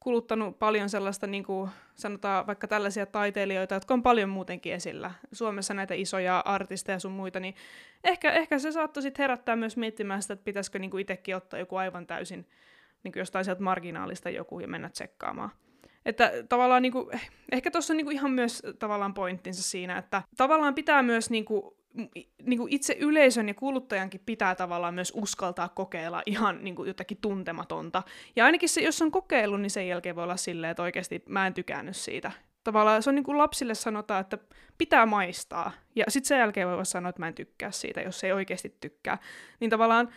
kuluttanut 0.00 0.58
paljon 0.58 0.88
sellaista, 0.88 1.26
niin 1.26 1.44
kuin 1.44 1.70
sanotaan 2.00 2.46
vaikka 2.46 2.68
tällaisia 2.68 3.06
taiteilijoita, 3.06 3.74
jotka 3.74 3.94
on 3.94 4.02
paljon 4.02 4.28
muutenkin 4.28 4.72
esillä. 4.72 5.10
Suomessa 5.32 5.74
näitä 5.74 5.94
isoja 5.94 6.38
artisteja 6.38 6.98
sun 6.98 7.12
muita, 7.12 7.40
niin 7.40 7.54
ehkä, 8.04 8.32
ehkä 8.32 8.58
se 8.58 8.72
saattoi 8.72 9.02
sitten 9.02 9.22
herättää 9.22 9.56
myös 9.56 9.76
miettimään 9.76 10.22
sitä, 10.22 10.34
että 10.34 10.44
pitäisikö 10.44 10.78
niin 10.78 10.90
kuin 10.90 11.00
itsekin 11.00 11.36
ottaa 11.36 11.60
joku 11.60 11.76
aivan 11.76 12.06
täysin 12.06 12.46
niin 13.02 13.12
kuin 13.12 13.20
jostain 13.20 13.44
sieltä 13.44 13.62
marginaalista 13.62 14.30
joku 14.30 14.60
ja 14.60 14.68
mennä 14.68 14.88
tsekkaamaan. 14.88 15.50
Että 16.06 16.32
tavallaan 16.48 16.82
niin 16.82 16.92
kuin, 16.92 17.20
ehkä 17.52 17.70
tuossa 17.70 17.92
on 17.92 17.96
niin 17.96 18.04
kuin 18.04 18.16
ihan 18.16 18.30
myös 18.30 18.62
tavallaan 18.78 19.14
pointtinsa 19.14 19.62
siinä, 19.62 19.98
että 19.98 20.22
tavallaan 20.36 20.74
pitää 20.74 21.02
myös 21.02 21.30
niin 21.30 21.44
kuin 21.44 21.74
niin 22.42 22.58
kuin 22.58 22.72
itse 22.72 22.96
yleisön 23.00 23.48
ja 23.48 23.54
kuluttajankin 23.54 24.20
pitää 24.26 24.54
tavallaan 24.54 24.94
myös 24.94 25.12
uskaltaa 25.16 25.68
kokeilla 25.68 26.22
ihan 26.26 26.64
niin 26.64 26.74
kuin 26.74 26.86
jotakin 26.86 27.18
tuntematonta. 27.20 28.02
Ja 28.36 28.44
ainakin 28.44 28.68
se, 28.68 28.80
jos 28.80 29.02
on 29.02 29.10
kokeillut, 29.10 29.60
niin 29.60 29.70
sen 29.70 29.88
jälkeen 29.88 30.16
voi 30.16 30.24
olla 30.24 30.36
silleen, 30.36 30.70
että 30.70 30.82
oikeasti 30.82 31.22
mä 31.28 31.46
en 31.46 31.54
tykännyt 31.54 31.96
siitä. 31.96 32.32
Tavallaan 32.64 33.02
se 33.02 33.10
on 33.10 33.14
niin 33.14 33.24
kuin 33.24 33.38
lapsille 33.38 33.74
sanotaan, 33.74 34.20
että 34.20 34.38
pitää 34.78 35.06
maistaa. 35.06 35.72
Ja 35.96 36.04
sitten 36.08 36.28
sen 36.28 36.38
jälkeen 36.38 36.68
voi 36.68 36.86
sanoa, 36.86 37.10
että 37.10 37.22
mä 37.22 37.28
en 37.28 37.34
tykkää 37.34 37.70
siitä, 37.70 38.00
jos 38.00 38.24
ei 38.24 38.32
oikeasti 38.32 38.76
tykkää. 38.80 39.18
Niin 39.60 39.70
tavallaan 39.70 40.08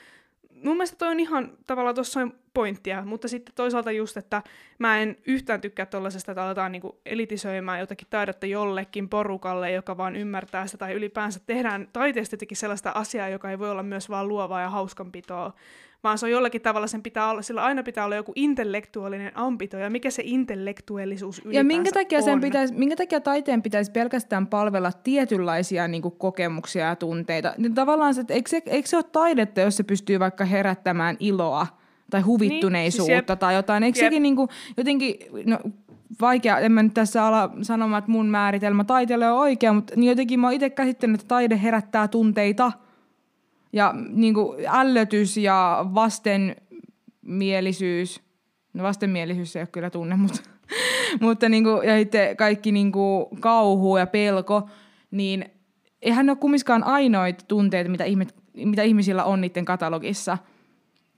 mun 0.63 0.77
mielestä 0.77 0.97
toi 0.97 1.09
on 1.09 1.19
ihan 1.19 1.57
tavallaan 1.67 1.95
tuossa 1.95 2.27
pointtia, 2.53 3.05
mutta 3.05 3.27
sitten 3.27 3.55
toisaalta 3.55 3.91
just, 3.91 4.17
että 4.17 4.41
mä 4.79 4.99
en 4.99 5.17
yhtään 5.25 5.61
tykkää 5.61 5.85
tuollaisesta, 5.85 6.31
että 6.31 6.43
aletaan 6.43 6.71
niinku 6.71 7.01
elitisöimään 7.05 7.79
jotakin 7.79 8.07
taidetta 8.09 8.45
jollekin 8.45 9.09
porukalle, 9.09 9.71
joka 9.71 9.97
vaan 9.97 10.15
ymmärtää 10.15 10.67
sitä, 10.67 10.77
tai 10.77 10.93
ylipäänsä 10.93 11.39
tehdään 11.45 11.87
taiteesta 11.93 12.33
jotenkin 12.33 12.57
sellaista 12.57 12.91
asiaa, 12.95 13.29
joka 13.29 13.49
ei 13.51 13.59
voi 13.59 13.69
olla 13.69 13.83
myös 13.83 14.09
vaan 14.09 14.27
luovaa 14.27 14.61
ja 14.61 14.69
hauskanpitoa, 14.69 15.53
vaan 16.03 16.17
se 16.17 16.25
on 16.25 16.31
jollakin 16.31 16.61
tavalla, 16.61 16.87
sen 16.87 17.03
pitää 17.03 17.29
olla, 17.29 17.41
sillä 17.41 17.63
aina 17.63 17.83
pitää 17.83 18.05
olla 18.05 18.15
joku 18.15 18.31
intellektuaalinen 18.35 19.31
ampito, 19.35 19.77
ja 19.77 19.89
mikä 19.89 20.09
se 20.09 20.21
intellektuellisuus 20.25 21.37
ylipäänsä 21.39 21.59
Ja 21.59 21.63
minkä 21.63 21.91
takia, 21.91 22.17
on. 22.17 22.23
sen 22.23 22.41
pitäisi, 22.41 22.73
minkä 22.73 22.95
takia 22.95 23.19
taiteen 23.21 23.61
pitäisi 23.61 23.91
pelkästään 23.91 24.47
palvella 24.47 24.91
tietynlaisia 24.91 25.87
niin 25.87 26.01
kuin, 26.01 26.15
kokemuksia 26.17 26.85
ja 26.85 26.95
tunteita? 26.95 27.53
Niin 27.57 27.73
tavallaan, 27.73 28.13
se, 28.13 28.21
että 28.21 28.33
eikö, 28.33 28.49
se, 28.49 28.61
eikö 28.65 28.87
se 28.89 28.97
ole 28.97 29.05
taidetta, 29.11 29.61
jos 29.61 29.77
se 29.77 29.83
pystyy 29.83 30.19
vaikka 30.19 30.45
herättämään 30.45 31.17
iloa 31.19 31.67
tai 32.09 32.21
huvittuneisuutta 32.21 33.11
Niin, 33.13 33.21
siis 33.21 33.29
jep. 33.29 33.39
tai 33.39 33.55
jotain? 33.55 33.83
Eikö 33.83 33.99
Jep. 33.99 34.05
sekin 34.05 34.23
niin 34.23 34.35
kuin, 34.35 34.49
jotenkin, 34.77 35.15
no, 35.45 35.59
vaikea, 36.21 36.59
en 36.59 36.71
mä 36.71 36.83
nyt 36.83 36.93
tässä 36.93 37.25
ala 37.25 37.49
sanomaan, 37.61 37.99
että 37.99 38.11
mun 38.11 38.25
määritelmä 38.25 38.83
taiteelle 38.83 39.31
on 39.31 39.39
oikea, 39.39 39.73
mutta 39.73 39.93
niin 39.95 40.09
jotenkin 40.09 40.39
mä 40.39 40.47
oon 40.47 40.53
itse 40.53 40.69
käsittänyt, 40.69 41.21
että 41.21 41.27
taide 41.27 41.59
herättää 41.63 42.07
tunteita 42.07 42.71
ja 43.73 43.93
niin 44.09 44.33
kuin 44.33 44.65
ällötys 44.67 45.37
ja 45.37 45.85
vastenmielisyys. 45.93 48.21
No 48.73 48.83
vastenmielisyys 48.83 49.55
ei 49.55 49.61
ole 49.61 49.67
kyllä 49.67 49.89
tunne, 49.89 50.15
mutta, 50.23 50.41
mutta 51.21 51.49
niin 51.49 51.63
kuin, 51.63 51.87
ja 51.87 51.97
sitten 51.97 52.37
kaikki 52.37 52.71
niin 52.71 52.91
kuin 52.91 53.25
kauhu 53.39 53.97
ja 53.97 54.07
pelko, 54.07 54.69
niin 55.11 55.45
eihän 56.01 56.25
ne 56.25 56.31
ole 56.31 56.37
kumminkaan 56.37 56.83
ainoita 56.83 57.45
tunteita, 57.47 57.89
mitä, 57.89 58.03
ihme, 58.03 58.27
mitä 58.53 58.83
ihmisillä 58.83 59.23
on 59.23 59.41
niiden 59.41 59.65
katalogissa. 59.65 60.37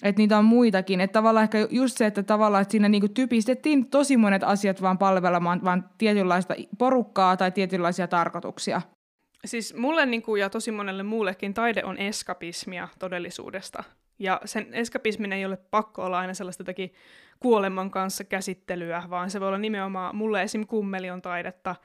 Että 0.03 0.20
niitä 0.20 0.38
on 0.38 0.45
muitakin. 0.45 1.01
Että 1.01 1.14
tavallaan 1.14 1.43
ehkä 1.43 1.68
just 1.70 1.97
se, 1.97 2.06
että 2.06 2.24
tavallaan 2.24 2.62
että 2.62 2.72
siinä 2.72 2.89
niinku 2.89 3.08
typistettiin 3.08 3.89
tosi 3.89 4.18
monet 4.18 4.43
asiat 4.43 4.82
vaan 4.82 4.97
palvelemaan 4.97 5.64
vaan 5.64 5.89
tietynlaista 5.97 6.56
porukkaa 6.78 7.38
tai 7.38 7.51
tietynlaisia 7.51 8.08
tarkoituksia. 8.08 8.82
Siis 9.46 9.74
mulle 9.74 10.06
niin 10.06 10.22
kuin, 10.22 10.41
ja 10.41 10.50
tosi 10.50 10.72
monelle 10.72 11.04
muullekin 11.04 11.54
taide 11.54 11.84
on 11.84 11.98
eskapismia 11.98 12.88
todellisuudesta. 13.00 13.84
Ja 14.20 14.41
sen 14.46 14.74
eskapismin 14.74 15.34
ei 15.34 15.46
ole 15.46 15.58
pakko 15.58 16.06
olla 16.06 16.20
aina 16.20 16.34
sellaista 16.34 16.62
jotakin 16.62 16.93
kuoleman 17.39 17.91
kanssa 17.91 18.24
käsittelyä, 18.24 19.04
vaan 19.10 19.30
se 19.30 19.39
voi 19.39 19.48
olla 19.48 19.58
nimenomaan, 19.58 20.16
mulle 20.16 20.43
esim. 20.43 20.68
kummeli 20.68 21.10
on 21.10 21.22
taidetta, 21.22 21.76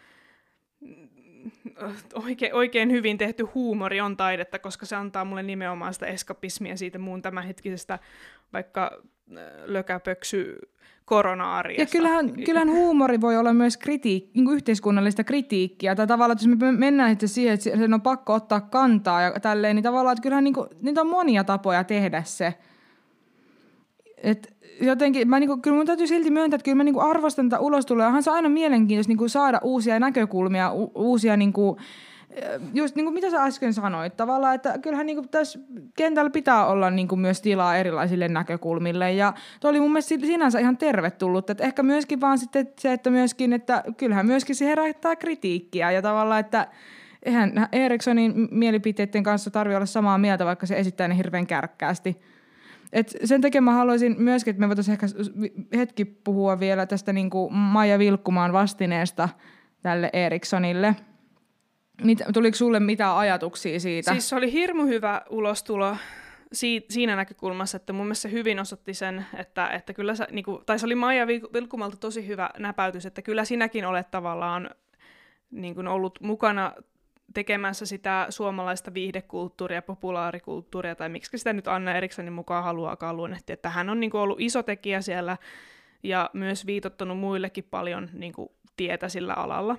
oikein, 2.15 2.55
oikein 2.55 2.91
hyvin 2.91 3.19
tehty 3.19 3.43
huumori 3.43 4.01
on 4.01 4.17
taidetta, 4.17 4.59
koska 4.59 4.87
se 4.87 4.97
antaa 4.97 5.25
mulle 5.25 5.43
nimenomaan 5.43 5.95
sitä 5.95 6.07
eskapismia 6.07 6.77
siitä 6.77 6.99
muun 6.99 7.23
tämänhetkisestä 7.23 7.99
vaikka 8.53 9.03
lökäpöksy 9.65 10.59
korona-arjesta. 11.05 11.83
Ja 11.83 11.87
kyllähän, 11.87 12.33
kyllähän 12.45 12.71
huumori 12.71 13.21
voi 13.21 13.37
olla 13.37 13.53
myös 13.53 13.77
kritiik, 13.77 14.31
niin 14.35 14.45
kuin 14.45 14.57
yhteiskunnallista 14.57 15.25
kritiikkiä. 15.25 15.95
Tai 15.95 16.07
tavallaan, 16.07 16.33
että 16.37 16.49
jos 16.49 16.59
me 16.59 16.73
mennään 16.73 17.11
sitten 17.11 17.29
siihen, 17.29 17.55
että 17.55 17.71
sen 17.77 17.95
on 17.95 18.03
pakko 18.03 18.35
ottaa 18.35 18.61
kantaa 18.61 19.23
ja 19.23 19.41
tälleen, 19.41 19.77
niin 19.77 19.85
tavallaan, 19.85 20.13
että 20.13 20.23
kyllähän 20.23 20.45
niin 20.45 20.55
kuin, 20.55 20.69
niitä 20.83 21.01
on 21.01 21.07
monia 21.07 21.45
tapoja 21.45 21.85
tehdä 21.85 22.23
se. 22.23 22.55
Et 24.23 24.55
jotenkin, 24.81 25.29
mä 25.29 25.41
niinku, 25.41 25.57
kyllä 25.57 25.77
mun 25.77 25.87
täytyy 25.87 26.07
silti 26.07 26.31
myöntää, 26.31 26.57
että 26.57 26.65
kyllä 26.65 26.77
mä 26.77 26.85
niinku 26.85 27.01
arvostan 27.01 27.49
tätä 27.49 27.61
ulostuloa. 27.61 28.07
Onhan 28.07 28.23
se 28.23 28.31
aina 28.31 28.49
mielenkiintoista 28.49 29.11
niinku 29.11 29.29
saada 29.29 29.61
uusia 29.63 30.01
näkökulmia, 30.01 30.73
u- 30.73 30.93
uusia 30.95 31.37
niinku, 31.37 31.79
just 32.75 32.97
niin 32.97 33.05
kuin 33.05 33.15
mitä 33.15 33.31
sä 33.31 33.43
äsken 33.43 33.75
sanoit, 33.75 34.17
tavallaan, 34.17 34.55
että 34.55 34.79
kyllähän 34.79 35.07
niin 35.07 35.17
kuin 35.17 35.29
tässä 35.29 35.59
kentällä 35.97 36.31
pitää 36.31 36.67
olla 36.67 36.91
niin 36.91 37.09
kuin 37.09 37.21
myös 37.21 37.41
tilaa 37.41 37.77
erilaisille 37.77 38.29
näkökulmille, 38.29 39.13
ja 39.13 39.33
tuo 39.61 39.71
oli 39.71 39.81
mun 39.81 39.93
mielestä 39.93 40.15
sinänsä 40.27 40.59
ihan 40.59 40.77
tervetullut, 40.77 41.51
että 41.51 41.65
ehkä 41.65 41.83
myöskin 41.83 42.21
vaan 42.21 42.39
sitten 42.39 42.69
se, 42.79 42.93
että 42.93 43.11
myöskin, 43.11 43.53
että 43.53 43.85
kyllähän 43.97 44.27
myöskin 44.27 44.57
se 44.57 44.65
herättää 44.65 45.17
kritiikkiä, 45.17 45.91
ja 45.91 46.03
tavallaan, 46.03 46.41
että 46.41 46.67
eihän 47.23 47.69
Erikssonin 47.73 48.49
mielipiteiden 48.51 49.23
kanssa 49.23 49.51
tarvitse 49.51 49.77
olla 49.77 49.87
samaa 49.87 50.19
mieltä, 50.19 50.45
vaikka 50.45 50.67
se 50.67 50.79
esittää 50.79 51.09
ne 51.09 51.17
hirveän 51.17 51.47
kärkkäästi. 51.47 52.21
Et 52.93 53.17
sen 53.25 53.41
takia 53.41 53.61
mä 53.61 53.73
haluaisin 53.73 54.15
myöskin, 54.19 54.51
että 54.51 54.61
me 54.61 54.69
voitaisiin 54.69 54.93
ehkä 54.93 55.07
hetki 55.77 56.05
puhua 56.05 56.61
vielä 56.61 56.87
tästä 56.87 57.13
niin 57.13 57.31
kuin 57.31 57.55
Maija 57.55 57.99
Vilkkumaan 57.99 58.53
vastineesta 58.53 59.29
tälle 59.83 60.11
Erikssonille– 60.13 60.97
Mit, 62.05 62.19
tuliko 62.33 62.57
sulle 62.57 62.81
mitään 62.81 63.17
ajatuksia 63.17 63.81
siitä? 63.81 64.13
Siis 64.13 64.29
se 64.29 64.37
oli 64.37 64.53
hirmu 64.53 64.87
hyvä 64.87 65.23
ulostulo 65.31 65.97
si- 66.53 66.87
siinä 66.89 67.17
näkökulmassa, 67.17 67.77
että 67.77 67.93
mun 67.93 68.07
mielestä 68.07 68.23
se 68.23 68.31
hyvin 68.31 68.61
osoitti 68.61 68.95
sen, 68.95 69.27
että, 69.37 69.69
että 69.69 69.93
kyllä 69.93 70.15
sä, 70.15 70.27
niinku, 70.31 70.63
tai 70.67 70.79
se 70.79 70.87
oli 70.87 70.95
Maija 70.95 71.27
Vilkumalta 71.27 71.97
tosi 71.97 72.27
hyvä 72.27 72.51
näpäytys, 72.59 73.07
että 73.07 73.23
kyllä 73.23 73.45
sinäkin 73.45 73.87
olet 73.87 74.11
tavallaan 74.11 74.71
niin 75.51 75.75
kuin 75.75 75.89
ollut 75.89 76.19
mukana 76.21 76.73
tekemässä 77.35 77.87
sitä 77.87 78.27
suomalaista 78.29 78.95
viihdekulttuuria, 78.95 79.83
populaarikulttuuria, 79.83 80.95
tai 80.95 81.09
miksi 81.09 81.39
sitä 81.39 81.53
nyt 81.53 81.69
Anna 81.69 81.95
Erikssonin 81.95 82.33
mukaan 82.33 82.65
haluaakaan 82.65 83.17
luonnehtia, 83.17 83.55
että 83.55 83.71
hän 83.71 83.91
on 83.91 84.01
niin 84.01 84.11
kuin 84.11 84.21
ollut 84.21 84.41
iso 84.41 84.63
tekijä 84.63 85.01
siellä 85.01 85.37
ja 86.03 86.31
myös 86.33 86.67
viitottanut 86.67 87.19
muillekin 87.19 87.65
paljon 87.71 88.09
niin 88.13 88.33
kuin 88.33 88.49
tietä 88.77 89.09
sillä 89.09 89.35
alalla. 89.35 89.77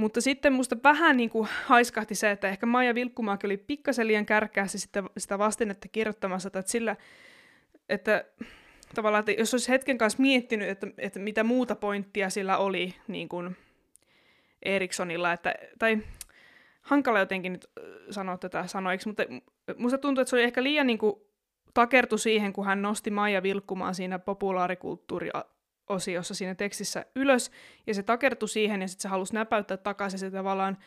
Mutta 0.00 0.20
sitten 0.20 0.52
musta 0.52 0.76
vähän 0.84 1.16
niin 1.16 1.30
kuin 1.30 1.48
haiskahti 1.66 2.14
se, 2.14 2.30
että 2.30 2.48
ehkä 2.48 2.66
Maija 2.66 2.94
Vilkkumaakin 2.94 3.48
oli 3.48 3.56
pikkasen 3.56 4.06
liian 4.06 4.26
kärkkäästi 4.26 4.78
sitä, 5.18 5.38
vastinetta 5.38 5.88
kirjoittamassa, 5.88 6.46
että 6.46 6.62
sillä, 6.66 6.96
että 7.88 8.24
tavallaan, 8.94 9.20
että 9.20 9.32
jos 9.32 9.54
olisi 9.54 9.68
hetken 9.68 9.98
kanssa 9.98 10.22
miettinyt, 10.22 10.68
että, 10.68 10.86
että 10.98 11.18
mitä 11.18 11.44
muuta 11.44 11.74
pointtia 11.74 12.30
sillä 12.30 12.58
oli 12.58 12.94
niin 13.08 13.28
kuin 13.28 13.56
Erikssonilla, 14.62 15.32
että, 15.32 15.54
tai 15.78 15.98
hankala 16.82 17.18
jotenkin 17.18 17.52
nyt 17.52 17.70
sanoa 18.10 18.38
tätä 18.38 18.66
sanoiksi, 18.66 19.08
mutta 19.08 19.22
musta 19.76 19.98
tuntuu, 19.98 20.22
että 20.22 20.30
se 20.30 20.36
oli 20.36 20.42
ehkä 20.42 20.62
liian 20.62 20.86
niin 20.86 20.98
kuin 20.98 21.14
takertu 21.74 22.18
siihen, 22.18 22.52
kun 22.52 22.66
hän 22.66 22.82
nosti 22.82 23.10
Maija 23.10 23.42
Vilkkumaan 23.42 23.94
siinä 23.94 24.18
populaarikulttuuri 24.18 25.30
osiossa 25.90 26.34
siinä 26.34 26.54
tekstissä 26.54 27.06
ylös, 27.16 27.50
ja 27.86 27.94
se 27.94 28.02
takertui 28.02 28.48
siihen, 28.48 28.82
ja 28.82 28.88
sitten 28.88 29.02
se 29.02 29.08
halusi 29.08 29.34
näpäyttää 29.34 29.76
takaisin 29.76 30.18
se 30.18 30.30
tavallaan, 30.30 30.78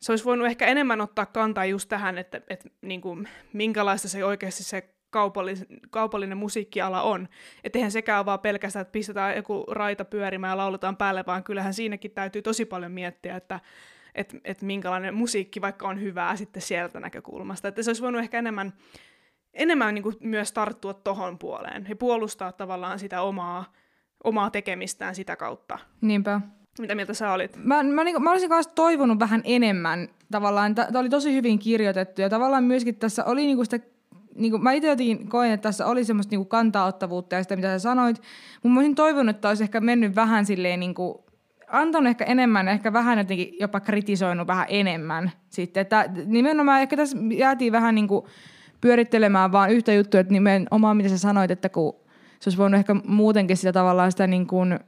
se 0.00 0.12
olisi 0.12 0.24
voinut 0.24 0.46
ehkä 0.46 0.66
enemmän 0.66 1.00
ottaa 1.00 1.26
kantaa 1.26 1.64
just 1.64 1.88
tähän, 1.88 2.18
että, 2.18 2.40
että 2.48 2.68
niin 2.82 3.00
kuin, 3.00 3.28
minkälaista 3.52 4.08
se 4.08 4.24
oikeasti 4.24 4.62
se 4.62 4.94
kaupallinen, 5.10 5.66
kaupallinen 5.90 6.38
musiikkiala 6.38 7.02
on. 7.02 7.28
Että 7.64 7.78
eihän 7.78 7.92
sekään 7.92 8.26
vaan 8.26 8.40
pelkästään, 8.40 8.80
että 8.80 8.92
pistetään 8.92 9.36
joku 9.36 9.64
raita 9.70 10.04
pyörimään 10.04 10.50
ja 10.50 10.56
lauletaan 10.56 10.96
päälle, 10.96 11.24
vaan 11.26 11.44
kyllähän 11.44 11.74
siinäkin 11.74 12.10
täytyy 12.10 12.42
tosi 12.42 12.64
paljon 12.64 12.92
miettiä, 12.92 13.36
että 13.36 13.60
että 14.14 14.36
et 14.44 14.62
minkälainen 14.62 15.14
musiikki 15.14 15.60
vaikka 15.60 15.88
on 15.88 16.00
hyvää 16.00 16.36
sitten 16.36 16.62
sieltä 16.62 17.00
näkökulmasta. 17.00 17.68
Että 17.68 17.82
se 17.82 17.90
olisi 17.90 18.02
voinut 18.02 18.22
ehkä 18.22 18.38
enemmän 18.38 18.72
enemmän 19.54 19.94
niin 19.94 20.02
kuin 20.02 20.16
myös 20.20 20.52
tarttua 20.52 20.94
tohon 20.94 21.38
puoleen 21.38 21.86
ja 21.88 21.96
puolustaa 21.96 22.52
tavallaan 22.52 22.98
sitä 22.98 23.22
omaa, 23.22 23.72
omaa 24.24 24.50
tekemistään 24.50 25.14
sitä 25.14 25.36
kautta. 25.36 25.78
Niinpä. 26.00 26.40
Mitä 26.78 26.94
mieltä 26.94 27.14
sä 27.14 27.32
olit? 27.32 27.56
Mä, 27.56 27.82
mä, 27.82 28.04
niin, 28.04 28.22
mä 28.22 28.30
olisin 28.30 28.48
myös 28.50 28.66
toivonut 28.66 29.18
vähän 29.18 29.40
enemmän 29.44 30.08
tavallaan. 30.30 30.74
Tämä 30.74 30.98
oli 30.98 31.08
tosi 31.08 31.34
hyvin 31.34 31.58
kirjoitettu 31.58 32.20
ja 32.20 32.30
tavallaan 32.30 32.64
myöskin 32.64 32.96
tässä 32.96 33.24
oli 33.24 33.46
niinku 33.46 33.64
sitä 33.64 33.80
niin 34.34 34.50
kuin, 34.50 34.62
mä 34.62 34.72
itse 34.72 34.88
jotenkin 34.88 35.28
koin, 35.28 35.50
että 35.50 35.68
tässä 35.68 35.86
oli 35.86 36.04
semmoista 36.04 36.36
niin 36.36 36.46
kantaottavuutta 36.46 37.36
ja 37.36 37.42
sitä, 37.42 37.56
mitä 37.56 37.68
sä 37.68 37.78
sanoit. 37.78 38.16
Mutta 38.54 38.68
mä 38.68 38.80
olisin 38.80 38.94
toivonut, 38.94 39.36
että 39.36 39.48
olisi 39.48 39.62
ehkä 39.62 39.80
mennyt 39.80 40.14
vähän 40.14 40.46
silleen 40.46 40.80
niin 40.80 40.94
kuin, 40.94 41.18
antanut 41.68 42.10
ehkä 42.10 42.24
enemmän, 42.24 42.68
ehkä 42.68 42.92
vähän 42.92 43.18
jotenkin 43.18 43.54
jopa 43.60 43.80
kritisoinut 43.80 44.46
vähän 44.46 44.66
enemmän 44.68 45.32
sitten. 45.48 45.80
Että 45.80 46.10
nimenomaan 46.26 46.80
ehkä 46.80 46.96
tässä 46.96 47.18
jäätiin 47.36 47.72
vähän 47.72 47.94
niin 47.94 48.08
kuin, 48.08 48.24
pyörittelemään 48.82 49.52
vaan 49.52 49.70
yhtä 49.70 49.92
juttua, 49.92 50.20
että 50.20 50.32
nimenomaan 50.32 50.96
mitä 50.96 51.08
sä 51.08 51.18
sanoit, 51.18 51.50
että 51.50 51.68
kun 51.68 51.94
se 52.40 52.48
olisi 52.48 52.58
voinut 52.58 52.78
ehkä 52.78 52.94
muutenkin 52.94 53.56
sitä 53.56 53.72
tavallaan 53.72 54.10
sitä 54.10 54.26
niin 54.26 54.46
kuin, 54.46 54.80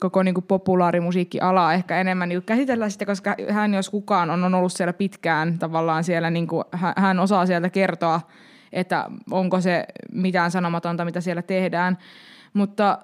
koko 0.00 0.22
niin 0.22 0.34
kuin 0.34 0.44
populaarimusiikkialaa 0.44 1.74
ehkä 1.74 2.00
enemmän 2.00 2.28
niin 2.28 2.42
käsitellä 2.42 2.88
sitä, 2.88 3.06
koska 3.06 3.34
hän 3.50 3.74
jos 3.74 3.90
kukaan 3.90 4.30
on, 4.30 4.44
on 4.44 4.54
ollut 4.54 4.72
siellä 4.72 4.92
pitkään 4.92 5.58
tavallaan 5.58 6.04
siellä, 6.04 6.30
niin 6.30 6.46
kuin, 6.46 6.64
hän 6.96 7.20
osaa 7.20 7.46
sieltä 7.46 7.70
kertoa, 7.70 8.20
että 8.72 9.10
onko 9.30 9.60
se 9.60 9.86
mitään 10.12 10.50
sanomatonta, 10.50 11.04
mitä 11.04 11.20
siellä 11.20 11.42
tehdään. 11.42 11.98
Mutta, 12.54 12.98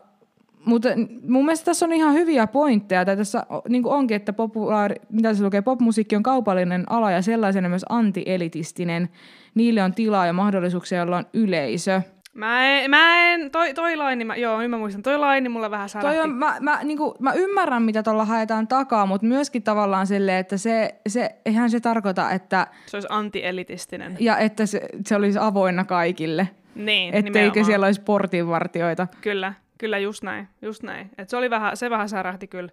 mutta 0.64 0.88
mun 1.28 1.44
mielestä 1.44 1.64
tässä 1.64 1.86
on 1.86 1.92
ihan 1.92 2.14
hyviä 2.14 2.46
pointteja. 2.46 3.04
Tai 3.04 3.16
tässä 3.16 3.46
niin 3.68 3.86
onkin, 3.86 4.14
että 4.14 4.32
populaari, 4.32 4.96
mitä 5.10 5.34
se 5.34 5.44
lukee, 5.44 5.62
popmusiikki 5.62 6.16
on 6.16 6.22
kaupallinen 6.22 6.84
ala 6.90 7.10
ja 7.10 7.22
sellaisena 7.22 7.68
myös 7.68 7.84
antielitistinen. 7.88 9.08
Niille 9.54 9.82
on 9.82 9.94
tilaa 9.94 10.26
ja 10.26 10.32
mahdollisuuksia, 10.32 10.98
jolla 10.98 11.16
on 11.16 11.26
yleisö. 11.34 12.02
Mä 12.34 12.66
en, 12.66 12.90
mä 12.90 13.32
en 13.32 13.50
toi, 13.50 13.74
toi 13.74 13.96
laini, 13.96 14.24
mä, 14.24 14.36
joo, 14.36 14.68
mä 14.68 14.78
muistan, 14.78 15.02
toi 15.02 15.18
laini 15.18 15.48
mulla 15.48 15.70
vähän 15.70 15.88
särähti. 15.88 16.16
Toi 16.16 16.24
on, 16.24 16.30
mä, 16.30 16.56
mä, 16.60 16.84
niin 16.84 16.98
kuin, 16.98 17.14
mä 17.18 17.32
ymmärrän, 17.32 17.82
mitä 17.82 18.02
tuolla 18.02 18.24
haetaan 18.24 18.68
takaa, 18.68 19.06
mutta 19.06 19.26
myöskin 19.26 19.62
tavallaan 19.62 20.06
silleen, 20.06 20.38
että 20.38 20.56
se, 20.56 20.94
se, 21.08 21.34
eihän 21.46 21.70
se 21.70 21.80
tarkoita, 21.80 22.30
että... 22.30 22.66
Se 22.86 22.96
olisi 22.96 23.08
antielitistinen. 23.10 24.16
Ja 24.20 24.38
että 24.38 24.66
se, 24.66 24.80
se 25.06 25.16
olisi 25.16 25.38
avoinna 25.38 25.84
kaikille. 25.84 26.48
Niin, 26.74 27.14
Etteikö 27.14 27.38
nimenomaan. 27.38 27.64
siellä 27.64 27.86
olisi 27.86 28.00
portinvartioita. 28.00 29.06
Kyllä, 29.20 29.52
kyllä 29.78 29.98
just 29.98 30.22
näin, 30.22 30.48
just 30.62 30.82
näin. 30.82 31.10
Et 31.18 31.28
se, 31.28 31.36
oli 31.36 31.50
vähän, 31.50 31.76
se 31.76 31.90
vähän 31.90 32.08
särähti 32.08 32.46
kyllä, 32.46 32.70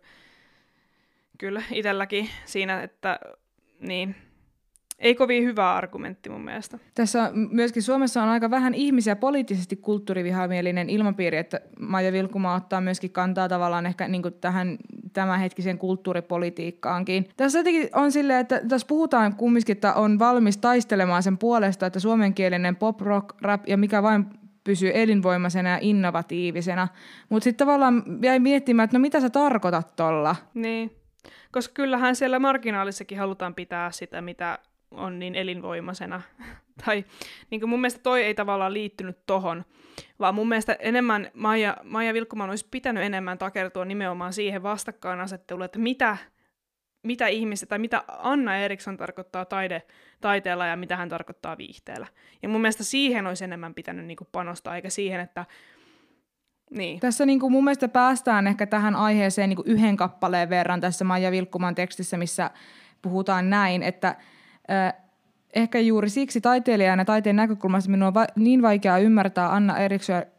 kyllä 1.38 1.62
itselläkin 1.72 2.30
siinä, 2.46 2.84
että 2.84 3.20
niin, 3.80 4.16
ei 5.02 5.16
kovin 5.16 5.44
hyvä 5.44 5.74
argumentti 5.74 6.30
mun 6.30 6.42
mielestä. 6.42 6.80
Tässä 6.96 7.32
myöskin 7.34 7.84
Suomessa 7.84 8.24
on 8.24 8.30
aika 8.30 8.52
vähän 8.52 8.74
ihmisiä 8.74 9.16
poliittisesti 9.16 9.76
kulttuurivihamielinen 9.76 10.90
ilmapiiri, 10.90 11.38
että 11.38 11.62
Maija 11.80 12.12
Vilkuma 12.12 12.56
ottaa 12.56 12.82
myöskin 12.82 13.12
kantaa 13.12 13.50
tavallaan 13.50 13.86
ehkä 13.86 14.08
niin 14.08 14.22
tähän 14.42 14.78
tämänhetkiseen 15.14 15.78
kulttuuripolitiikkaankin. 15.78 17.30
Tässä 17.38 17.60
jotenkin 17.60 17.90
on 17.96 18.12
silleen, 18.12 18.40
että 18.40 18.62
tässä 18.68 18.88
puhutaan 18.88 19.36
kumminkin, 19.36 19.74
että 19.74 19.94
on 19.94 20.20
valmis 20.20 20.58
taistelemaan 20.58 21.24
sen 21.24 21.38
puolesta, 21.38 21.86
että 21.86 22.00
suomenkielinen 22.00 22.76
pop, 22.76 23.02
rock, 23.02 23.42
rap 23.42 23.68
ja 23.68 23.78
mikä 23.78 24.04
vain 24.04 24.26
pysyy 24.64 24.92
elinvoimaisena 24.94 25.70
ja 25.70 25.78
innovatiivisena. 25.82 26.88
Mutta 27.30 27.44
sitten 27.44 27.68
tavallaan 27.68 28.04
jäi 28.22 28.40
miettimään, 28.40 28.84
että 28.84 28.98
no 28.98 29.02
mitä 29.02 29.20
sä 29.20 29.30
tarkoitat 29.30 29.96
tolla? 29.96 30.36
Niin, 30.54 30.96
koska 31.52 31.74
kyllähän 31.74 32.16
siellä 32.16 32.40
marginaalissakin 32.40 33.18
halutaan 33.18 33.56
pitää 33.56 33.92
sitä, 33.92 34.22
mitä 34.22 34.60
on 34.92 35.20
niin 35.20 35.36
elinvoimaisena. 35.36 36.22
tai 36.86 37.06
niin 37.50 37.70
mun 37.70 37.82
mielestä 37.82 38.04
toi 38.04 38.24
ei 38.24 38.34
tavallaan 38.34 38.74
liittynyt 38.74 39.18
tohon, 39.26 39.66
vaan 40.20 40.36
mun 40.36 40.50
mielestä 40.50 40.74
enemmän 40.80 41.32
Maija, 41.34 41.78
Maija 41.84 42.14
Vilkkuman 42.14 42.50
olisi 42.50 42.68
pitänyt 42.72 43.04
enemmän 43.04 43.38
takertua 43.38 43.86
nimenomaan 43.86 44.34
siihen 44.34 44.64
vastakkainasetteluun, 44.64 45.66
että 45.66 45.80
mitä, 45.80 46.18
mitä 47.04 47.28
ihmiset 47.28 47.70
tai 47.70 47.80
mitä 47.80 48.04
Anna 48.08 48.58
Eriksson 48.58 48.98
tarkoittaa 48.98 49.46
taide, 49.46 49.82
taiteella 50.22 50.66
ja 50.66 50.76
mitä 50.76 50.96
hän 50.98 51.10
tarkoittaa 51.10 51.58
viihteellä. 51.58 52.08
Ja 52.44 52.50
mun 52.50 52.62
mielestä 52.62 52.84
siihen 52.84 53.28
olisi 53.28 53.44
enemmän 53.44 53.74
pitänyt 53.74 54.06
niin 54.06 54.18
kuin 54.18 54.28
panostaa, 54.32 54.76
eikä 54.76 54.90
siihen, 54.90 55.20
että 55.20 55.46
niin. 56.70 57.00
Tässä 57.00 57.26
niin 57.26 57.40
kuin 57.40 57.52
mun 57.52 57.64
mielestä 57.64 57.88
päästään 57.88 58.48
ehkä 58.48 58.68
tähän 58.68 58.96
aiheeseen 58.96 59.50
niin 59.50 59.56
kuin 59.56 59.68
yhden 59.68 59.98
kappaleen 59.98 60.50
verran 60.50 60.82
tässä 60.82 61.06
Maija 61.06 61.32
Vilkkuman 61.32 61.76
tekstissä, 61.76 62.18
missä 62.18 62.52
puhutaan 63.02 63.50
näin, 63.50 63.84
että 63.84 64.16
ehkä 65.54 65.80
juuri 65.80 66.10
siksi 66.10 66.42
taiteilijana 66.42 67.06
taiteen 67.06 67.36
näkökulmasta 67.36 67.92
minun 67.92 68.08
on 68.08 68.14
va- 68.14 68.28
niin 68.36 68.62
vaikea 68.62 68.98
ymmärtää 68.98 69.54
Anna 69.54 69.76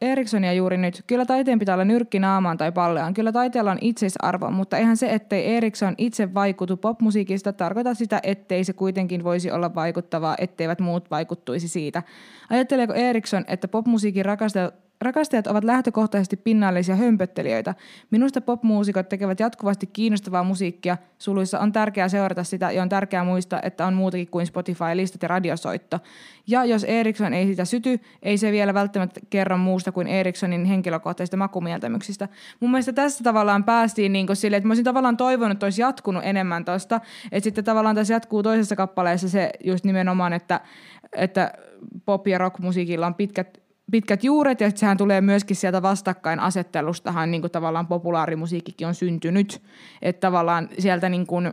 Erikssonia 0.00 0.52
juuri 0.52 0.76
nyt. 0.76 1.04
Kyllä 1.06 1.24
taiteen 1.26 1.58
pitää 1.58 1.74
olla 1.74 1.84
nyrkki 1.84 2.18
naamaan 2.18 2.58
tai 2.58 2.72
palleaan. 2.72 3.14
Kyllä 3.14 3.32
taiteella 3.32 3.70
on 3.70 3.78
itseisarvo, 3.80 4.50
mutta 4.50 4.76
eihän 4.78 4.96
se, 4.96 5.12
ettei 5.12 5.56
Eriksson 5.56 5.94
itse 5.98 6.34
vaikutu 6.34 6.76
popmusiikista, 6.76 7.52
tarkoita 7.52 7.94
sitä, 7.94 8.20
ettei 8.22 8.64
se 8.64 8.72
kuitenkin 8.72 9.24
voisi 9.24 9.50
olla 9.50 9.74
vaikuttavaa, 9.74 10.34
etteivät 10.38 10.80
muut 10.80 11.10
vaikuttuisi 11.10 11.68
siitä. 11.68 12.02
Ajatteleeko 12.50 12.92
Eriksson, 12.92 13.44
että 13.46 13.68
popmusiikin 13.68 14.24
rakastajat 14.24 14.74
Rakastajat 15.02 15.46
ovat 15.46 15.64
lähtökohtaisesti 15.64 16.36
pinnallisia 16.36 16.96
hömpöttelijöitä. 16.96 17.74
Minusta 18.10 18.40
popmuusikot 18.40 19.08
tekevät 19.08 19.40
jatkuvasti 19.40 19.86
kiinnostavaa 19.86 20.44
musiikkia. 20.44 20.96
Suluissa 21.18 21.60
on 21.60 21.72
tärkeää 21.72 22.08
seurata 22.08 22.44
sitä 22.44 22.70
ja 22.70 22.82
on 22.82 22.88
tärkeää 22.88 23.24
muistaa, 23.24 23.60
että 23.62 23.86
on 23.86 23.94
muutakin 23.94 24.28
kuin 24.28 24.46
Spotify-listat 24.46 25.22
ja 25.22 25.28
radiosoitto. 25.28 25.98
Ja 26.46 26.64
jos 26.64 26.84
Eriksson 26.84 27.34
ei 27.34 27.46
sitä 27.46 27.64
syty, 27.64 28.00
ei 28.22 28.38
se 28.38 28.52
vielä 28.52 28.74
välttämättä 28.74 29.20
kerro 29.30 29.58
muusta 29.58 29.92
kuin 29.92 30.06
Erikssonin 30.06 30.64
henkilökohtaisista 30.64 31.36
makumieltämyksistä. 31.36 32.28
Mun 32.60 32.70
mielestä 32.70 32.92
tässä 32.92 33.24
tavallaan 33.24 33.64
päästiin 33.64 34.12
niin 34.12 34.36
sille, 34.36 34.56
että 34.56 34.66
mä 34.66 34.70
olisin 34.70 34.84
tavallaan 34.84 35.16
toivonut, 35.16 35.52
että 35.52 35.66
olisi 35.66 35.82
jatkunut 35.82 36.24
enemmän 36.24 36.64
tosta. 36.64 37.00
Että 37.32 37.44
sitten 37.44 37.64
tavallaan 37.64 37.96
tässä 37.96 38.14
jatkuu 38.14 38.42
toisessa 38.42 38.76
kappaleessa 38.76 39.28
se 39.28 39.50
just 39.64 39.84
nimenomaan, 39.84 40.32
että, 40.32 40.60
että 41.12 41.52
pop- 42.04 42.26
ja 42.26 42.38
rockmusiikilla 42.38 43.06
on 43.06 43.14
pitkät 43.14 43.61
pitkät 43.90 44.24
juuret 44.24 44.60
ja 44.60 44.70
sehän 44.74 44.96
tulee 44.96 45.20
myöskin 45.20 45.56
sieltä 45.56 45.82
vastakkainasettelustahan 45.82 47.30
niin 47.30 47.40
kuin 47.40 47.50
tavallaan 47.50 47.86
populaarimusiikkikin 47.86 48.86
on 48.86 48.94
syntynyt. 48.94 49.62
Että 50.02 50.20
tavallaan 50.20 50.68
sieltä 50.78 51.08
niin 51.08 51.26
kuin, 51.26 51.52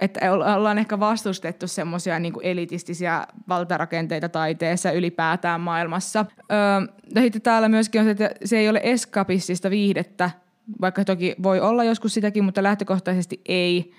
että 0.00 0.32
ollaan 0.32 0.78
ehkä 0.78 1.00
vastustettu 1.00 1.68
semmoisia 1.68 2.18
niin 2.18 2.34
elitistisiä 2.42 3.26
valtarakenteita 3.48 4.28
taiteessa 4.28 4.90
ylipäätään 4.90 5.60
maailmassa. 5.60 6.26
Öö, 6.52 7.22
sitten 7.22 7.42
täällä 7.42 7.68
myöskin 7.68 8.00
on 8.00 8.04
se, 8.04 8.10
että 8.10 8.30
se 8.44 8.58
ei 8.58 8.68
ole 8.68 8.80
eskapistista 8.82 9.70
viihdettä, 9.70 10.30
vaikka 10.80 11.04
toki 11.04 11.34
voi 11.42 11.60
olla 11.60 11.84
joskus 11.84 12.14
sitäkin, 12.14 12.44
mutta 12.44 12.62
lähtökohtaisesti 12.62 13.40
ei, 13.46 13.92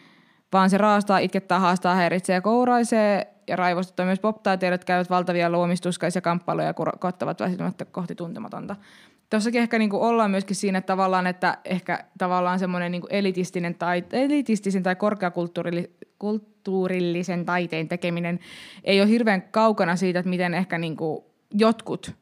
vaan 0.54 0.70
se 0.70 0.78
raastaa, 0.78 1.18
itkettää, 1.18 1.60
haastaa, 1.60 1.96
häiritsee 1.96 2.34
ja 2.34 2.42
kouraisee 2.42 3.35
ja 3.48 3.56
raivostuttaa 3.56 4.06
myös 4.06 4.20
pop-taiteilijat 4.20 4.86
käyvät 4.86 5.10
valtavia 5.10 5.50
luomistuskaisia 5.50 6.22
kamppailuja 6.22 6.68
ja 6.68 6.74
kottavat 7.00 7.40
väsymättä 7.40 7.86
kohti 7.86 8.16
tuntematonta. 8.16 8.76
Tuossakin 9.30 9.62
ehkä 9.62 9.80
niin 9.80 9.90
kuin 9.90 10.02
ollaan 10.02 10.32
myöskin 10.32 10.56
siinä 10.56 10.78
että 10.78 10.94
tavallaan, 10.94 11.28
että 11.28 11.58
ehkä 11.66 12.00
tavallaan 12.18 12.60
semmoinen 12.60 12.92
niin 12.92 13.04
elitistinen 13.10 13.76
tai, 13.76 14.04
elitistisen 14.12 14.84
tai 14.84 14.96
korkeakulttuurillisen 14.96 17.46
taiteen 17.46 17.88
tekeminen 17.88 18.40
ei 18.84 19.02
ole 19.02 19.10
hirveän 19.10 19.42
kaukana 19.42 19.96
siitä, 19.96 20.20
että 20.20 20.30
miten 20.30 20.54
ehkä 20.54 20.78
niin 20.78 20.98
kuin 20.98 21.24
jotkut 21.54 22.16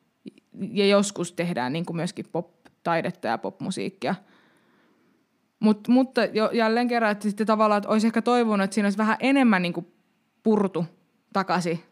ja 0.72 0.86
joskus 0.86 1.34
tehdään 1.34 1.74
niin 1.74 1.86
kuin 1.86 1.98
myöskin 1.98 2.26
pop-taidetta 2.32 3.28
ja 3.28 3.38
popmusiikkia. 3.38 4.16
Mut, 5.60 5.88
mutta 5.88 6.26
jo, 6.26 6.50
jälleen 6.54 6.88
kerran, 6.88 7.12
että 7.12 7.24
sitten 7.24 7.48
tavallaan, 7.48 7.78
että 7.78 7.90
olisi 7.90 8.08
ehkä 8.08 8.22
toivonut, 8.22 8.64
että 8.64 8.74
siinä 8.74 8.86
olisi 8.86 8.98
vähän 8.98 9.18
enemmän 9.20 9.62
niin 9.62 9.74
kuin 9.74 9.88
purtu 10.44 10.86
takaisin 11.34 11.84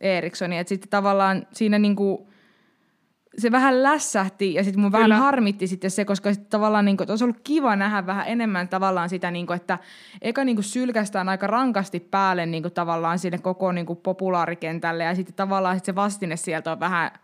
Erikssoni. 0.00 0.58
Että 0.58 0.68
sitten 0.68 0.90
tavallaan 0.90 1.46
siinä 1.52 1.78
niinku, 1.78 2.28
se 3.38 3.52
vähän 3.52 3.82
lässähti 3.82 4.54
ja 4.54 4.64
sitten 4.64 4.80
mun 4.80 4.92
Kyllä. 4.92 5.08
vähän 5.08 5.22
harmitti 5.22 5.66
sitten 5.66 5.90
se, 5.90 6.04
koska 6.04 6.32
sitten 6.34 6.50
tavallaan 6.50 6.84
niinku, 6.84 7.04
olisi 7.08 7.24
ollut 7.24 7.40
kiva 7.44 7.76
nähdä 7.76 8.06
vähän 8.06 8.28
enemmän 8.28 8.68
tavallaan 8.68 9.08
sitä, 9.08 9.30
niinku, 9.30 9.52
että 9.52 9.78
eka 10.22 10.44
niinku 10.44 10.62
sylkästään 10.62 11.28
aika 11.28 11.46
rankasti 11.46 12.00
päälle 12.00 12.46
niinku, 12.46 12.70
tavallaan 12.70 13.18
sinne 13.18 13.38
koko 13.38 13.72
niinku, 13.72 13.94
populaarikentälle 13.94 15.04
ja 15.04 15.14
sitten 15.14 15.34
tavallaan 15.34 15.76
sit 15.76 15.84
se 15.84 15.94
vastine 15.94 16.36
sieltä 16.36 16.72
on 16.72 16.80
vähän– 16.80 17.10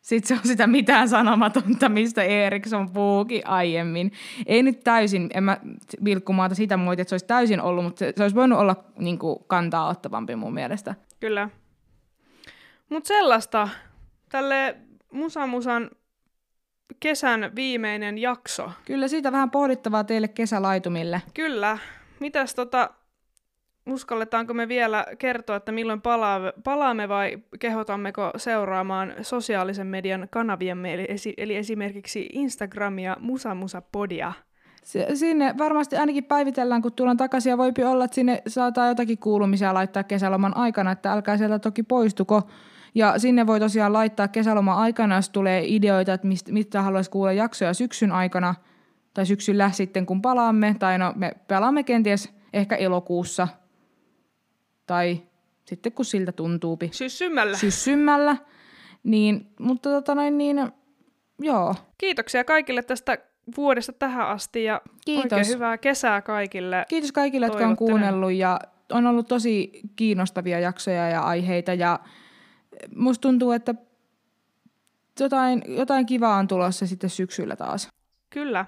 sitten 0.00 0.28
se 0.28 0.40
on 0.40 0.48
sitä 0.48 0.66
mitään 0.66 1.08
sanomatonta, 1.08 1.88
mistä 1.88 2.22
Eriksson 2.22 2.90
puhukin 2.90 3.46
aiemmin. 3.46 4.12
Ei 4.46 4.62
nyt 4.62 4.80
täysin, 4.80 5.30
en 5.34 5.44
mä 5.44 5.58
vilkkumaata 6.04 6.54
sitä 6.54 6.76
muita, 6.76 7.02
että 7.02 7.08
se 7.08 7.14
olisi 7.14 7.26
täysin 7.26 7.60
ollut, 7.60 7.84
mutta 7.84 7.98
se, 7.98 8.12
se 8.16 8.22
olisi 8.22 8.36
voinut 8.36 8.58
olla 8.58 8.84
niin 8.98 9.18
kuin, 9.18 9.38
kantaa 9.46 9.88
ottavampi 9.88 10.36
mun 10.36 10.54
mielestä. 10.54 10.94
Kyllä. 11.20 11.50
Mutta 12.88 13.08
sellaista, 13.08 13.68
tälle 14.28 14.76
Musa 15.12 15.46
Musan 15.46 15.90
kesän 17.00 17.52
viimeinen 17.56 18.18
jakso. 18.18 18.70
Kyllä, 18.84 19.08
siitä 19.08 19.32
vähän 19.32 19.50
pohdittavaa 19.50 20.04
teille 20.04 20.28
kesälaitumille. 20.28 21.22
Kyllä. 21.34 21.78
Mitäs 22.20 22.54
tota, 22.54 22.90
uskalletaanko 23.86 24.54
me 24.54 24.68
vielä 24.68 25.06
kertoa, 25.18 25.56
että 25.56 25.72
milloin 25.72 26.00
palaamme, 26.64 27.08
vai 27.08 27.38
kehotammeko 27.58 28.30
seuraamaan 28.36 29.14
sosiaalisen 29.22 29.86
median 29.86 30.28
kanaviamme, 30.30 30.94
eli, 30.94 31.06
esi- 31.08 31.34
eli 31.36 31.56
esimerkiksi 31.56 32.28
Instagramia 32.32 33.16
Musa 33.20 33.54
Musa 33.54 33.82
Podia? 33.92 34.32
Sinne 35.14 35.54
varmasti 35.58 35.96
ainakin 35.96 36.24
päivitellään, 36.24 36.82
kun 36.82 36.92
tullaan 36.92 37.16
takaisin 37.16 37.50
ja 37.50 37.58
voipi 37.58 37.84
olla, 37.84 38.04
että 38.04 38.14
sinne 38.14 38.42
saattaa 38.46 38.88
jotakin 38.88 39.18
kuulumisia 39.18 39.74
laittaa 39.74 40.02
kesäloman 40.02 40.56
aikana, 40.56 40.92
että 40.92 41.12
älkää 41.12 41.36
sieltä 41.36 41.58
toki 41.58 41.82
poistuko. 41.82 42.42
Ja 42.94 43.18
sinne 43.18 43.46
voi 43.46 43.60
tosiaan 43.60 43.92
laittaa 43.92 44.28
kesäloman 44.28 44.78
aikana, 44.78 45.16
jos 45.16 45.30
tulee 45.30 45.64
ideoita, 45.66 46.12
että 46.12 46.26
mistä, 46.26 46.52
mistä 46.52 46.82
haluaisi 46.82 47.10
kuulla 47.10 47.32
jaksoja 47.32 47.74
syksyn 47.74 48.12
aikana 48.12 48.54
tai 49.14 49.26
syksyllä 49.26 49.70
sitten, 49.70 50.06
kun 50.06 50.22
palaamme. 50.22 50.76
Tai 50.78 50.98
no, 50.98 51.12
me 51.16 51.32
palaamme 51.48 51.82
kenties 51.82 52.32
ehkä 52.52 52.76
elokuussa 52.76 53.48
tai 54.90 55.22
sitten 55.64 55.92
kun 55.92 56.04
siltä 56.04 56.32
tuntuu. 56.32 56.78
Syssymällä. 56.90 57.56
Syssymällä. 57.56 58.36
Niin, 59.02 59.46
mutta 59.60 59.90
tota 59.90 60.14
noin 60.14 60.38
niin, 60.38 60.72
joo. 61.38 61.74
Kiitoksia 61.98 62.44
kaikille 62.44 62.82
tästä 62.82 63.18
vuodesta 63.56 63.92
tähän 63.92 64.28
asti 64.28 64.64
ja 64.64 64.80
Kiitos. 65.04 65.24
oikein 65.24 65.48
hyvää 65.48 65.78
kesää 65.78 66.22
kaikille. 66.22 66.84
Kiitos 66.88 67.12
kaikille, 67.12 67.46
jotka 67.46 67.66
on 67.66 67.76
kuunnellut 67.76 68.32
ja 68.32 68.60
on 68.92 69.06
ollut 69.06 69.28
tosi 69.28 69.80
kiinnostavia 69.96 70.60
jaksoja 70.60 71.08
ja 71.08 71.20
aiheita 71.20 71.74
ja 71.74 71.98
musta 72.96 73.22
tuntuu, 73.22 73.52
että 73.52 73.74
jotain, 75.20 75.62
jotain 75.66 76.06
kivaa 76.06 76.36
on 76.36 76.48
tulossa 76.48 76.86
sitten 76.86 77.10
syksyllä 77.10 77.56
taas. 77.56 77.88
Kyllä. 78.30 78.66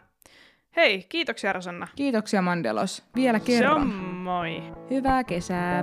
Hei, 0.77 1.07
kiitoksia 1.09 1.53
Rosanna. 1.53 1.89
Kiitoksia 1.97 2.43
Mandelos. 2.43 3.05
Vielä 3.15 3.41
kerran. 3.41 3.81
Se 3.81 3.81
on 3.81 3.89
moi. 4.15 4.63
Hyvää 4.91 5.25
kesää. 5.25 5.83